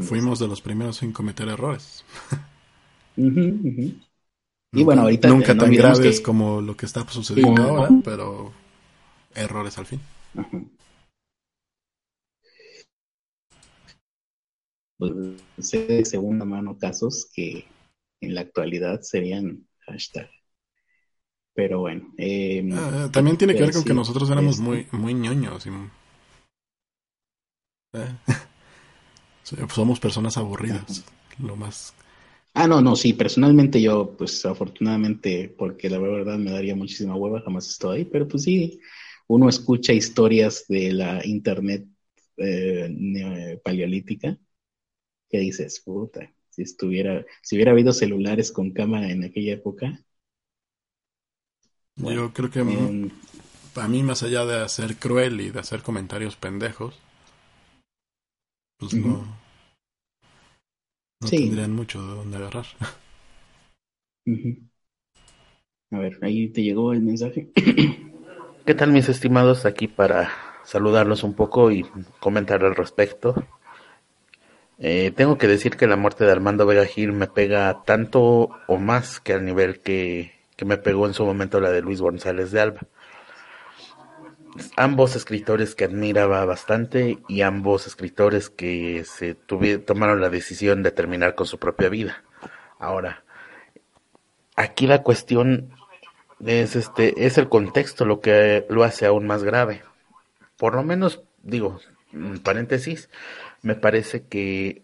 [0.02, 2.04] Fuimos de los primeros en cometer errores.
[4.72, 5.28] Y bueno, ahorita.
[5.28, 8.52] Nunca tan graves como lo que está sucediendo ahora, pero
[9.34, 10.00] errores al fin.
[14.98, 15.12] Pues,
[15.58, 17.66] sé de segunda mano casos que
[18.20, 20.30] en la actualidad serían hashtag.
[21.54, 22.12] Pero bueno.
[22.74, 25.66] Ah, también tiene que ver con que nosotros éramos muy, este muy ñoños.
[25.66, 25.70] Y...
[27.94, 28.16] Eh.
[29.74, 31.04] somos personas aburridas,
[31.38, 31.94] lo más.
[32.52, 37.42] Ah, no, no, sí, personalmente yo, pues afortunadamente, porque la verdad me daría muchísima hueva,
[37.42, 38.80] jamás estoy ahí, pero pues sí,
[39.28, 41.86] uno escucha historias de la internet
[42.38, 44.38] eh, paleolítica
[45.28, 50.04] que dices, puta, si estuviera, si hubiera habido celulares con cámara en aquella época.
[51.96, 53.10] yo creo que em,
[53.74, 56.98] a mí, más allá de hacer cruel y de hacer comentarios pendejos,
[58.78, 59.24] pues no,
[61.20, 62.66] no tendrían mucho de dónde agarrar.
[65.92, 67.48] A ver, ahí te llegó el mensaje.
[68.66, 69.64] ¿Qué tal mis estimados?
[69.66, 70.30] Aquí para
[70.64, 71.86] saludarlos un poco y
[72.18, 73.46] comentar al respecto.
[74.78, 78.76] Eh, tengo que decir que la muerte de Armando Vega Gil me pega tanto o
[78.76, 82.50] más que al nivel que, que me pegó en su momento la de Luis González
[82.50, 82.80] de Alba
[84.76, 91.34] ambos escritores que admiraba bastante y ambos escritores que se tomaron la decisión de terminar
[91.34, 92.24] con su propia vida.
[92.78, 93.24] Ahora,
[94.54, 95.70] aquí la cuestión
[96.44, 99.82] es este es el contexto lo que lo hace aún más grave.
[100.56, 101.80] Por lo menos digo,
[102.42, 103.08] paréntesis,
[103.66, 104.82] me parece que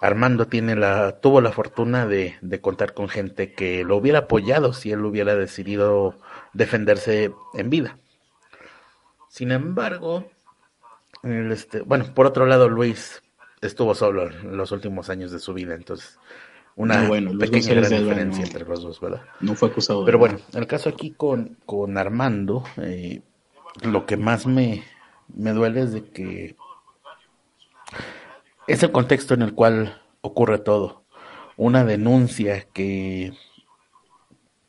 [0.00, 4.72] Armando tiene la tuvo la fortuna de, de contar con gente que lo hubiera apoyado
[4.72, 6.18] si él hubiera decidido
[6.52, 7.98] defenderse en vida
[9.36, 10.24] sin embargo,
[11.22, 13.22] este, bueno, por otro lado, Luis
[13.60, 16.18] estuvo solo en los últimos años de su vida, entonces
[16.74, 17.06] una
[17.38, 19.20] pequeña diferencia entre los dos, ¿verdad?
[19.40, 20.06] No fue acusado.
[20.06, 23.20] Pero bueno, el caso aquí con, con Armando, eh,
[23.82, 24.84] lo que más me,
[25.28, 26.56] me duele es de que
[28.66, 31.04] es el contexto en el cual ocurre todo.
[31.56, 33.32] Una denuncia que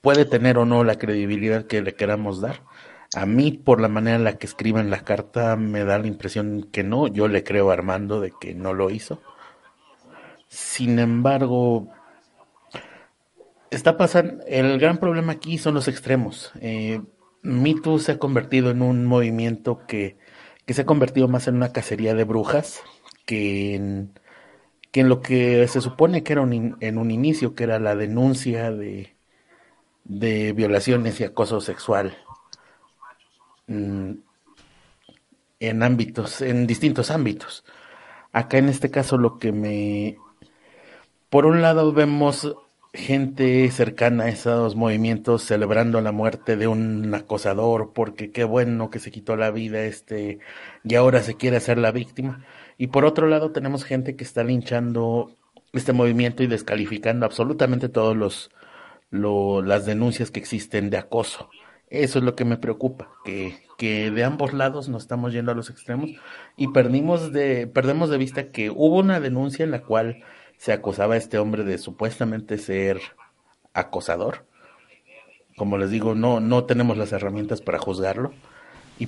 [0.01, 2.61] puede tener o no la credibilidad que le queramos dar,
[3.15, 6.67] a mí, por la manera en la que escriben la carta, me da la impresión
[6.71, 7.07] que no.
[7.07, 9.21] Yo le creo a Armando de que no lo hizo.
[10.49, 11.87] Sin embargo,
[13.71, 14.43] está pasando.
[14.45, 16.51] El gran problema aquí son los extremos.
[16.59, 17.01] Eh,
[17.99, 20.17] se ha convertido en un movimiento que,
[20.65, 22.81] que se ha convertido más en una cacería de brujas
[23.27, 24.13] que en,
[24.91, 28.71] que en lo que se supone que era en un inicio, que era la denuncia
[28.71, 29.17] de,
[30.07, 32.17] de violaciones y acoso sexual
[33.67, 34.11] mm,
[35.59, 37.65] en ámbitos, en distintos ámbitos.
[38.31, 40.17] Acá en este caso lo que me...
[41.29, 42.55] Por un lado vemos
[42.93, 48.99] gente cercana a esos movimientos celebrando la muerte de un acosador porque qué bueno que
[48.99, 50.39] se quitó la vida este
[50.83, 52.45] y ahora se quiere hacer la víctima.
[52.77, 55.31] Y por otro lado tenemos gente que está linchando
[55.73, 58.51] este movimiento y descalificando absolutamente todos los
[59.09, 61.49] las denuncias que existen de acoso.
[61.89, 65.55] Eso es lo que me preocupa, que, que de ambos lados nos estamos yendo a
[65.55, 66.09] los extremos
[66.57, 70.23] y perdimos de, perdemos de vista que hubo una denuncia en la cual
[70.57, 72.99] se acusaba a este hombre de supuestamente ser
[73.73, 74.45] acosador.
[75.55, 78.33] Como les digo, no, no tenemos las herramientas para juzgarlo.
[78.99, 79.07] Y,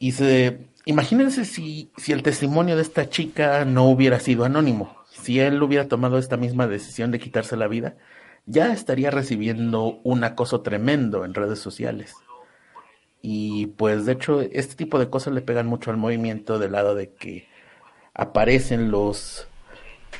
[0.00, 5.40] y se, imagínense si, si el testimonio de esta chica no hubiera sido anónimo, si
[5.40, 7.96] él hubiera tomado esta misma decisión de quitarse la vida,
[8.46, 12.14] ya estaría recibiendo un acoso tremendo en redes sociales.
[13.22, 16.94] Y pues de hecho este tipo de cosas le pegan mucho al movimiento del lado
[16.94, 17.48] de que
[18.12, 19.48] aparecen los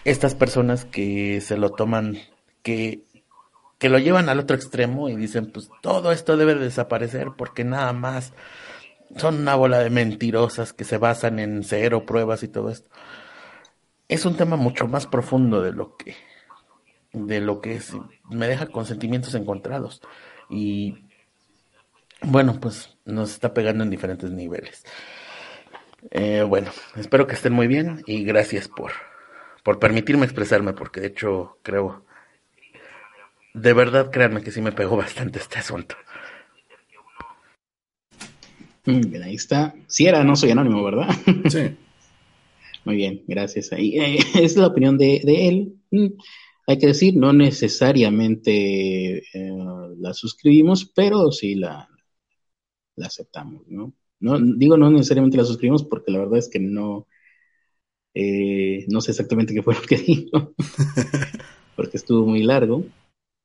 [0.04, 2.18] estas personas que se lo toman
[2.62, 3.02] que
[3.78, 7.92] que lo llevan al otro extremo y dicen pues todo esto debe desaparecer porque nada
[7.92, 8.32] más
[9.16, 12.90] son una bola de mentirosas que se basan en cero pruebas y todo esto.
[14.08, 16.14] Es un tema mucho más profundo de lo que
[17.14, 17.92] de lo que es,
[18.28, 20.02] me deja con sentimientos encontrados.
[20.50, 21.06] Y
[22.20, 24.84] bueno, pues nos está pegando en diferentes niveles.
[26.10, 28.92] Eh, bueno, espero que estén muy bien y gracias por,
[29.62, 32.04] por permitirme expresarme, porque de hecho creo,
[33.54, 35.96] de verdad créanme que sí me pegó bastante este asunto.
[38.86, 39.74] Bien, ahí está.
[39.86, 41.08] Si era, no soy anónimo, ¿verdad?
[41.50, 41.76] Sí.
[42.84, 43.72] Muy bien, gracias.
[43.72, 45.74] Ahí, eh, es la opinión de, de él.
[45.90, 46.08] Mm,
[46.66, 49.52] hay que decir, no necesariamente eh,
[49.98, 51.88] la suscribimos, pero sí la,
[52.96, 53.94] la aceptamos, ¿no?
[54.20, 54.38] ¿no?
[54.38, 57.06] Digo, no necesariamente la suscribimos porque la verdad es que no,
[58.14, 60.54] eh, no sé exactamente qué fue lo que dijo,
[61.76, 62.84] porque estuvo muy largo,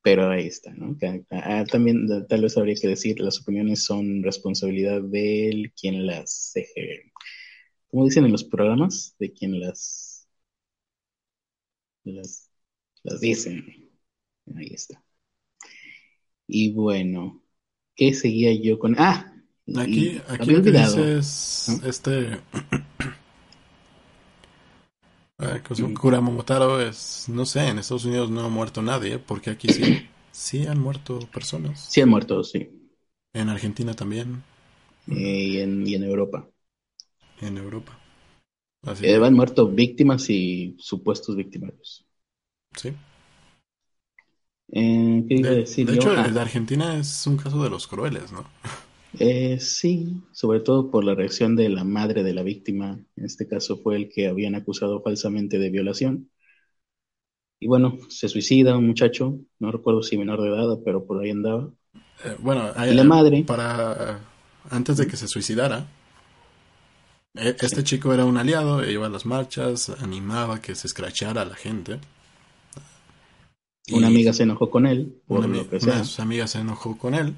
[0.01, 0.97] pero ahí está, ¿no?
[1.71, 6.53] también tal vez habría que decir, las opiniones son responsabilidad de quien las,
[7.89, 9.15] ¿cómo dicen en los programas?
[9.19, 10.27] De quien las,
[12.03, 12.49] las
[13.03, 13.89] las dicen.
[14.55, 15.03] Ahí está.
[16.47, 17.43] Y bueno,
[17.95, 18.95] ¿qué seguía yo con?
[18.97, 19.33] Ah,
[19.77, 22.39] aquí, aquí que dices, este
[25.99, 30.05] Kura Momotaro es, no sé, en Estados Unidos no ha muerto nadie, porque aquí sí,
[30.31, 31.79] sí han muerto personas.
[31.89, 32.69] Sí han muerto, sí.
[33.33, 34.43] En Argentina también.
[35.07, 36.49] Y, en, y en Europa.
[37.41, 37.97] En Europa.
[38.83, 42.05] Así eh, han muerto víctimas y supuestos victimarios.
[42.75, 42.95] Sí.
[44.71, 45.87] Eh, ¿Qué iba a decir?
[45.87, 48.45] De hecho, el de Argentina es un caso de los crueles, ¿no?
[49.17, 52.99] Eh, sí, sobre todo por la reacción de la madre de la víctima.
[53.15, 56.29] En este caso fue el que habían acusado falsamente de violación.
[57.59, 61.31] Y bueno, se suicida un muchacho, no recuerdo si menor de edad, pero por ahí
[61.31, 61.71] andaba.
[62.23, 63.43] Eh, bueno, la madre.
[63.43, 64.21] Para
[64.69, 65.87] antes de que se suicidara,
[67.33, 71.55] este chico era un aliado, iba a las marchas, animaba que se escrachara a la
[71.55, 71.99] gente.
[73.91, 77.33] Una amiga se enojó con él, una, de sus amigas se enojó con él,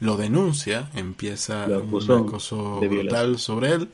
[0.00, 3.88] lo denuncia, empieza un acoso brutal sobre él.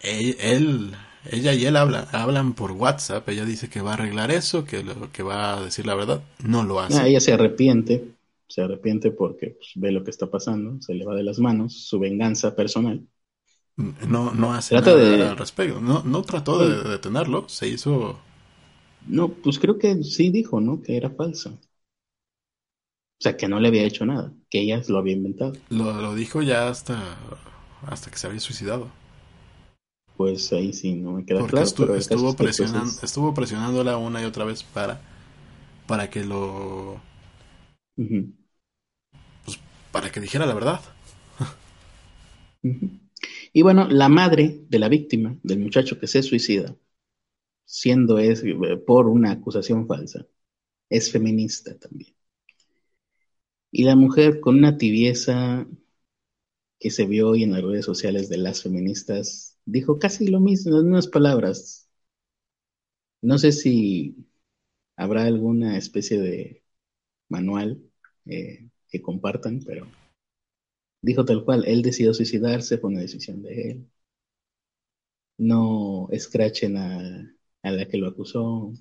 [0.00, 0.92] él.
[1.30, 4.84] ella y él hablan, hablan por WhatsApp, ella dice que va a arreglar eso, que,
[4.84, 6.98] lo, que va a decir la verdad, no lo hace.
[6.98, 8.04] Ah, ella se arrepiente,
[8.46, 11.86] se arrepiente porque pues, ve lo que está pasando, se le va de las manos,
[11.88, 13.02] su venganza personal.
[13.76, 18.18] No, no hace nada al respecto, no, no trató de detenerlo, se hizo
[19.06, 20.82] no, pues creo que sí dijo, ¿no?
[20.82, 21.58] Que era falsa.
[23.20, 25.52] O sea, que no le había hecho nada, que ella lo había inventado.
[25.70, 27.16] Lo, dijo ya hasta,
[27.86, 28.90] hasta que se había suicidado.
[30.16, 31.66] Pues ahí sí, no me queda Porque claro.
[31.66, 35.00] Estuvo, estuvo, presionando, estuvo presionándola una y otra vez para,
[35.86, 37.00] para que lo...
[37.96, 39.58] Pues
[39.90, 40.80] para que dijera la verdad.
[43.52, 46.76] Y bueno, la madre de la víctima, del muchacho que se suicida,
[47.64, 50.26] siendo es eh, por una acusación falsa,
[50.90, 52.14] es feminista también.
[53.76, 55.66] Y la mujer con una tibieza
[56.78, 60.78] que se vio hoy en las redes sociales de las feministas, dijo casi lo mismo,
[60.78, 61.88] en unas palabras.
[63.22, 64.16] No sé si
[64.96, 66.64] habrá alguna especie de
[67.30, 67.82] manual
[68.26, 69.86] eh, que compartan, pero
[71.02, 73.90] Dijo tal cual, él decidió suicidarse, fue una decisión de él.
[75.38, 78.72] No escrachen a, a la que lo acusó,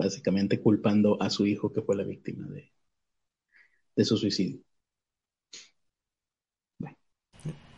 [0.00, 2.72] básicamente culpando a su hijo que fue la víctima de,
[3.96, 4.60] de su suicidio.
[6.78, 6.96] Bueno,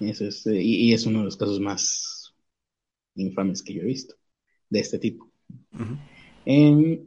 [0.01, 2.35] eso es, eh, y, y es uno de los casos más
[3.15, 4.15] infames que yo he visto
[4.71, 5.31] de este tipo.
[6.45, 7.05] Em,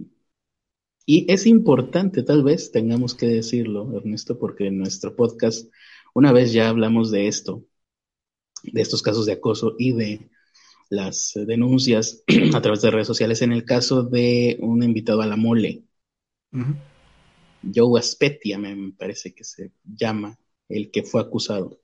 [1.06, 5.72] y es importante, tal vez tengamos que decirlo, Ernesto, porque en nuestro podcast
[6.14, 7.66] una vez ya hablamos de esto,
[8.64, 10.30] de estos casos de acoso y de
[10.90, 12.24] las denuncias
[12.56, 15.84] a través de redes sociales en el caso de un invitado a la mole,
[16.54, 16.76] Ujú.
[17.74, 20.38] Joe Aspetia, me parece que se llama,
[20.70, 21.80] el que fue acusado.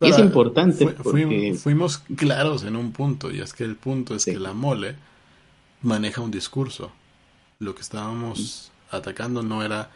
[0.00, 4.22] Y es importante porque fuimos claros en un punto, y es que el punto es
[4.22, 4.32] Sí.
[4.32, 4.96] que la mole
[5.82, 6.92] maneja un discurso.
[7.58, 9.90] Lo que estábamos atacando no era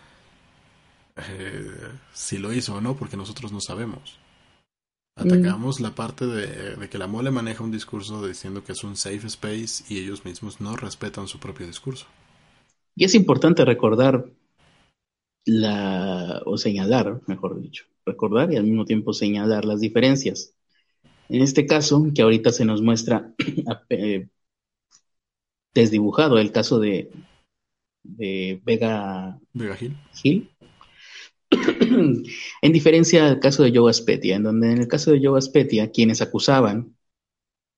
[1.16, 1.70] eh,
[2.12, 4.18] si lo hizo o no, porque nosotros no sabemos.
[5.16, 8.96] Atacamos la parte de, de que la mole maneja un discurso diciendo que es un
[8.96, 12.06] safe space y ellos mismos no respetan su propio discurso.
[12.94, 14.26] Y es importante recordar
[15.46, 20.54] la, o señalar, mejor dicho, recordar y al mismo tiempo señalar las diferencias.
[21.28, 23.34] En este caso, que ahorita se nos muestra
[23.90, 24.28] eh,
[25.74, 27.10] desdibujado el caso de,
[28.02, 29.96] de Vega Vega Gil.
[30.14, 30.50] Gil,
[32.62, 35.90] en diferencia al caso de Joe Aspetia, en donde en el caso de Joe Aspetia,
[35.90, 36.96] quienes acusaban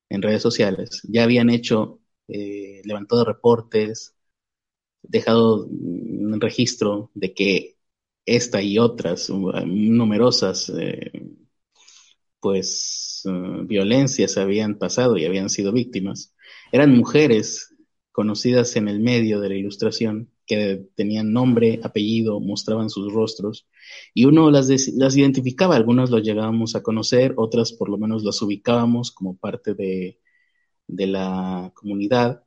[0.08, 4.14] en redes sociales ya habían hecho, eh, levantado reportes,
[5.02, 7.76] dejado un registro de que
[8.26, 11.12] esta y otras uh, numerosas eh,
[12.40, 16.34] pues uh, violencias habían pasado y habían sido víctimas.
[16.72, 17.74] Eran mujeres
[18.18, 23.68] conocidas en el medio de la ilustración que tenían nombre, apellido, mostraban sus rostros
[24.12, 28.42] y uno las, las identificaba, algunos los llegábamos a conocer, otras por lo menos las
[28.42, 30.18] ubicábamos como parte de,
[30.88, 32.42] de la comunidad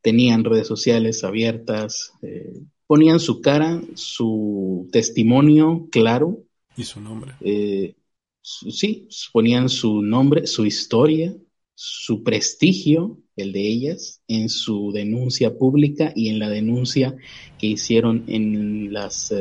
[0.00, 6.44] tenían redes sociales abiertas, eh, ponían su cara, su testimonio claro.
[6.78, 7.34] Y su nombre.
[7.42, 7.94] Eh,
[8.40, 11.36] su, sí, ponían su nombre, su historia,
[11.74, 17.16] su prestigio, el de ellas, en su denuncia pública y en la denuncia
[17.58, 19.32] que hicieron en las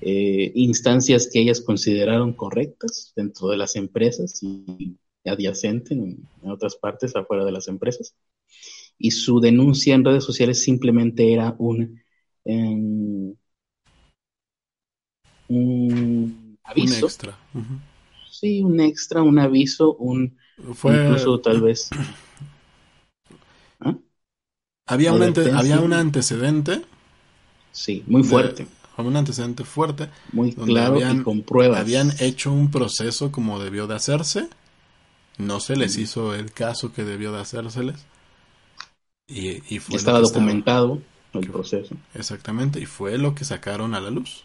[0.00, 6.76] eh, instancias que ellas consideraron correctas dentro de las empresas y adyacente en, en otras
[6.76, 8.14] partes afuera de las empresas
[9.00, 12.00] y su denuncia en redes sociales simplemente era un,
[12.44, 13.34] um,
[15.48, 16.98] un aviso.
[16.98, 17.38] Un extra.
[17.54, 17.80] Uh -huh.
[18.30, 20.36] Sí, un extra, un aviso, un
[20.74, 20.94] Fue...
[20.94, 21.90] incluso tal vez.
[24.90, 25.52] Había, un ante...
[25.52, 26.82] había un antecedente.
[27.72, 28.66] Sí, muy fuerte.
[28.96, 29.02] De...
[29.02, 30.10] un antecedente fuerte.
[30.32, 31.80] Muy claro habían, y con pruebas.
[31.80, 34.48] Habían hecho un proceso como debió de hacerse.
[35.38, 38.04] No se les hizo el caso que debió de hacérseles.
[39.26, 41.96] Y, y, fue estaba documentado estaba, el proceso.
[42.14, 44.44] Exactamente, y fue lo que sacaron a la luz.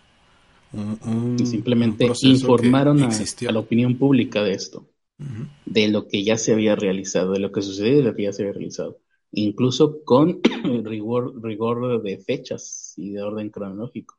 [0.71, 4.85] Un, un, y simplemente un informaron a, a, la opinión pública de esto,
[5.19, 5.47] uh -huh.
[5.65, 8.23] de lo que ya se había realizado, de lo que sucedió y de lo que
[8.23, 8.99] ya se había realizado.
[9.37, 10.41] Incluso con
[10.83, 14.15] rigor, rigor de fechas y de orden cronológico.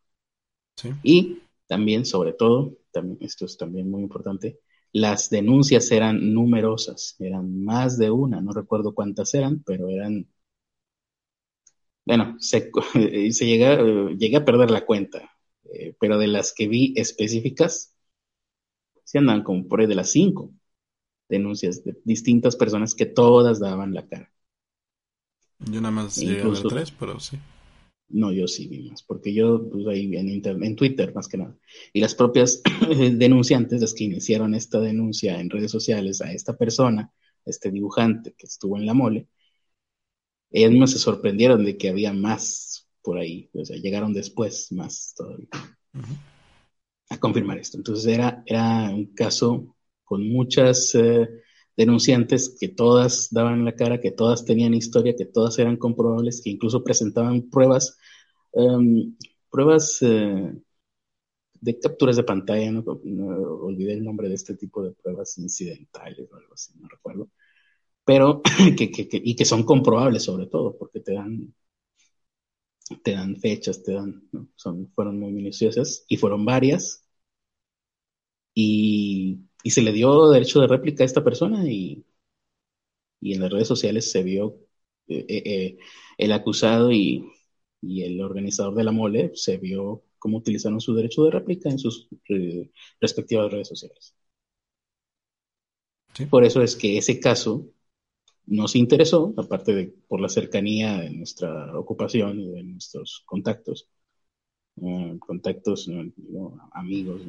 [0.77, 0.91] Sí.
[1.03, 4.61] Y también, sobre todo, también, esto es también muy importante,
[4.93, 10.27] las denuncias eran numerosas, eran más de una, no recuerdo cuántas eran, pero eran
[12.07, 12.71] bueno, se,
[13.33, 13.83] se llega,
[14.17, 15.31] llegué a perder la cuenta,
[15.65, 17.95] eh, pero de las que vi específicas,
[19.05, 20.53] se andan como por ahí de las cinco
[21.29, 24.33] denuncias de distintas personas que todas daban la cara.
[25.59, 27.39] Yo nada más llegué Incluso, a ver tres, pero sí.
[28.09, 31.39] No, yo sí vi más, porque yo pues, ahí en, internet, en Twitter más que
[31.39, 31.57] nada.
[31.93, 32.63] Y las propias
[33.13, 37.13] denunciantes, las que iniciaron esta denuncia en redes sociales a esta persona,
[37.45, 39.29] este dibujante que estuvo en la mole,
[40.51, 45.15] ellas mismas se sorprendieron de que había más por ahí, o sea, llegaron después más
[45.17, 45.49] todavía
[45.95, 46.19] uh -huh.
[47.11, 47.77] a confirmar esto.
[47.77, 51.29] Entonces era, era un caso con muchas eh,
[51.77, 56.51] denunciantes que todas daban la cara, que todas tenían historia, que todas eran comprobables, que
[56.51, 57.99] incluso presentaban pruebas,
[58.53, 59.17] um,
[59.51, 60.53] pruebas eh,
[61.61, 66.37] de capturas de pantalla, no, olvidé el nombre de este tipo de pruebas incidentales o
[66.37, 67.31] algo así, no recuerdo.
[68.05, 68.43] Pero
[68.79, 71.55] que, que, y que son comprobables sobre todo, porque te dan,
[73.03, 77.05] te dan fechas, te dan, son, fueron muy minuciosas y fueron varias,
[78.55, 82.05] y, y, se le dio derecho de réplica a esta persona y,
[83.21, 84.57] y en las redes sociales se vio
[85.09, 85.79] eh, eh,
[86.19, 87.31] el acusado y,
[87.81, 91.79] y, el organizador de la mole se vio cómo utilizaron su derecho de réplica en
[91.79, 92.71] sus eh,
[93.01, 94.15] respectivas redes sociales.
[96.31, 97.67] Por eso es que ese caso
[98.47, 103.89] nos interesó, aparte de por la cercanía de nuestra ocupación y de nuestros contactos,
[104.83, 105.91] eh, contactos,
[106.73, 107.23] amigos,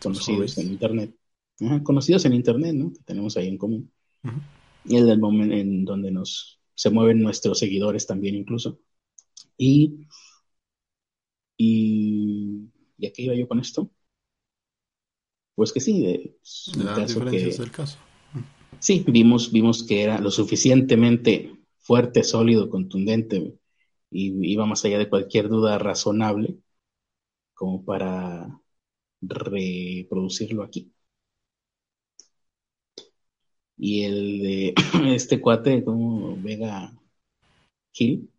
[0.00, 1.14] conocidos en Internet,
[1.82, 2.92] conocidos en Internet, ¿no?
[2.92, 3.90] que tenemos ahí en común.
[4.84, 8.78] Y el del momento en donde nos se mueven nuestros seguidores también incluso.
[9.56, 10.06] Y,
[11.56, 13.90] y, ¿y a qué iba yo con esto?
[15.54, 16.36] Pues que sí, de,
[16.94, 17.98] caso que, del caso.
[18.78, 23.54] Sí, vimos, vimos que era lo suficientemente fuerte, sólido, contundente
[24.10, 26.58] y iba más allá de cualquier duda razonable
[27.54, 28.60] como para
[29.20, 30.92] reproducirlo aquí.
[33.84, 34.74] Y el de
[35.16, 36.92] este cuate, como Vega
[37.92, 38.30] Gil,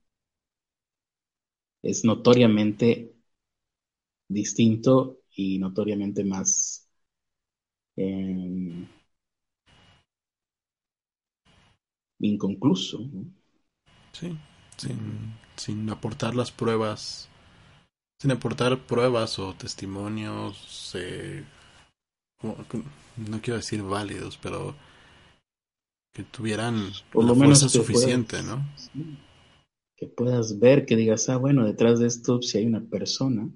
[1.81, 3.13] es notoriamente
[4.29, 6.87] distinto y notoriamente más
[7.97, 8.87] em,
[12.19, 12.99] inconcluso.
[14.13, 14.37] Sí,
[15.57, 17.27] sin, aportar las pruebas,
[18.17, 21.43] sin aportar pruebas o testimonios, eh,
[22.41, 24.73] no quiero decir válidos, pero
[26.13, 28.63] que tuvieran Por lo menos suficiente, ¿no?
[29.95, 33.49] Que puedas ver, que digas, ah, bueno, detrás de esto si hay una persona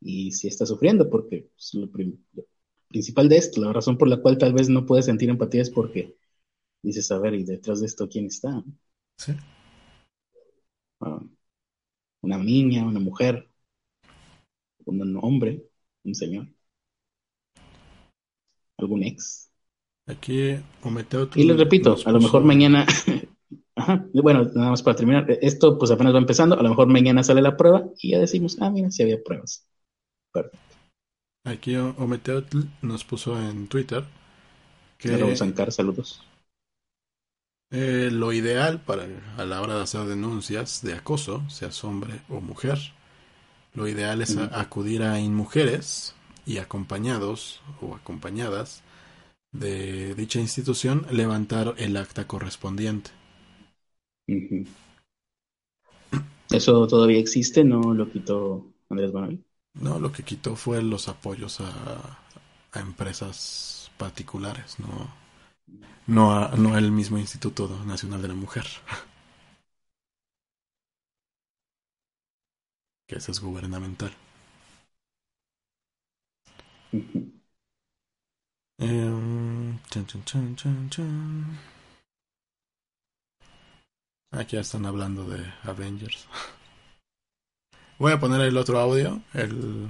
[0.00, 1.88] y si está sufriendo, porque es lo,
[2.88, 5.70] principal de esto, la razón por la cual tal vez no puedes sentir empatía es
[5.70, 6.16] porque
[6.82, 8.64] dices, a ver, ¿y detrás de esto quién está?
[9.18, 9.32] Sí.
[11.00, 11.20] Ah,
[12.22, 13.48] una niña, una mujer,
[14.86, 15.68] un hombre,
[16.04, 16.48] un señor,
[18.78, 19.45] algún ex.
[20.06, 20.56] Aquí
[21.34, 22.86] Y les repito, a lo mejor mañana,
[24.12, 27.42] bueno, nada más para terminar, esto pues apenas va empezando, a lo mejor mañana sale
[27.42, 29.66] la prueba y ya decimos, ah, mira, si había pruebas.
[30.32, 30.58] Perfecto.
[31.44, 34.04] Aquí Ometeotl nos puso en Twitter
[34.98, 35.10] que...
[35.10, 36.22] Saludos, Ancar, saludos.
[37.70, 39.06] Eh, lo ideal para
[39.36, 42.78] a la hora de hacer denuncias de acoso, seas hombre o mujer,
[43.74, 46.14] lo ideal es acudir a mujeres
[46.46, 48.82] y acompañados o acompañadas
[49.58, 53.10] de dicha institución levantar el acta correspondiente.
[56.50, 57.64] ¿Eso todavía existe?
[57.64, 59.44] ¿No lo quitó Andrés Manuel?
[59.74, 62.18] No, lo que quitó fue los apoyos a,
[62.74, 65.10] empresas particulares, no,
[66.06, 68.64] no, no al mismo Instituto Nacional de la Mujer.
[73.06, 74.12] que ese es gubernamental.
[78.78, 79.78] Em,
[84.32, 86.26] Aquí ya están hablando de Avengers.
[87.98, 89.88] Voy a poner el otro audio, el,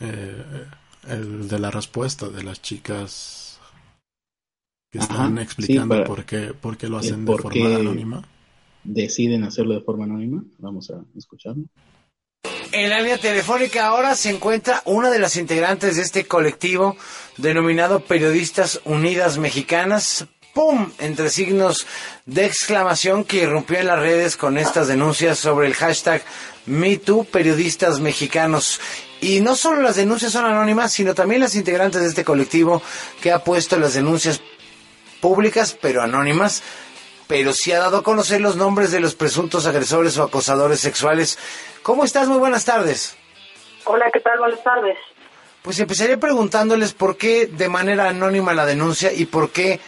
[0.00, 0.66] eh,
[1.08, 3.60] el de la respuesta de las chicas
[4.90, 8.22] que están explicando por, qué, por qué lo hacen de forma anónima.
[8.84, 10.42] Deciden hacerlo de forma anónima.
[10.58, 11.64] Vamos a escucharlo.
[12.76, 16.96] En la línea telefónica ahora se encuentra una de las integrantes de este colectivo
[17.36, 20.26] denominado Periodistas Unidas Mexicanas.
[20.54, 20.90] ¡Pum!
[20.98, 21.86] Entre signos
[22.26, 26.24] de exclamación que irrumpió en las redes con estas denuncias sobre el hashtag
[26.66, 28.80] MeToo Periodistas Mexicanos.
[29.20, 32.82] Y no solo las denuncias son anónimas, sino también las integrantes de este colectivo
[33.22, 34.40] que ha puesto las denuncias
[35.20, 36.64] públicas pero anónimas
[37.26, 41.38] pero sí ha dado a conocer los nombres de los presuntos agresores o acosadores sexuales.
[41.82, 42.28] ¿Cómo estás?
[42.28, 43.16] Muy buenas tardes.
[43.84, 44.38] Hola, ¿qué tal?
[44.38, 44.98] Buenas tardes.
[45.62, 49.80] Pues empezaría preguntándoles por qué de manera anónima la denuncia y por qué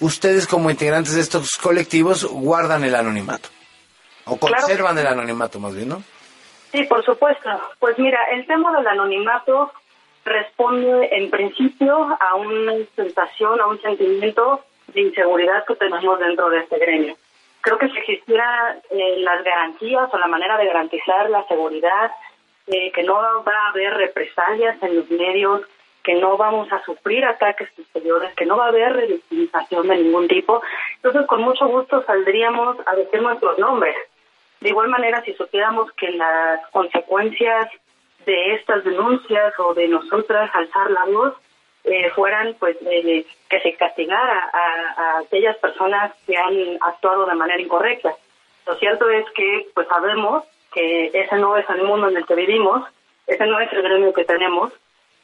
[0.00, 3.48] ustedes como integrantes de estos colectivos guardan el anonimato.
[4.24, 6.02] O conservan el anonimato más bien, ¿no?
[6.70, 7.48] Sí, por supuesto.
[7.78, 9.72] Pues mira, el tema del anonimato
[10.24, 16.58] responde en principio a una sensación, a un sentimiento de inseguridad que tenemos dentro de
[16.58, 17.16] este gremio.
[17.60, 22.10] Creo que si existieran eh, las garantías o la manera de garantizar la seguridad,
[22.66, 25.62] eh, que no va a haber represalias en los medios,
[26.02, 30.28] que no vamos a sufrir ataques posteriores, que no va a haber revictimización de ningún
[30.28, 30.60] tipo,
[30.96, 33.96] entonces con mucho gusto saldríamos a decir nuestros nombres.
[34.60, 37.68] De igual manera, si supiéramos que las consecuencias
[38.26, 41.34] de estas denuncias o de nosotras alzar la voz
[41.84, 47.60] eh, fueran pues eh, que se castigara a, aquellas personas que han actuado de manera
[47.60, 48.14] incorrecta.
[48.66, 52.34] Lo cierto es que pues sabemos que ese no es el mundo en el que
[52.34, 52.88] vivimos,
[53.26, 54.72] ese no es el gremio que tenemos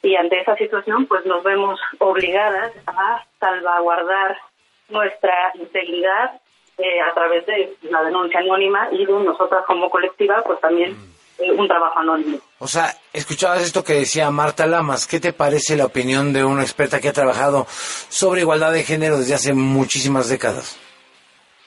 [0.01, 4.37] y ante esa situación pues nos vemos obligadas a salvaguardar
[4.89, 6.41] nuestra integridad
[6.77, 10.95] eh, a través de la denuncia anónima y de nosotras como colectiva, pues también
[11.39, 12.39] eh, un trabajo anónimo.
[12.59, 15.07] O sea, escuchabas esto que decía Marta Lamas.
[15.07, 19.17] ¿Qué te parece la opinión de una experta que ha trabajado sobre igualdad de género
[19.17, 20.79] desde hace muchísimas décadas?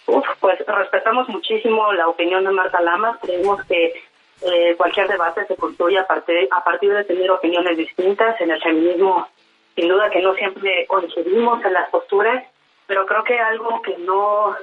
[0.06, 3.18] Uf, pues respetamos muchísimo la opinión de Marta Lamas.
[3.22, 3.94] Creemos que
[4.42, 8.40] eh, cualquier debate se construye a partir, a partir de tener opiniones distintas.
[8.40, 9.28] En el feminismo,
[9.74, 12.44] sin duda que no siempre coincidimos en las posturas,
[12.86, 14.54] pero creo que algo que no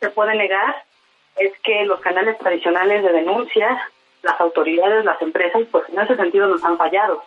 [0.00, 0.84] se puede negar
[1.36, 3.90] es que los canales tradicionales de denuncia,
[4.22, 7.22] las autoridades, las empresas, pues en ese sentido nos han fallado.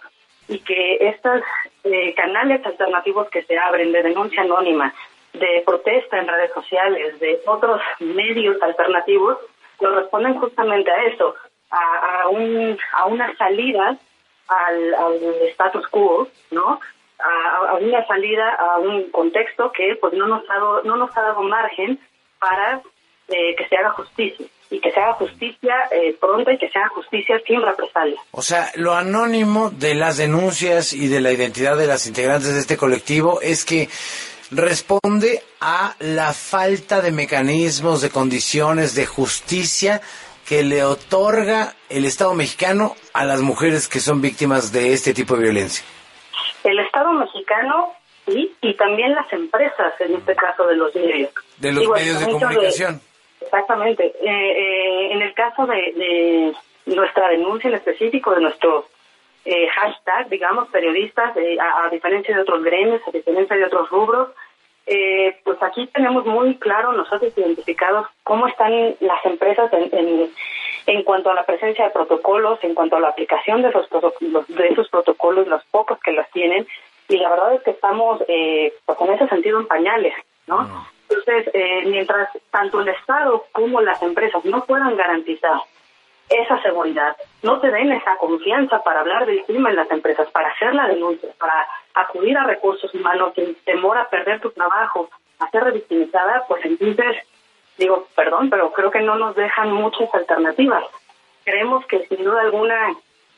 [0.48, 1.42] Y que estos
[1.84, 4.94] eh, canales alternativos que se abren de denuncia anónima,
[5.34, 9.38] de protesta en redes sociales, de otros medios alternativos,
[9.78, 11.36] corresponden justamente a eso,
[11.72, 13.98] a, un, a una salida
[14.48, 15.16] al, al
[15.52, 16.80] status quo, ¿no?
[17.20, 21.16] A, a, una salida a un contexto que pues no nos ha dado, no nos
[21.16, 21.98] ha dado margen
[22.40, 22.82] para
[23.30, 26.80] eh, que se haga justicia y que se haga justicia eh, pronta y que se
[26.80, 28.20] haga justicia sin represalia.
[28.32, 32.62] O sea, lo anónimo de las denuncias y de la identidad de las integrantes de
[32.62, 33.90] este colectivo es que
[34.50, 40.02] responde a la falta de mecanismos, de condiciones, de justicia
[40.48, 45.36] que le otorga el Estado mexicano a las mujeres que son víctimas de este tipo
[45.36, 45.86] de violencia.
[46.64, 47.94] El Estado mexicano
[48.26, 51.32] sí, y también las empresas, en este caso de los medios.
[51.58, 52.98] De los medios de comunicación.
[52.98, 53.11] De,
[53.42, 54.06] exactamente.
[54.06, 56.54] Eh, eh, en el caso de, de,
[56.96, 58.88] nuestra denuncia en específico, de nuestro
[59.46, 64.30] eh, hashtag, digamos, periodistas, a, a, diferencia de otros gremios, a diferencia de otros rubros,
[64.88, 70.32] eh, pues aquí tenemos muy claro nosotros identificados cómo están las empresas en, en,
[70.88, 73.88] en, cuanto a la presencia de protocolos, en cuanto a la aplicación de esos
[74.50, 76.68] de esos protocolos, los pocos que las tienen,
[77.08, 80.14] y la verdad es que estamos, eh, pues en ese sentido, en pañales,
[80.48, 80.64] ¿no?
[80.64, 80.88] No.
[81.12, 85.60] Entonces, eh, mientras tanto el Estado como las empresas no puedan garantizar
[86.30, 90.50] esa seguridad, no te den esa confianza para hablar del clima en las empresas, para
[90.50, 95.10] hacer la denuncia, para acudir a recursos humanos sin temor a perder tu trabajo,
[95.40, 97.18] a ser revictimizada, pues entonces
[97.78, 100.86] digo, perdón, pero creo que no nos dejan muchas alternativas.
[101.44, 102.96] Creemos que sin duda alguna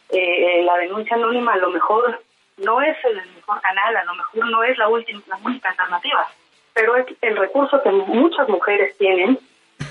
[0.10, 2.22] eh, la denuncia anónima a lo mejor
[2.58, 6.28] no es el mejor canal, a lo mejor no es la, última, la única alternativa,
[6.74, 9.40] pero es el recurso que muchas mujeres tienen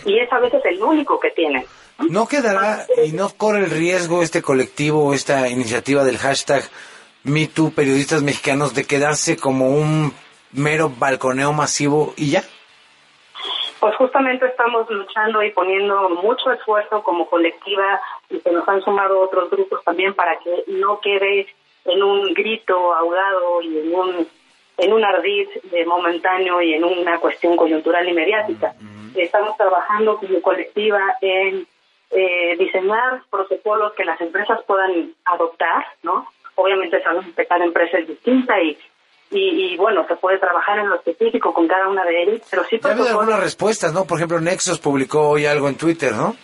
[0.05, 1.65] y es a veces el único que tienen.
[2.09, 6.65] ¿No quedará y no corre el riesgo este colectivo, esta iniciativa del hashtag
[7.25, 10.13] MeToo Periodistas Mexicanos de quedarse como un
[10.53, 12.43] mero balconeo masivo y ya?
[13.79, 18.01] Pues justamente estamos luchando y poniendo mucho esfuerzo como colectiva
[18.31, 21.47] y se nos han sumado otros grupos también para que no quede
[21.85, 24.29] en un grito ahogado y en un
[24.83, 28.75] en un ardid de momentáneo y en una cuestión coyuntural y mediática.
[28.81, 29.23] Uh -huh.
[29.23, 31.67] Estamos trabajando como colectiva en
[32.11, 36.27] eh, diseñar protocolos que las empresas puedan adoptar, ¿no?
[36.57, 38.77] Obviamente sabemos que cada empresa es distinta y,
[39.31, 42.65] y, y, bueno, se puede trabajar en lo específico con cada una de ellas, pero
[42.65, 42.79] sí...
[42.83, 44.05] Ya ha habido algunas respuestas, ¿no?
[44.05, 46.35] Por ejemplo, Nexos publicó hoy algo en Twitter, ¿no?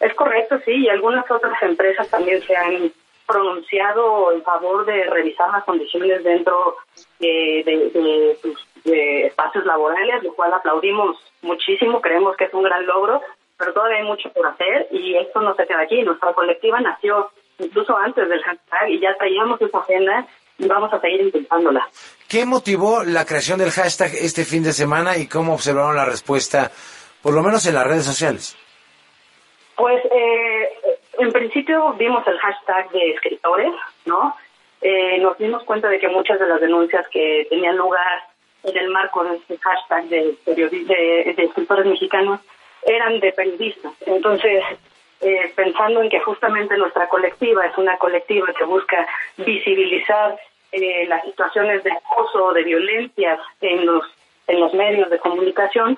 [0.00, 2.92] Es correcto, sí, y algunas otras empresas también se han
[3.32, 6.76] pronunciado en favor de revisar las condiciones dentro
[7.18, 8.38] de, de, de,
[8.84, 13.22] de, espacios laborales, lo cual aplaudimos muchísimo, creemos que es un gran logro,
[13.56, 16.02] pero todavía hay mucho por hacer y esto no se queda aquí.
[16.02, 20.26] Nuestra colectiva nació incluso antes del hashtag y ya traíamos esa agenda
[20.58, 21.88] y vamos a seguir intentándola.
[22.28, 26.70] ¿Qué motivó la creación del hashtag este fin de semana y cómo observaron la respuesta,
[27.22, 28.56] por lo menos en las redes sociales?
[29.76, 30.91] Pues eh,
[31.22, 33.72] en principio vimos el hashtag de escritores,
[34.04, 34.36] ¿no?
[34.80, 38.24] Eh, nos dimos cuenta de que muchas de las denuncias que tenían lugar
[38.64, 42.40] en el marco de este hashtag de, de, de escritores mexicanos
[42.84, 43.92] eran de periodistas.
[44.06, 44.64] Entonces,
[45.20, 50.36] eh, pensando en que justamente nuestra colectiva es una colectiva que busca visibilizar
[50.72, 54.04] eh, las situaciones de acoso, de violencias en los
[54.48, 55.96] en los medios de comunicación,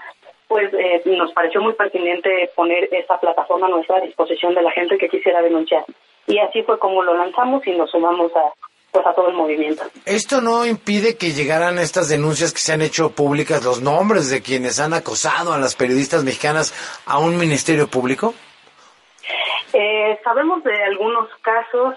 [0.48, 4.98] pues eh, nos pareció muy pertinente poner esa plataforma a nuestra disposición de la gente
[4.98, 5.84] que quisiera denunciar.
[6.26, 8.52] Y así fue como lo lanzamos y nos sumamos a,
[8.90, 9.82] pues, a todo el movimiento.
[10.06, 14.42] ¿Esto no impide que llegaran estas denuncias que se han hecho públicas, los nombres de
[14.42, 16.72] quienes han acosado a las periodistas mexicanas
[17.06, 18.34] a un ministerio público?
[19.72, 21.96] Eh, sabemos de algunos casos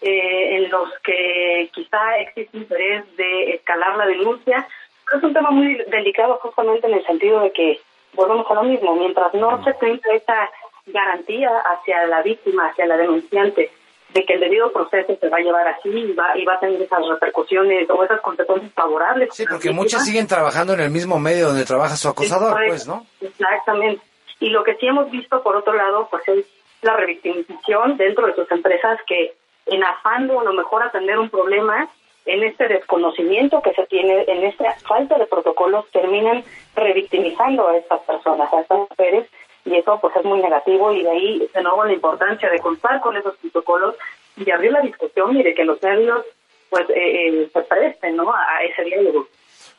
[0.00, 4.66] eh, en los que quizá existe interés de escalar la denuncia,
[5.16, 7.80] es un tema muy delicado justamente en el sentido de que
[8.14, 10.48] volvemos a lo mismo, mientras no se tenga esa
[10.86, 13.70] garantía hacia la víctima, hacia la denunciante,
[14.12, 16.60] de que el debido proceso se va a llevar así y va, y va a
[16.60, 19.28] tener esas repercusiones o esas consecuencias favorables.
[19.32, 23.06] Sí, porque muchas siguen trabajando en el mismo medio donde trabaja su acosador, pues, ¿no?
[23.20, 24.02] Exactamente.
[24.40, 26.46] Y lo que sí hemos visto, por otro lado, pues es
[26.82, 29.34] la revictimización dentro de sus empresas que
[29.66, 31.88] en afán de a lo mejor atender un problema,
[32.26, 36.44] en este desconocimiento que se tiene, en esta falta de protocolos, terminan
[36.74, 39.28] revictimizando a estas personas, a estas mujeres,
[39.64, 43.00] y eso pues es muy negativo y de ahí de nuevo la importancia de contar
[43.00, 43.94] con esos protocolos
[44.36, 46.24] y abrir la discusión y de que los medios
[46.70, 48.32] pues eh, eh, se presten ¿no?
[48.32, 49.26] a ese diálogo.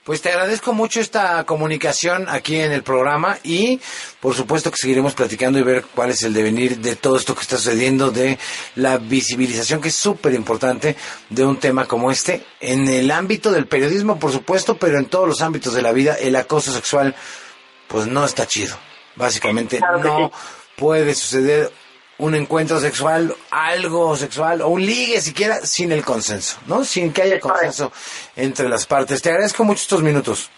[0.04, 3.80] Pues te agradezco mucho esta comunicación aquí en el programa y
[4.20, 7.42] por supuesto que seguiremos platicando y ver cuál es el devenir de todo esto que
[7.42, 8.40] está sucediendo, de
[8.74, 10.96] la visibilización que es súper importante
[11.30, 15.28] de un tema como este, en el ámbito del periodismo por supuesto, pero en todos
[15.28, 17.16] los ámbitos de la vida, el acoso sexual
[17.88, 18.76] pues no está chido.
[19.16, 20.32] Básicamente no
[20.78, 21.72] puede suceder
[22.22, 26.86] un encuentro sexual, algo sexual o un ligue siquiera sin el consenso, ¿no?
[26.86, 27.92] Sin que haya consenso
[28.36, 29.24] entre las partes.
[29.24, 30.50] Te agradezco mucho estos minutos.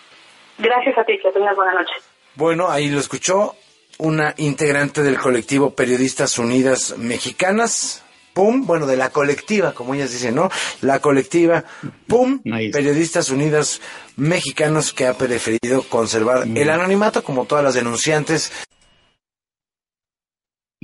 [0.57, 1.93] Gracias a ti, que tengas buena noche.
[2.35, 3.55] Bueno, ahí lo escuchó
[3.97, 8.03] una integrante del colectivo Periodistas Unidas Mexicanas.
[8.33, 10.49] Pum, bueno, de la colectiva, como ellas dicen, ¿no?
[10.81, 11.63] La colectiva,
[12.07, 13.79] pum, Periodistas Unidas
[14.17, 18.51] Mexicanos que ha preferido conservar el anonimato como todas las denunciantes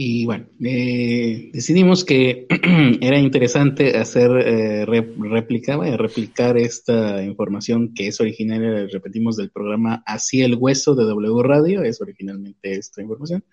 [0.01, 2.47] y bueno, eh, decidimos que
[3.01, 10.41] era interesante hacer eh, réplica, replicar esta información que es originaria, repetimos, del programa Así
[10.41, 13.43] el Hueso de W Radio, es originalmente esta información,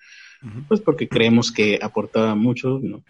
[0.68, 3.02] pues porque creemos que aportaba mucho, la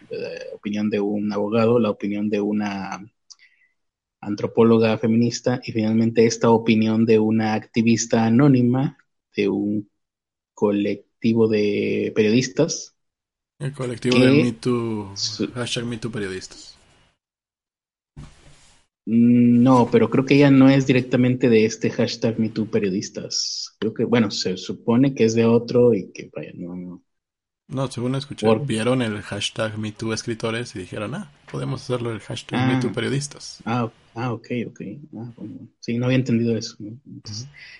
[0.55, 3.07] opinión de un abogado, la opinión de una
[4.19, 8.97] antropóloga feminista y finalmente esta opinión de una activista anónima
[9.35, 9.91] de un
[10.55, 12.96] colectivo de periodistas
[13.59, 15.13] el colectivo de MeToo,
[15.55, 16.77] hashtag MeToo periodistas.
[19.05, 23.75] Mm, no, pero creo que ella no es directamente de este hashtag MeToo periodistas.
[23.79, 27.03] Creo que, bueno, se supone que es de otro y que, vaya, no, no.
[27.69, 32.59] No, según escuché, vieron el hashtag MeToo escritores y dijeron, ah, podemos hacerlo el hashtag
[32.61, 33.61] ah, MeToo periodistas.
[33.65, 34.81] Ah, ah ok, ok.
[35.17, 35.31] Ah,
[35.81, 36.77] sí, no había entendido eso.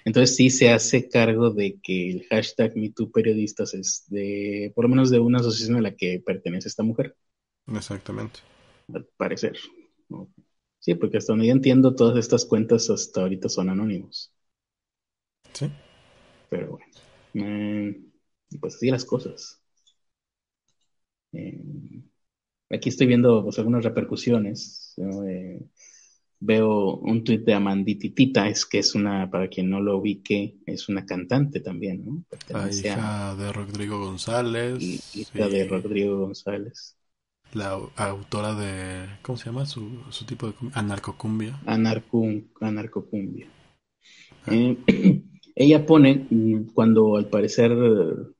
[0.03, 4.89] Entonces, sí se hace cargo de que el hashtag MeToo periodistas es de, por lo
[4.89, 7.15] menos de una asociación a la que pertenece esta mujer.
[7.67, 8.41] Exactamente.
[8.93, 9.57] Al parecer.
[10.79, 14.33] Sí, porque hasta donde yo entiendo, todas estas cuentas hasta ahorita son anónimos.
[15.53, 15.71] Sí.
[16.49, 16.85] Pero bueno.
[17.33, 18.01] Eh,
[18.59, 19.56] pues así las cosas.
[21.33, 22.01] Eh,
[22.69, 24.93] aquí estoy viendo pues, algunas repercusiones.
[24.97, 25.59] Eh,
[26.39, 30.89] veo un tuit de Amandititita, es que es una, para quien no lo ubique, es
[30.89, 32.23] una cantante también, ¿no?
[32.49, 35.15] La hija de Rodrigo González.
[35.15, 36.95] hija de Rodrigo González.
[37.53, 39.65] La autora de, ¿cómo se llama?
[39.65, 41.59] Su, su tipo de anarcocumbia.
[41.65, 43.47] anarcocumbia.
[44.45, 44.53] Ah.
[44.53, 44.77] Eh,
[45.55, 47.71] ella pone, mm, cuando al parecer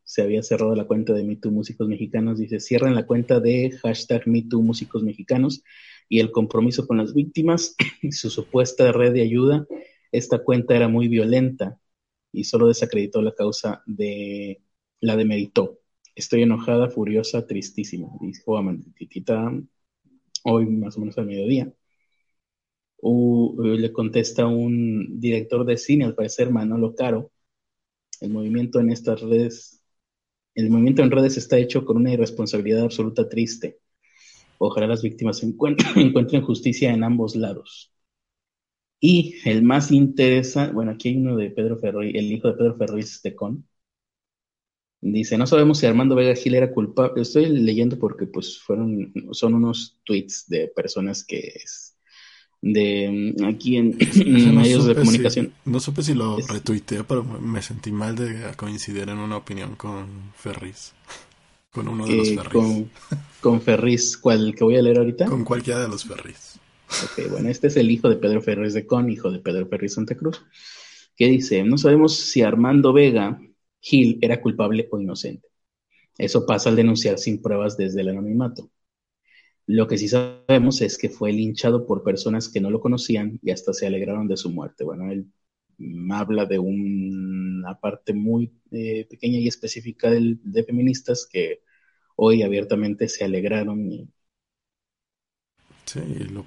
[0.07, 4.25] se había cerrado la cuenta de MeToo Músicos Mexicanos, dice, cierren la cuenta de hashtag
[4.25, 5.63] MeToo Músicos Mexicanos
[6.07, 9.67] y el compromiso con las víctimas y su supuesta red de ayuda.
[10.13, 11.77] Esta cuenta era muy violenta
[12.31, 14.61] y solo desacreditó la causa de
[15.01, 15.81] la demeritó.
[16.15, 19.51] Estoy enojada, furiosa, tristísima, dijo Amanditita
[20.45, 21.73] hoy más o menos al mediodía.
[23.03, 27.29] le contesta un director de cine, al parecer Manolo Caro,
[28.21, 29.76] el movimiento en estas redes
[30.57, 33.77] el movimiento en redes está hecho con una irresponsabilidad absoluta triste.
[34.57, 35.43] Ojalá las víctimas
[35.95, 37.93] encuentren justicia en ambos lados.
[38.99, 42.75] Y el más interesante, bueno, aquí hay uno de Pedro Ferroy, el hijo de Pedro
[42.75, 43.67] Ferroy de Con.
[44.99, 47.21] Dice, no sabemos si Armando Vega Gil era culpable.
[47.21, 51.53] Estoy leyendo porque pues fueron, son unos tweets de personas que
[52.61, 53.97] de mm, aquí en,
[54.55, 55.53] medios de comunicación.
[55.65, 60.31] no supe si lo retuiteé, pero me sentí mal de coincidir en una opinión con
[60.35, 60.93] Ferris.
[61.69, 62.51] Con uno de los Ferris.
[62.53, 62.89] Con,
[63.39, 65.25] con Ferris, ¿cuál que voy a leer ahorita?
[65.25, 66.57] Con cualquiera de los Ferris.
[67.03, 69.93] Ok, bueno, este es el hijo de Pedro Ferris de Con, hijo de Pedro Ferris
[69.93, 70.43] Santa Cruz,
[71.15, 73.39] que dice, no sabemos si Armando Vega
[73.79, 75.49] Gil era culpable o inocente.
[76.17, 78.71] Eso pasa al denunciar sin pruebas desde el anonimato.
[79.67, 83.51] Lo que sí sabemos es que fue linchado por personas que no lo conocían y
[83.51, 84.83] hasta se alegraron de su muerte.
[84.83, 85.27] Bueno, él
[86.11, 91.61] habla de una parte muy eh, pequeña y específica de feministas que
[92.15, 94.09] hoy abiertamente se alegraron y,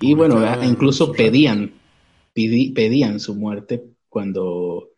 [0.01, 1.73] y bueno, incluso pedían,
[2.35, 4.91] pedían su muerte cuando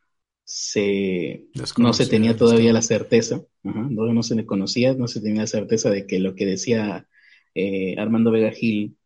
[0.44, 1.46] se,
[1.76, 5.46] no se tenía todavía la certeza, no, no se le conocía, no se tenía la
[5.46, 7.08] certeza de que lo que decía
[7.54, 8.96] eh, Armando Vega Gil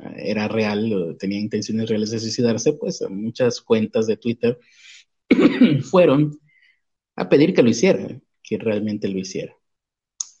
[0.00, 4.58] eh, era real, tenía intenciones reales de suicidarse, pues muchas cuentas de Twitter
[5.90, 6.38] fueron
[7.16, 9.56] a pedir que lo hiciera, que realmente lo hiciera.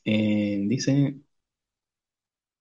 [0.04, 1.16] Eh, dice,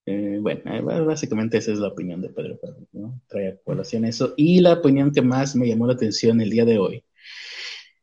[0.05, 2.87] eh, bueno, básicamente esa es la opinión de Pedro Pablo.
[3.27, 4.33] Trae a colación eso.
[4.37, 7.03] Y la opinión que más me llamó la atención el día de hoy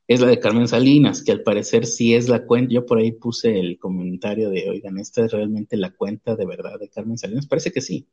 [0.08, 2.72] es la de Carmen Salinas, que al parecer sí es la cuenta.
[2.74, 6.78] Yo por ahí puse el comentario de, oigan, ¿esta es realmente la cuenta de verdad
[6.80, 7.46] de Carmen Salinas?
[7.46, 8.08] Parece que sí,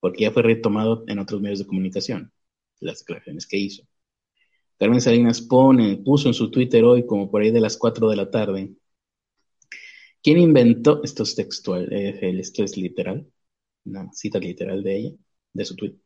[0.00, 2.32] porque ya fue retomado en otros medios de comunicación,
[2.80, 3.84] las declaraciones que hizo.
[4.78, 8.16] Carmen Salinas pone, puso en su Twitter hoy, como por ahí de las 4 de
[8.16, 8.74] la tarde,
[10.22, 13.26] ¿quién inventó, esto es textual, eh, esto es literal,
[13.84, 15.10] una cita literal de ella,
[15.52, 15.96] de su tweet.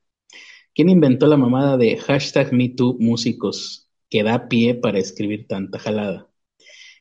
[0.74, 6.30] ¿Quién inventó la mamada de hashtag MeTooMúsicos que da pie para escribir tanta jalada?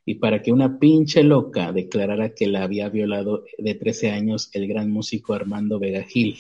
[0.06, 4.68] Y para que una pinche loca declarara que la había violado de 13 años el
[4.68, 6.38] gran músico Armando Vega Gil.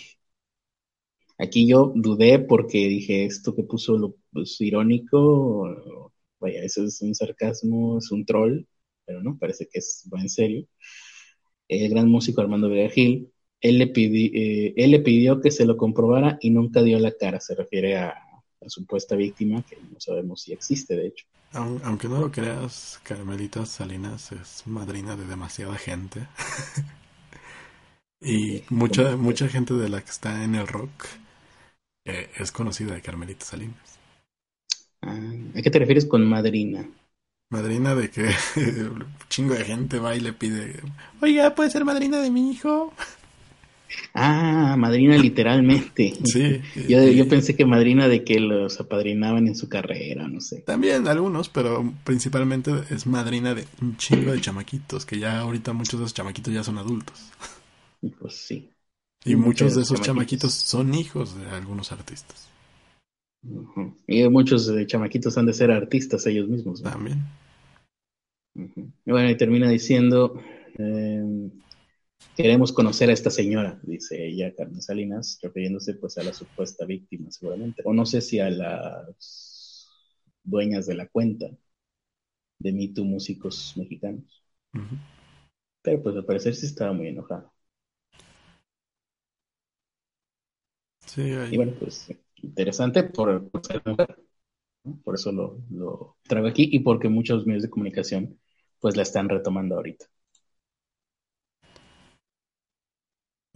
[1.37, 7.13] Aquí yo dudé porque dije, esto que puso lo pues, irónico, vaya, eso es un
[7.15, 8.65] sarcasmo, es un troll,
[9.05, 10.67] pero no, parece que es en serio.
[11.67, 13.31] El gran músico Armando Vega Gil,
[13.61, 17.55] le, eh, él le pidió que se lo comprobara y nunca dio la cara, se
[17.55, 18.15] refiere a
[18.61, 21.25] la supuesta víctima, que no sabemos si existe, de hecho.
[21.53, 26.27] Aunque no lo creas, Carmelita Salinas es madrina de demasiada gente.
[28.21, 31.05] y mucha, mucha gente de la que está en el rock
[32.05, 33.99] eh, es conocida de Carmelita Salinas.
[35.01, 35.17] Ah,
[35.55, 36.87] ¿A qué te refieres con madrina?
[37.49, 38.27] Madrina de que
[38.57, 40.81] un chingo de gente va y le pide,
[41.21, 42.93] oiga, ¿puede ser madrina de mi hijo?
[44.13, 46.13] Ah, madrina literalmente.
[46.23, 46.61] Sí.
[46.87, 50.61] Yo, yo pensé que madrina de que los apadrinaban en su carrera, no sé.
[50.61, 55.99] También algunos, pero principalmente es madrina de un chingo de chamaquitos, que ya ahorita muchos
[55.99, 57.31] de esos chamaquitos ya son adultos.
[58.19, 58.69] Pues sí.
[59.25, 62.47] Y muchos de esos chamaquitos son hijos de algunos artistas.
[64.07, 66.81] Y muchos de chamaquitos han de ser artistas ellos mismos.
[66.81, 66.89] ¿no?
[66.89, 67.23] También.
[69.05, 70.41] Bueno, y termina diciendo,
[70.77, 71.49] eh,
[72.37, 77.31] queremos conocer a esta señora, dice ella, Carmen Salinas, refiriéndose pues a la supuesta víctima
[77.31, 79.89] seguramente, o no sé si a las
[80.43, 81.47] dueñas de la cuenta
[82.59, 84.43] de Me Too Músicos Mexicanos.
[85.81, 87.51] Pero pues al parecer sí estaba muy enojada.
[91.05, 92.07] Sí, hay- Y bueno, pues
[92.43, 94.17] interesante por, por ser mujer,
[94.85, 94.99] ¿no?
[95.03, 98.39] Por eso lo, lo traigo aquí y porque muchos medios de comunicación
[98.79, 100.07] pues la están retomando ahorita.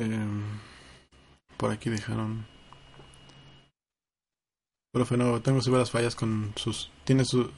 [0.01, 0.41] Em,
[1.57, 2.47] por aquí dejaron.
[4.91, 6.89] Profe, no, tengo severas fallas con sus.
[7.03, 7.49] Tiene sus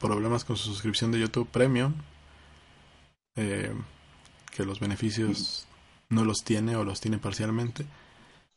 [0.00, 1.92] problemas con su suscripción de YouTube Premium.
[3.36, 3.84] Em,
[4.50, 5.66] que los beneficios
[6.08, 7.84] no los tiene o los tiene parcialmente.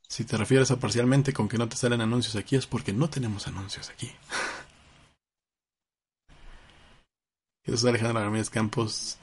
[0.08, 3.10] Si te refieres a parcialmente con que no te salen anuncios aquí, es porque no
[3.10, 4.10] tenemos anuncios aquí.
[7.66, 9.18] Jesús Alejandro Ramírez Campos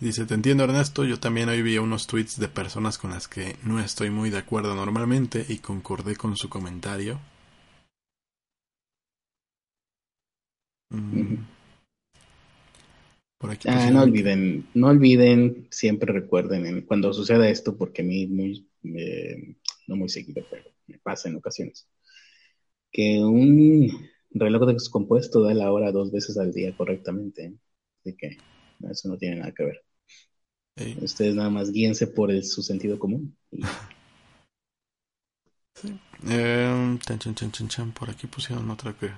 [0.00, 3.56] Dice, te entiendo Ernesto, yo también hoy vi unos tweets de personas con las que
[3.62, 7.20] no estoy muy de acuerdo normalmente y concordé con su comentario.
[10.92, 11.46] Mm.
[13.38, 18.04] Por aquí Ah, no olviden, no olviden, siempre recuerden en- cuando suceda esto, porque a
[18.04, 19.56] mí muy, eh,
[19.88, 21.88] no muy seguido, pero me pasa en ocasiones,
[22.92, 23.88] que un
[24.30, 27.54] reloj descompuesto da la hora dos veces al día correctamente.
[28.00, 28.44] Así que
[28.90, 29.85] eso no tiene nada que ver.
[31.02, 33.36] Ustedes nada más guíense por el- su sentido común.
[33.52, 33.70] Y,
[36.28, 39.10] em, chan, chan, chan, chan, chan, por aquí pusieron otra que...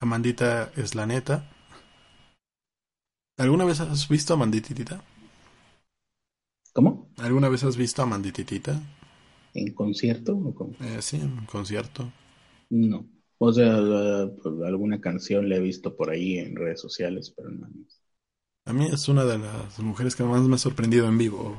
[0.00, 1.50] Amandita es la neta.
[3.38, 5.00] ¿Alguna vez has visto a Amandititita?
[6.72, 7.10] ¿Cómo?
[7.18, 8.80] ¿Alguna vez has visto a Amandititita?
[9.52, 10.76] ¿En concierto o cómo?
[10.80, 12.12] Eh, sí, en concierto.
[12.70, 13.08] No.
[13.38, 14.30] O sea, la-
[14.66, 17.68] alguna canción la he visto por ahí en redes sociales, pero no.
[18.66, 21.56] A mí es una de las mujeres que más me ha sorprendido en vivo.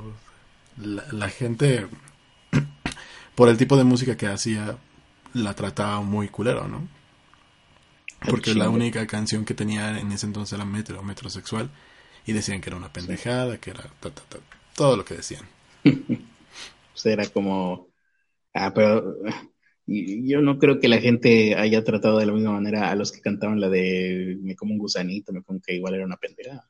[0.77, 1.87] La, la gente,
[3.35, 4.77] por el tipo de música que hacía,
[5.33, 6.87] la trataba muy culero, ¿no?
[8.27, 11.69] Porque la única canción que tenía en ese entonces era metro, metrosexual,
[12.25, 14.39] y decían que era una pendejada, que era ta, ta, ta,
[14.75, 15.45] todo lo que decían.
[16.93, 17.89] Pues era como,
[18.53, 19.17] ah, pero
[19.87, 23.21] yo no creo que la gente haya tratado de la misma manera a los que
[23.21, 26.69] cantaban la de me como un gusanito, me como que igual era una pendejada.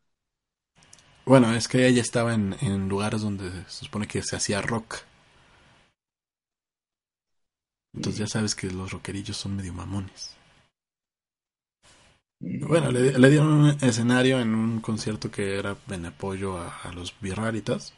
[1.25, 4.97] Bueno, es que ella estaba en, en lugares donde se supone que se hacía rock.
[7.95, 10.35] Entonces ya sabes que los rockerillos son medio mamones.
[12.39, 17.93] Bueno, le, dieron un escenario en un concierto que era en apoyo a, los Virraritas.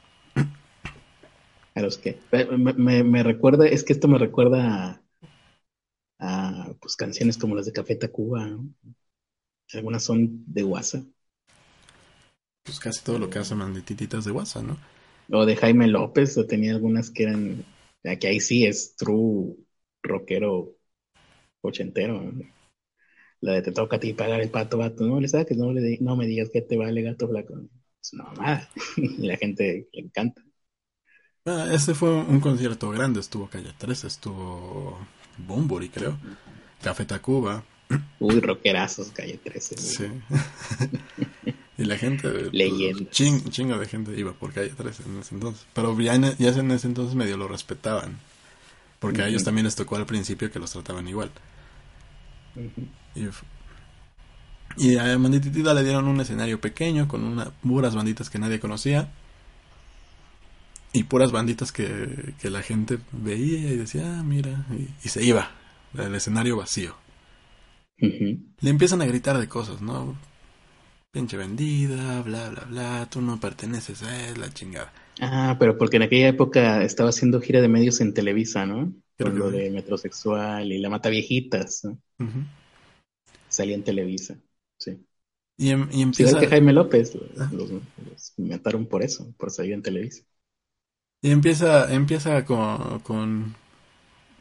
[1.76, 5.02] A los que me, me, me recuerda, es que esto me recuerda
[6.20, 8.48] a, pues canciones como las de Café Tacuba,
[9.74, 11.04] algunas son de WhatsApp.
[12.68, 14.78] Pues casi todo lo que hace Mandititas de WhatsApp, ¿no?
[15.32, 17.64] O de Jaime López, o tenía algunas que eran,
[18.20, 19.56] que ahí sí es true
[20.04, 20.76] rockero
[21.62, 22.22] ochentero.
[22.22, 22.46] ¿no?
[23.40, 25.06] La de te toca a ti pagar el pato, vato.
[25.06, 27.56] No le saques, no, le no me digas que te vale gato flaco.
[28.02, 28.70] Es una mamada.
[28.98, 30.44] y la gente le encanta.
[31.46, 33.22] Ah, ese fue un concierto grande.
[33.22, 34.98] Estuvo Calle 13, estuvo
[35.38, 36.18] Bumburi, creo.
[36.82, 37.64] Café Tacuba.
[38.20, 39.78] Uy, rockerazos, Calle 13.
[39.78, 40.08] Sí.
[41.78, 42.50] y la gente.
[42.52, 43.12] Leyendas.
[43.12, 45.66] Ching, chingo de gente iba por Calle 13 en ese entonces.
[45.74, 48.18] Pero ya en, ya en ese entonces medio lo respetaban.
[49.00, 51.32] Porque a ellos también les tocó al principio que los trataban igual.
[53.16, 53.28] Y,
[54.78, 59.12] y a Mandititida le dieron un escenario pequeño con una, puras banditas que nadie conocía.
[60.94, 65.24] Y puras banditas que, que la gente veía y decía, ah, mira, y, y se
[65.24, 65.52] iba.
[65.96, 66.96] El escenario vacío.
[68.00, 70.16] Le empiezan a gritar de cosas, ¿no?
[71.12, 74.94] Pinche vendida, bla, bla, bla, tú no perteneces a él, la chingada.
[75.20, 78.94] Ah, pero porque en aquella época estaba haciendo gira de medios en Televisa, ¿no?
[79.18, 79.52] Creo lo sí.
[79.52, 81.84] de metrosexual y la mata viejitas.
[81.86, 82.00] ¿no?
[83.50, 84.40] Salía en Televisa.
[84.78, 85.06] Sí.
[85.58, 87.52] Y, em- y Igual empieza, que Jaime López, Ah.
[87.52, 90.24] los, los mataron por eso, por salir en Televisa.
[91.22, 93.56] y empieza, empieza con, con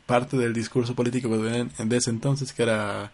[0.07, 3.13] parte del discurso político de, de ese entonces, que era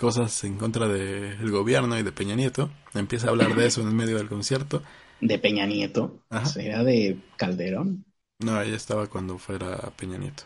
[0.00, 2.70] cosas en contra del gobierno y de Peña Nieto.
[2.94, 4.82] Empieza a hablar de eso en el medio del concierto.
[5.20, 6.26] De Peña Nieto.
[6.30, 6.54] Ajá.
[6.54, 8.04] ¿Será de Calderón?
[8.40, 10.42] No, ella estaba cuando fuera Peña Nieto.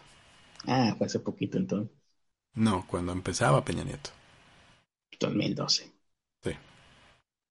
[0.67, 1.91] Ah, fue hace poquito entonces,
[2.57, 4.11] No, cuando empezaba Peña Nieto.
[5.21, 5.93] 2012.
[6.43, 6.55] Sí.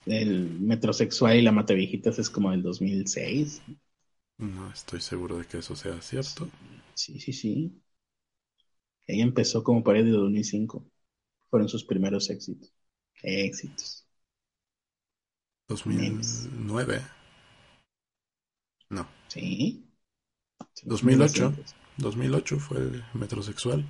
[0.05, 3.65] El metrosexual y la mata viejitas es como del 2006.
[4.37, 6.47] No estoy seguro de que eso sea cierto.
[6.95, 7.83] Sí, sí, sí.
[9.07, 10.85] Ella empezó como pared de 2005.
[11.53, 12.73] Fueron sus primeros éxitos.
[13.21, 14.05] Éxitos.
[15.69, 17.01] 2009.
[18.89, 19.89] No, Sí.
[20.85, 21.53] 2008.
[21.97, 23.85] 2008 fue el metrosexual.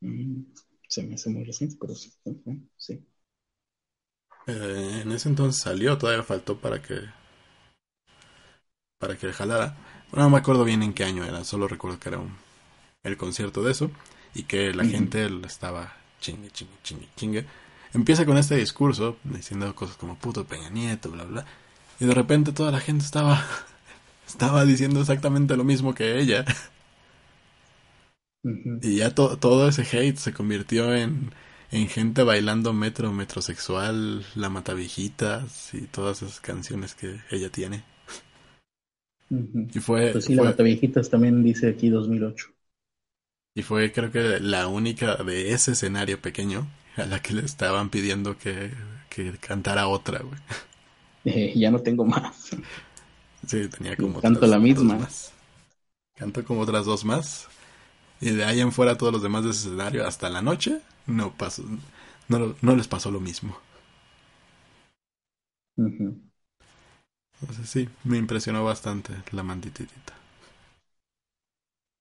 [0.00, 0.42] Mm,
[0.88, 2.12] se me hace muy reciente, pero sí.
[4.48, 7.02] Eh, en ese entonces salió, todavía faltó para que
[8.98, 9.76] para que jalara.
[10.10, 12.36] Bueno, no me acuerdo bien en qué año era, solo recuerdo que era un,
[13.04, 13.90] el concierto de eso
[14.34, 17.46] y que la gente lo estaba chingue, chingue, chingue, chingue.
[17.94, 21.46] Empieza con este discurso diciendo cosas como puto Peña Nieto, bla, bla.
[22.00, 23.44] Y de repente toda la gente estaba
[24.26, 26.44] estaba diciendo exactamente lo mismo que ella.
[28.80, 31.32] Y ya to- todo ese hate se convirtió en,
[31.70, 37.84] en gente bailando metro, metrosexual, la mataviejitas y todas esas canciones que ella tiene.
[39.72, 42.48] Y fue, Pues sí, la fue- mata viejitas también dice aquí 2008.
[43.58, 47.90] Y fue creo que la única de ese escenario pequeño a la que le estaban
[47.90, 48.72] pidiendo que,
[49.10, 50.38] que cantara otra, güey.
[51.24, 52.50] Eh, ya no tengo más.
[53.46, 54.96] Sí, tenía como Canto otras la misma.
[54.98, 55.32] más.
[56.16, 57.48] Cantó como otras dos más.
[58.20, 61.34] Y de ahí en fuera todos los demás de ese escenario hasta la noche no
[61.36, 61.64] pasó,
[62.28, 63.58] no, no les pasó lo mismo.
[67.40, 70.14] Entonces sí, me impresionó bastante la mandititita.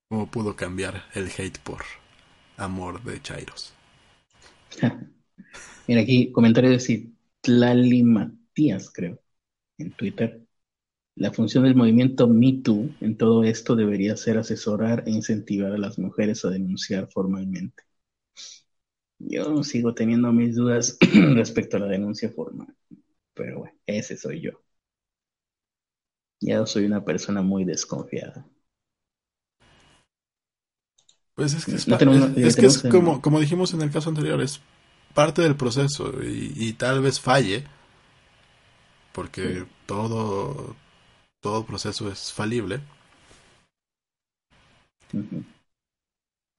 [0.10, 1.86] Cómo pudo cambiar el hate por
[2.58, 3.74] amor de Chairos.
[5.88, 9.20] Mira aquí, comentario de Citlali Matías, creo,
[9.80, 10.46] en Twitter.
[11.16, 15.78] La función del movimiento Me Too en todo esto debería ser asesorar e incentivar a
[15.80, 17.84] las mujeres a denunciar formalmente.
[19.20, 20.98] Yo sigo teniendo mis dudas
[21.36, 22.76] respecto a la denuncia formal,
[23.34, 24.52] pero bueno, ese soy yo.
[26.42, 28.44] Ya soy una persona muy desconfiada.
[31.38, 33.82] Pues es que es, No pa- tenemos- es- es que es como, como dijimos en
[33.82, 34.60] el caso anterior, es
[35.14, 37.66] parte del proceso y, y tal vez falle,
[39.14, 40.76] porque todo,
[41.42, 42.82] todo proceso es falible,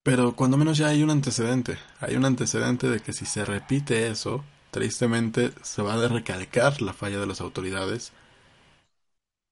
[0.03, 4.09] pero cuando menos ya hay un antecedente, hay un antecedente de que si se repite
[4.09, 8.13] eso, tristemente se va a recalcar la falla de las autoridades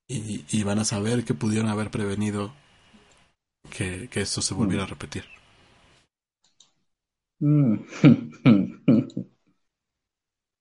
[0.09, 2.53] y, y van a saber que pudieron haber prevenido
[3.69, 5.25] que, que eso se volviera a repetir.
[7.41, 7.87] Mm.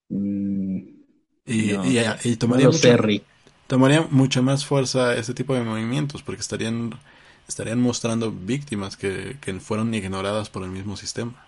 [0.09, 1.03] Mm,
[1.45, 3.27] Y, No, y- y no tomaría, mucho, sé, Rick.
[3.67, 6.91] tomaría mucha más fuerza ese tipo de movimientos porque estarían,
[7.47, 11.47] estarían mostrando víctimas que, que fueron ignoradas por el mismo sistema.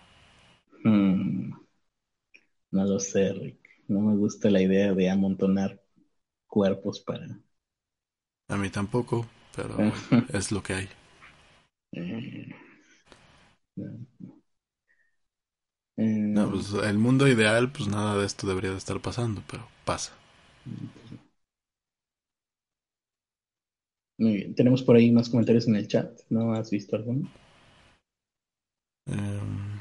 [0.85, 1.51] Mm,
[2.71, 3.59] No lo sé, Rick.
[3.89, 5.81] No me gusta la idea de amontonar
[6.47, 7.27] cuerpos para...
[8.49, 9.25] A mí tampoco,
[9.55, 9.93] pero
[10.27, 10.89] es lo que hay.
[15.97, 16.03] Eh,
[16.33, 20.13] No, pues el mundo ideal, pues nada de esto debería de estar pasando, pero pasa.
[24.19, 24.53] Muy bien.
[24.53, 26.19] Tenemos por ahí más comentarios en el chat.
[26.29, 27.27] ¿No has visto alguno?
[29.07, 29.79] Em,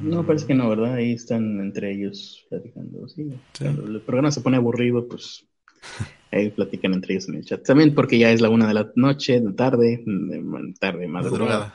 [0.00, 0.94] No, mm, parece que no, ¿verdad?
[0.94, 3.08] Ahí están entre ellos platicando.
[3.08, 3.40] Sí.
[3.54, 3.64] Sí.
[3.64, 5.46] Cuando el programa se pone aburrido, pues
[6.32, 7.62] ahí platican entre ellos en el chat.
[7.62, 11.74] También porque ya es la una de la noche, de tarde, de tarde, madrugada.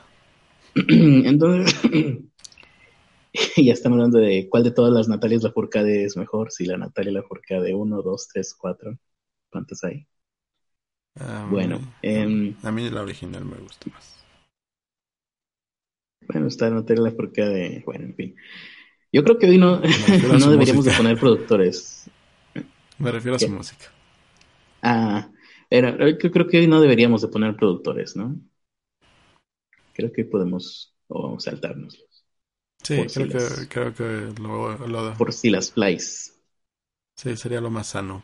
[0.74, 1.80] Entonces,
[3.56, 6.50] ya están hablando de cuál de todas las Natalias Lafourcade es mejor.
[6.50, 8.98] Si la Natalia Lafourcade 1, 2, 3, 4.
[9.50, 10.06] ¿Cuántas hay?
[11.14, 14.16] Em, Bueno, em, a mí la original me gusta más.
[16.26, 17.82] Bueno, está Natalia Lafourcade.
[17.86, 18.36] Bueno, en fin.
[19.12, 19.80] Yo creo que hoy no,
[20.38, 22.10] no deberíamos de poner productores.
[22.98, 23.86] Me refiero a su música.
[24.82, 25.30] Ah,
[25.70, 28.36] era, yo creo que hoy no deberíamos de poner productores, ¿no?
[29.92, 32.24] Creo que podemos o saltárnoslos.
[32.82, 36.40] Sí, creo si que, las- creo que lo, lo- Por si las flies.
[37.16, 38.22] sí, sería lo más sano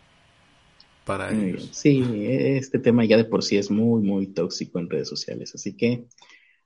[1.05, 1.71] para ellos.
[1.73, 5.55] Sí, este tema ya de por sí es muy, muy tóxico en redes sociales.
[5.55, 6.07] Así que,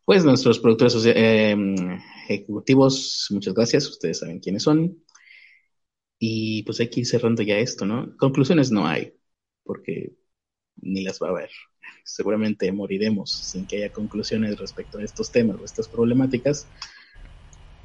[0.05, 1.57] pues nuestros productores eh,
[2.29, 3.89] ejecutivos, muchas gracias.
[3.89, 4.99] Ustedes saben quiénes son.
[6.21, 8.17] Y pues hay que ir cerrando ya esto, ¿no?
[8.17, 9.15] Conclusiones no hay,
[9.69, 10.15] porque
[10.81, 11.51] ni las va a haber.
[12.03, 16.67] Seguramente moriremos sin que haya conclusiones respecto a estos temas o estas problemáticas.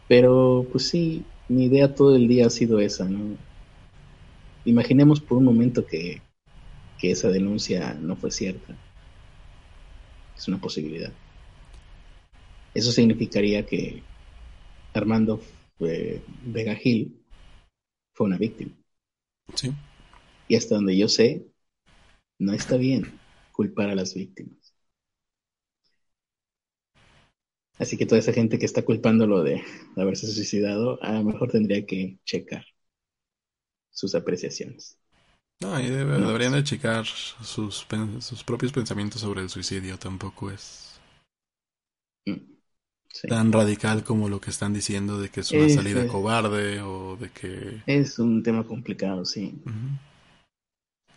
[0.08, 3.38] Pero, pues sí, mi idea todo el día ha sido esa, ¿no?
[4.64, 6.22] Imaginemos por un momento que,
[6.98, 8.78] que esa denuncia no fue cierta.
[10.38, 11.12] Es una posibilidad.
[12.74, 14.04] Eso significaría que
[14.94, 15.42] Armando
[15.82, 17.20] eh, Vega Gil
[18.14, 18.72] fue una víctima.
[19.54, 19.74] Sí.
[20.48, 21.53] Y hasta donde yo sé,
[22.44, 23.20] no está bien
[23.52, 24.74] culpar a las víctimas.
[27.78, 29.62] Así que toda esa gente que está culpándolo de,
[29.96, 32.66] haberse suicidado, a lo mejor tendría que checar
[33.92, 35.00] sus apreciaciones.
[35.62, 36.28] No, y debe- No.
[36.28, 37.88] deberían de checar sus,
[38.20, 39.98] sus propios pensamientos sobre el suicidio.
[39.98, 41.00] Tampoco es
[42.28, 42.58] Mm,
[43.14, 43.28] sí.
[43.28, 47.18] tan radical como lo que están diciendo de que es una Es, salida cobarde o
[47.18, 49.54] de que Es un tema complicado, sí.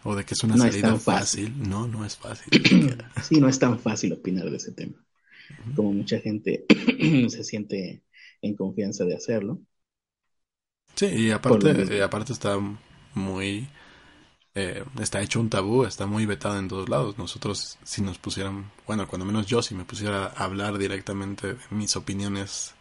[0.07, 1.41] O de que es una No es salida tan fácil.
[1.41, 1.69] fácil.
[1.69, 2.53] No, no es fácil.
[3.23, 5.05] Sí, no es tan fácil opinar de ese tema.
[5.75, 6.67] Como mucha gente
[7.31, 8.05] se siente
[8.43, 9.63] en confianza de hacerlo.
[10.95, 12.59] Sí, y aparte, y aparte está
[13.15, 13.69] muy...
[14.55, 17.19] eh, está hecho un tabú, está muy vetado en todos lados.
[17.19, 21.59] Nosotros, si nos pusieran, bueno, cuando menos yo, si me pusiera a hablar directamente de
[21.71, 22.75] mis opiniones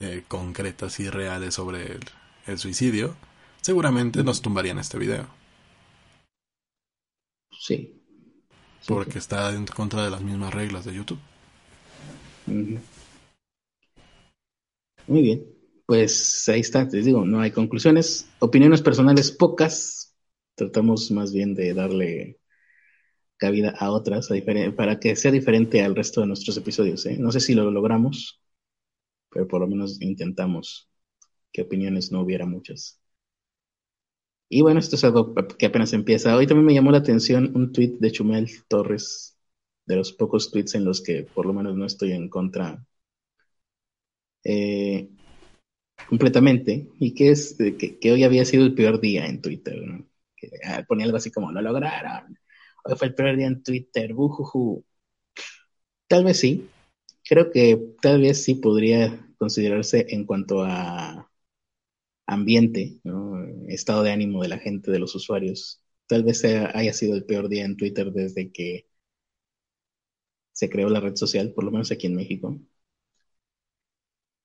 [0.00, 2.00] eh, concretas y reales sobre el,
[2.46, 3.16] el suicidio,
[3.60, 5.28] seguramente nos tumbarían este video,
[7.58, 7.94] Sí.
[8.80, 11.18] Sí, porque está en contra de las mismas reglas de YouTube.
[15.06, 15.44] Muy bien,
[15.86, 20.14] pues ahí está, les digo, no hay conclusiones, opiniones personales pocas,
[20.54, 22.38] tratamos más bien de darle
[23.36, 24.34] cabida a otras a
[24.76, 27.06] para que sea diferente al resto de nuestros episodios.
[27.06, 27.16] ¿eh?
[27.18, 28.40] No sé si lo logramos,
[29.30, 30.90] pero por lo menos intentamos
[31.52, 33.00] que opiniones no hubiera muchas.
[34.48, 36.36] Y bueno, esto es algo que apenas empieza.
[36.36, 39.38] Hoy también me llamó la atención un tuit de Chumel Torres,
[39.86, 42.84] de los pocos tweets en los que por lo menos no estoy en contra
[44.44, 45.08] eh,
[46.08, 50.06] completamente, y que es que, que hoy había sido el peor día en Twitter, ¿no?
[50.64, 52.38] Ah, ponía algo así como, lo lograron,
[52.84, 54.84] hoy fue el peor día en Twitter, bujuju.
[56.06, 56.68] Tal vez sí,
[57.24, 61.27] creo que tal vez sí podría considerarse en cuanto a
[62.28, 63.44] ambiente, ¿no?
[63.68, 65.82] estado de ánimo de la gente, de los usuarios.
[66.08, 68.88] Tal vez sea- haya sido el peor día en Twitter desde que
[70.52, 72.60] se creó la red social, por lo menos aquí en México.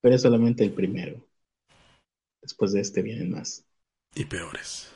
[0.02, 1.26] Pero es solamente el primero.
[2.44, 3.66] Después de este vienen más
[4.16, 4.90] Y peores.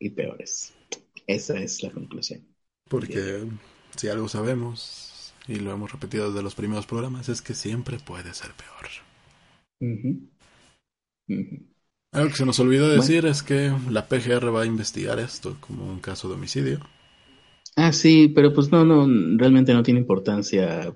[0.00, 0.74] y peores.
[1.28, 2.44] Esa es la conclusión.
[2.90, 3.48] Porque
[3.96, 8.34] si algo sabemos, y lo hemos repetido desde los primeros programas, es que siempre puede
[8.34, 8.86] ser peor.
[9.80, 10.30] Ujú.
[11.28, 11.69] Ujú.
[12.12, 15.86] Algo que se nos olvidó decir es que la PGR va a investigar esto como
[15.86, 16.80] un caso de homicidio.
[17.76, 19.06] Ah, sí, pero pues no, no,
[19.38, 20.94] realmente no tiene importancia.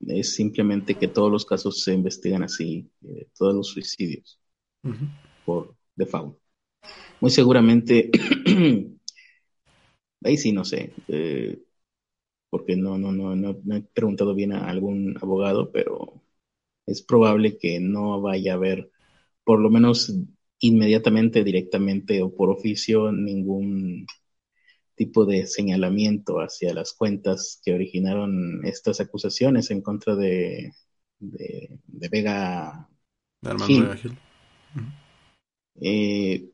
[0.00, 4.40] Es simplemente que todos los casos se investigan así, eh, todos los suicidios
[5.44, 6.38] por default.
[7.20, 8.10] Muy seguramente,
[10.24, 11.62] ahí sí no sé, eh,
[12.50, 16.22] porque no, no, no, no, no he preguntado bien a algún abogado, pero
[16.86, 18.90] es probable que no vaya a haber,
[19.44, 20.12] por lo menos
[20.62, 24.06] inmediatamente, directamente o por oficio, ningún
[24.94, 30.72] tipo de señalamiento hacia las cuentas que originaron estas acusaciones en contra de,
[31.18, 32.88] de, Vega
[33.66, 33.88] Gil.
[35.80, 36.48] Eh,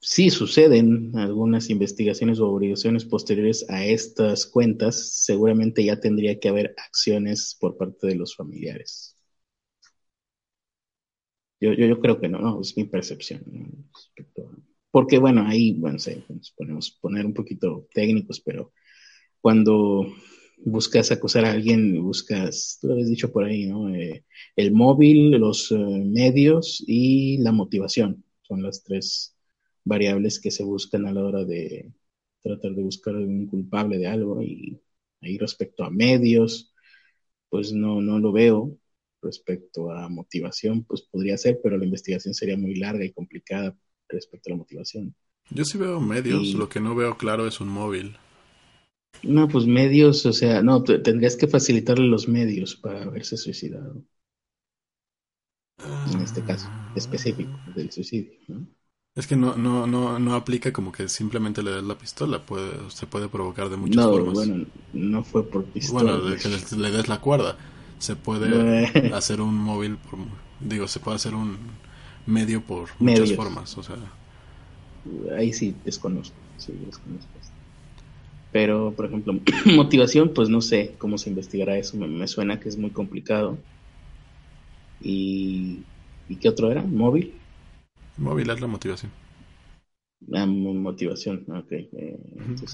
[0.00, 6.74] sí suceden algunas investigaciones o obligaciones posteriores a estas cuentas, seguramente ya tendría que haber
[6.84, 9.11] acciones por parte de los familiares.
[11.62, 13.40] Yo, yo, creo que no, no, es mi percepción.
[14.90, 18.72] Porque bueno, ahí, bueno, sé, nos podemos poner un poquito técnicos, pero
[19.40, 20.12] cuando
[20.64, 23.94] buscas acusar a alguien, buscas, tú lo habías dicho por ahí, ¿no?
[23.94, 24.24] Eh,
[24.56, 28.24] el móvil, los eh, medios y la motivación.
[28.42, 29.36] Son las tres
[29.84, 31.92] variables que se buscan a la hora de
[32.42, 34.42] tratar de buscar un culpable de algo.
[34.42, 34.80] Y
[35.20, 36.74] ahí respecto a medios,
[37.50, 38.76] pues no, no lo veo.
[39.22, 43.76] Respecto a motivación, pues podría ser, pero la investigación sería muy larga y complicada
[44.08, 45.14] respecto a la motivación.
[45.50, 48.16] Yo sí veo medios, lo que no veo claro es un móvil.
[49.22, 54.02] No, pues medios, o sea, no, tendrías que facilitarle los medios para haberse suicidado.
[56.12, 56.92] En este caso ah.
[56.94, 58.32] específico del suicidio,
[59.14, 62.90] Es que no, no, no, no aplica como que simplemente le des la pistola, puede,
[62.90, 64.26] se puede provocar de muchas formas.
[64.26, 66.12] No, bueno, no fue por pistola.
[66.12, 67.56] Bueno, de que le, des la cuerda.
[68.02, 70.18] Se puede hacer un móvil, por,
[70.58, 71.56] digo, se puede hacer un
[72.26, 73.94] medio por muchas formas, o sea.
[75.38, 77.28] Ahí sí desconozco, sí desconozco.
[78.50, 81.96] Pero, por ejemplo, motivación, pues no sé cómo se investigará eso.
[81.96, 83.56] Me, suena que es muy complicado.
[85.00, 85.84] Y,
[86.28, 86.82] ¿Y qué otro era?
[86.82, 87.32] ¿Móvil?
[88.16, 89.12] Móvil es la motivación.
[90.26, 91.70] La motivación, ok.
[91.70, 92.18] Eh,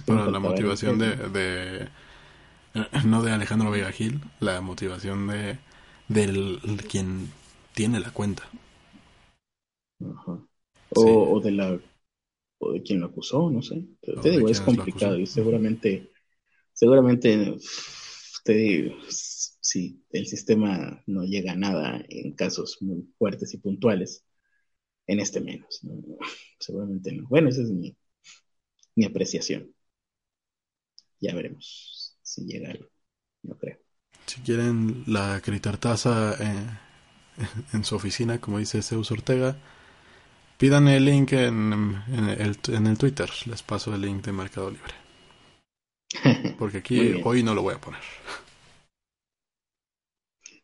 [0.07, 1.89] bueno, la motivación de, de,
[3.07, 5.59] No de Alejandro Vega Gil, la motivación de
[6.09, 7.31] del quien
[7.75, 8.49] tiene la cuenta.
[10.01, 10.41] Ajá.
[10.91, 11.79] O, o de la
[12.61, 13.85] o de quien lo acusó, no sé.
[14.01, 16.11] Te, digo, es complicado y seguramente,
[16.73, 17.57] seguramente,
[18.45, 24.25] te digo, si el sistema no llega a nada en casos muy fuertes y puntuales,
[25.07, 25.81] en este menos.
[26.59, 27.29] Seguramente no.
[27.29, 27.97] Bueno, esa es mi,
[28.97, 29.73] mi apreciación.
[31.21, 31.98] Ya veremos
[32.39, 32.61] si
[33.59, 33.79] creo.
[34.27, 36.79] Si quieren la critartaza eh,
[37.73, 39.57] en su oficina, como dice Zeus Ortega,
[40.59, 41.73] Pidan el link en,
[42.09, 43.31] el, en el Twitter.
[43.47, 44.93] Les paso el link de Mercado Libre.
[46.59, 48.01] Porque aquí hoy no lo voy a poner.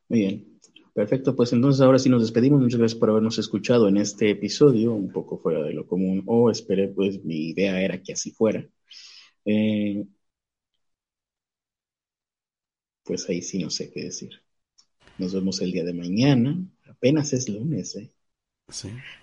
[0.08, 0.60] Muy bien.
[0.92, 2.60] Perfecto, pues entonces ahora sí nos despedimos.
[2.60, 6.50] Muchas gracias por habernos escuchado en este episodio, un poco fuera de lo común, o
[6.50, 8.68] esperé, pues mi idea era que así fuera.
[9.44, 10.04] Eh,
[13.04, 14.42] pues ahí sí no sé qué decir.
[15.18, 16.56] Nos vemos el día de mañana.
[16.88, 18.10] Apenas es lunes, ¿eh?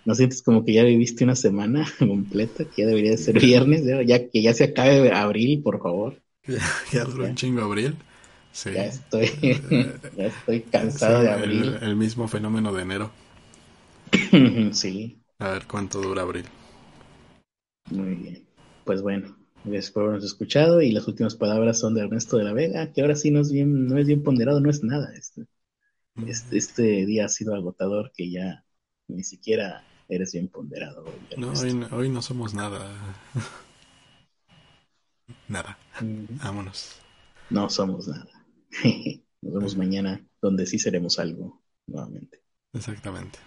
[0.06, 2.66] ¿No sientes como que ya viviste una semana completa?
[2.66, 6.22] Que ya debería de ser viernes, ya que ya se acabe abril, por favor.
[6.92, 7.96] Ya, duró un chingo abril.
[8.52, 8.72] Sí.
[8.74, 9.30] Ya estoy,
[10.18, 11.78] ya estoy cansado de abril.
[11.82, 13.12] El, mismo fenómeno de enero.
[14.74, 15.22] sí.
[15.40, 16.46] A ver cuánto dura abril.
[17.90, 18.44] Muy bien.
[18.84, 22.54] Pues bueno, gracias por habernos escuchado y las últimas palabras son de Ernesto de la
[22.54, 25.14] Vega, que ahora sí no es bien, no es bien ponderado, no es nada.
[25.16, 25.48] Este,
[26.28, 28.66] este, este día ha sido agotador que ya
[29.08, 31.06] ni siquiera eres bien ponderado.
[31.38, 31.54] no,
[31.92, 32.92] hoy, no somos nada.
[35.48, 35.78] nada.
[36.44, 37.00] Vámonos.
[37.50, 38.30] No somos nada.
[39.42, 42.42] Nos vemos mañana, donde sí seremos algo nuevamente.
[42.74, 43.40] Exactamente.